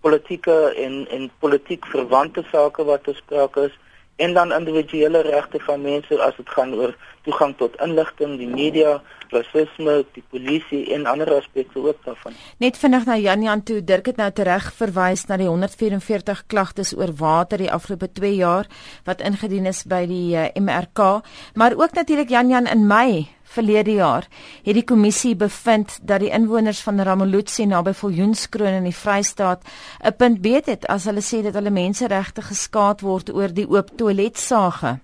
politieke 0.00 0.72
en 0.84 1.06
en 1.10 1.30
politiek 1.38 1.86
verwante 1.86 2.44
sake 2.52 2.84
wat 2.84 3.02
bespreek 3.02 3.56
is 3.56 3.74
en 4.18 4.34
dan 4.34 4.52
individuele 4.52 5.20
regte 5.22 5.60
van 5.62 5.80
mense 5.82 6.18
as 6.22 6.36
dit 6.36 6.50
gaan 6.50 6.74
oor 6.74 6.94
toegang 7.26 7.54
tot 7.58 7.76
inligting, 7.84 8.36
die 8.40 8.48
media, 8.48 8.98
rasisme, 9.32 10.00
die 10.16 10.24
polisie 10.32 10.80
en 10.96 11.06
ander 11.06 11.30
aspekte 11.36 11.80
ook 11.82 12.00
daarvan. 12.06 12.36
Net 12.62 12.78
vinnig 12.80 13.06
na 13.06 13.18
Jan 13.20 13.44
Jan 13.44 13.62
toe, 13.62 13.78
Dirk 13.84 14.10
het 14.10 14.20
nou 14.20 14.30
tereg 14.32 14.70
verwys 14.78 15.26
na 15.28 15.38
die 15.40 15.48
144 15.50 16.46
klagtes 16.48 16.94
oor 16.96 17.12
water 17.20 17.60
die 17.60 17.70
afgelope 17.72 18.10
2 18.16 18.34
jaar 18.40 18.70
wat 19.06 19.22
ingedien 19.22 19.68
is 19.70 19.84
by 19.88 20.04
die 20.08 20.34
uh, 20.34 20.48
eh, 20.48 20.62
MRK, 20.62 21.20
maar 21.54 21.76
ook 21.76 21.94
natuurlik 21.94 22.32
Jan 22.32 22.48
Jan 22.48 22.66
in 22.66 22.86
Mei 22.86 23.28
Verlede 23.48 23.94
jaar 23.96 24.26
het 24.64 24.76
die 24.76 24.84
kommissie 24.84 25.34
bevind 25.36 25.98
dat 26.02 26.20
die 26.20 26.30
inwoners 26.36 26.82
van 26.84 27.00
Ramelotsi 27.00 27.64
naby 27.66 27.94
Viljoenskroon 27.96 28.80
in 28.82 28.88
die 28.90 28.96
Vrystaat 28.96 29.64
'n 30.04 30.16
punt 30.16 30.40
beet 30.44 30.66
het 30.66 30.86
as 30.86 31.04
hulle 31.04 31.24
sê 31.24 31.42
dat 31.42 31.54
hulle 31.54 31.70
menseregte 31.70 32.42
geskaad 32.42 33.00
word 33.00 33.32
oor 33.32 33.48
die 33.48 33.68
oop 33.68 33.96
toiletsage. 33.96 34.98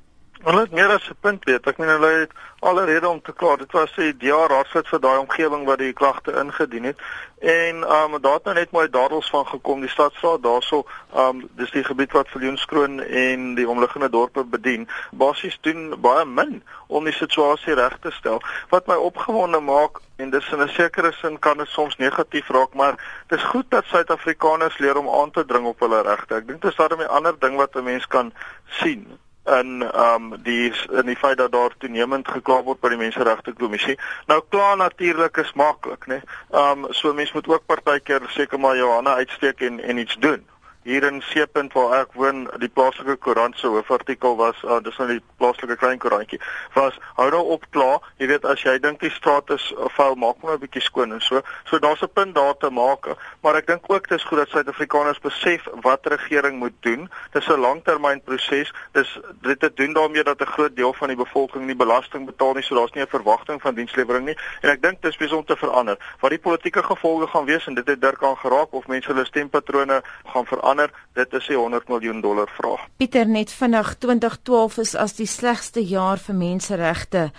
Hulle 0.45 0.61
het 0.61 0.75
meer 0.77 0.91
as 0.93 1.09
'n 1.09 1.17
punt 1.21 1.45
weet. 1.45 1.67
Ek 1.67 1.79
meen 1.79 1.89
hulle 1.89 2.07
het 2.07 2.33
alle 2.59 2.85
rede 2.85 3.09
om 3.09 3.23
te 3.23 3.33
kla. 3.33 3.57
Dit 3.57 3.73
was 3.73 3.95
die 3.95 4.17
DA 4.17 4.47
raadslid 4.47 4.89
vir 4.89 5.01
daai 5.01 5.19
omgewing 5.19 5.65
wat 5.65 5.79
die 5.79 5.93
klagte 5.93 6.33
ingedien 6.33 6.85
het. 6.85 6.99
En 7.39 7.83
ehm 7.83 8.15
um, 8.15 8.21
daar 8.21 8.35
het 8.35 8.45
nou 8.45 8.55
net 8.55 8.71
mooi 8.71 8.91
dadels 8.91 9.31
van 9.31 9.47
gekom 9.47 9.81
die 9.81 9.89
stadsraad 9.89 10.43
daarso. 10.43 10.85
Ehm 11.15 11.29
um, 11.29 11.49
dis 11.57 11.71
die 11.71 11.85
gebied 11.85 12.13
wat 12.13 12.29
Viljoenskroon 12.29 13.01
en 13.01 13.55
die 13.55 13.69
omliggende 13.69 14.11
dorpe 14.11 14.45
bedien. 14.45 14.89
Basies 15.11 15.59
doen 15.61 16.01
baie 16.01 16.25
min 16.25 16.63
om 16.87 17.05
die 17.05 17.13
situasie 17.13 17.75
reg 17.75 17.99
te 18.01 18.11
stel. 18.11 18.43
Wat 18.69 18.87
my 18.87 18.95
opgewonde 18.95 19.61
maak 19.61 20.01
en 20.17 20.31
dis 20.31 20.53
in 20.53 20.61
'n 20.61 20.69
sekere 20.69 21.13
sin 21.13 21.39
kan 21.39 21.57
dit 21.57 21.69
soms 21.69 21.97
negatief 21.97 22.49
raak, 22.49 22.75
maar 22.75 23.23
dis 23.27 23.43
goed 23.43 23.71
dat 23.71 23.85
Suid-Afrikaners 23.85 24.79
leer 24.79 24.97
om 24.97 25.09
aan 25.09 25.31
te 25.31 25.45
dring 25.45 25.67
op 25.67 25.81
hulle 25.81 26.03
regte. 26.03 26.35
Ek 26.35 26.47
dink 26.47 26.63
dis 26.63 26.77
daarmee 26.77 27.07
'n 27.07 27.17
ander 27.17 27.35
ding 27.39 27.57
wat 27.57 27.75
'n 27.77 27.85
mens 27.85 28.07
kan 28.07 28.33
sien 28.67 29.19
in 29.45 29.83
ehm 29.83 30.33
um, 30.33 30.43
die 30.43 30.73
in 30.91 31.07
die 31.07 31.17
feit 31.17 31.37
dat 31.39 31.53
daar 31.53 31.75
toenemend 31.79 32.29
gekla 32.29 32.63
word 32.63 32.81
by 32.81 32.89
die 32.89 33.01
menseregte 33.01 33.53
kommissie. 33.53 33.99
Nou 34.27 34.41
kla 34.49 34.75
natuurlik 34.75 35.37
is 35.37 35.53
maklik, 35.53 36.07
né? 36.07 36.23
Ehm 36.51 36.85
um, 36.85 36.93
so 36.93 37.13
mense 37.13 37.33
moet 37.35 37.49
ook 37.49 37.67
partykeer 37.67 38.23
seker 38.29 38.61
maar 38.61 38.77
Johanna 38.77 39.15
uitsteek 39.15 39.61
en 39.61 39.81
en 39.81 39.99
iets 39.99 40.17
doen 40.17 40.47
hier 40.85 41.05
in 41.09 41.23
Seepunt 41.25 41.73
waar 41.73 41.95
ek 42.03 42.13
woon, 42.19 42.45
die 42.61 42.69
plaaslike 42.69 43.17
koerant 43.25 43.57
se 43.59 43.71
hoofartikel 43.73 44.37
was, 44.37 44.61
uh, 44.69 44.81
dis 44.85 44.97
nou 45.01 45.09
die 45.09 45.23
plaaslike 45.41 45.77
klein 45.81 45.99
koerantjie, 45.99 46.39
was 46.75 46.99
hou 47.17 47.31
nou 47.33 47.43
op 47.57 47.65
klaar, 47.73 48.05
jy 48.21 48.29
weet 48.29 48.45
as 48.45 48.61
jy 48.63 48.77
dink 48.85 49.01
die 49.01 49.13
straat 49.15 49.49
is 49.55 49.65
uh, 49.73 49.89
vuil, 49.97 50.17
maak 50.21 50.43
maar 50.43 50.59
'n 50.59 50.65
bietjie 50.67 50.85
skoon 50.85 51.17
en 51.17 51.23
so. 51.25 51.41
So 51.65 51.81
daar's 51.81 52.03
'n 52.05 52.13
punt 52.13 52.35
daar 52.35 52.57
te 52.61 52.71
maak, 52.71 53.09
maar 53.41 53.57
ek 53.57 53.67
dink 53.67 53.89
ook 53.89 54.09
dis 54.09 54.25
goed 54.25 54.39
dat 54.39 54.49
Suid-Afrikaners 54.49 55.21
besef 55.25 55.65
wat 55.81 56.07
regering 56.07 56.59
moet 56.59 56.77
doen. 56.81 57.09
Dis 57.33 57.49
'n 57.49 57.61
langtermynproses. 57.61 58.73
Dis 58.93 59.19
dit 59.41 59.61
te 59.61 59.73
doen 59.75 59.93
daarmee 59.93 60.23
dat 60.23 60.41
'n 60.41 60.53
groot 60.53 60.77
deel 60.77 60.93
van 60.93 61.09
die 61.09 61.17
bevolking 61.17 61.65
nie 61.65 61.77
belasting 61.77 62.27
betaal 62.27 62.53
nie, 62.55 62.63
so 62.63 62.75
daar's 62.75 62.93
nie 62.93 63.03
'n 63.03 63.17
verwagting 63.17 63.61
van 63.61 63.75
dienslewering 63.75 64.25
nie. 64.25 64.39
En 64.61 64.71
ek 64.71 64.83
dink 64.83 65.03
dis 65.03 65.17
besig 65.17 65.37
om 65.37 65.45
te 65.45 65.57
verander. 65.57 65.97
Wat 66.21 66.31
die 66.31 66.39
politieke 66.39 66.83
gevolge 66.83 67.27
gaan 67.27 67.45
wees 67.45 67.67
en 67.67 67.75
dit 67.75 67.87
het 67.87 68.01
Dirk 68.01 68.23
aan 68.23 68.37
geraak 68.37 68.73
of 68.73 68.87
mense 68.87 69.09
hulle 69.09 69.25
stempatrone 69.25 70.03
gaan 70.27 70.47
verander 70.47 70.74
verander, 70.75 70.91
dit 71.13 71.33
is 71.33 71.49
'n 71.49 71.55
100 71.55 71.89
miljoen 71.89 72.21
dollar 72.21 72.49
vraag. 72.49 72.87
Pieter 72.97 73.27
net 73.27 73.53
vinnig 73.53 73.95
2012 73.99 74.79
is 74.79 74.95
as 74.95 75.13
die 75.17 75.27
slegste 75.27 75.81
jaar 75.81 76.19
vir 76.19 76.35
menseregte 76.35 77.33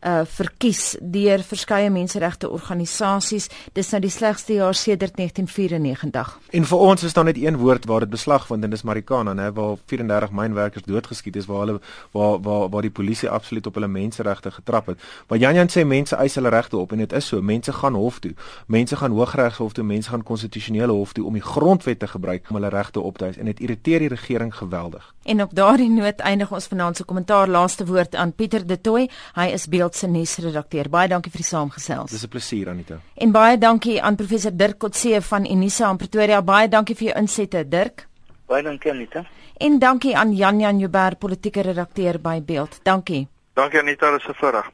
uh 0.00 0.20
verkies 0.24 0.96
deur 1.00 1.42
verskeie 1.44 1.90
menseregte 1.90 2.48
organisasies. 2.48 3.48
Dis 3.72 3.90
nou 3.92 4.00
die 4.00 4.10
slegste 4.10 4.54
jaar 4.54 4.74
sedert 4.74 5.16
1994. 5.16 6.38
En 6.56 6.64
vir 6.64 6.78
ons 6.78 7.02
is 7.02 7.12
daar 7.12 7.24
net 7.24 7.36
een 7.36 7.56
woord 7.60 7.84
waar 7.84 8.00
dit 8.00 8.10
beslag 8.10 8.46
vind 8.46 8.64
en 8.64 8.70
dis 8.70 8.82
Marikana, 8.82 9.34
né, 9.34 9.50
waar 9.52 9.76
34 9.86 10.30
mynwerkers 10.30 10.84
doodgeskiet 10.84 11.36
is 11.36 11.46
waar 11.46 11.66
hulle 11.66 11.80
waar 12.12 12.40
waar 12.40 12.68
waar 12.68 12.82
die 12.82 12.90
polisie 12.90 13.28
absoluut 13.28 13.66
op 13.66 13.74
hulle 13.74 13.88
menseregte 13.88 14.50
getrap 14.50 14.86
het. 14.86 15.00
Maar 15.28 15.38
Jan 15.38 15.54
Jan 15.54 15.68
sê 15.68 15.84
mense 15.84 16.16
eis 16.16 16.34
hulle 16.34 16.48
regte 16.48 16.76
op 16.76 16.92
en 16.92 16.98
dit 16.98 17.12
is 17.12 17.26
so. 17.26 17.42
Mense 17.42 17.72
gaan 17.72 17.94
hof 17.94 18.18
toe. 18.18 18.34
Mense 18.66 18.96
gaan 18.96 19.10
Hooggeregshof 19.10 19.72
toe, 19.72 19.84
mense 19.84 20.10
gaan 20.10 20.22
konstitusionele 20.22 20.92
hof 20.92 21.12
toe 21.12 21.26
om 21.26 21.32
die 21.32 21.42
grondwet 21.42 21.98
te 21.98 22.06
gebruik 22.06 22.48
om 22.48 22.56
hulle 22.56 22.68
regte 22.68 23.00
op 23.00 23.18
te 23.18 23.24
eis 23.24 23.36
en 23.36 23.44
dit 23.44 23.60
irriteer 23.60 23.98
die 23.98 24.08
regering 24.08 24.54
geweldig. 24.56 25.14
En 25.22 25.42
op 25.42 25.54
daardie 25.54 25.90
noot 25.90 26.20
eindig 26.20 26.52
ons 26.52 26.66
vanaand 26.66 26.96
se 26.96 27.04
kommentaar 27.04 27.48
laaste 27.48 27.86
woord 27.86 28.14
aan 28.14 28.32
Pieter 28.32 28.66
De 28.66 28.80
Tooy. 28.80 29.08
Hy 29.34 29.46
is 29.52 29.66
beeldse 29.90 30.08
nuusredakteur. 30.08 30.88
Baie 30.90 31.08
dankie 31.08 31.30
vir 31.30 31.42
die 31.42 31.48
saamgesels. 31.48 32.10
Dis 32.10 32.24
'n 32.24 32.28
plesier 32.28 32.68
Anita. 32.68 33.00
En 33.14 33.32
baie 33.32 33.58
dankie 33.58 34.00
aan 34.00 34.16
professor 34.16 34.52
Dirk 34.52 34.78
Kotse 34.78 35.20
van 35.20 35.46
Unisa 35.46 35.90
in 35.90 35.96
Pretoria. 35.96 36.42
Baie 36.42 36.68
dankie 36.68 36.94
vir 36.94 37.08
jou 37.08 37.18
insette, 37.18 37.68
Dirk. 37.68 38.06
Baie 38.46 38.62
dankie 38.62 38.90
Anita. 38.90 39.24
En 39.58 39.78
dankie 39.78 40.16
aan 40.16 40.34
Jan 40.34 40.60
Jan 40.60 40.78
Joubert, 40.78 41.18
politieke 41.18 41.60
redakteur 41.60 42.20
by 42.20 42.40
Beeld. 42.42 42.80
Dankie. 42.82 43.28
Dankie 43.54 43.78
Anita, 43.78 44.10
dis 44.12 44.26
'n 44.26 44.34
voorreg. 44.34 44.70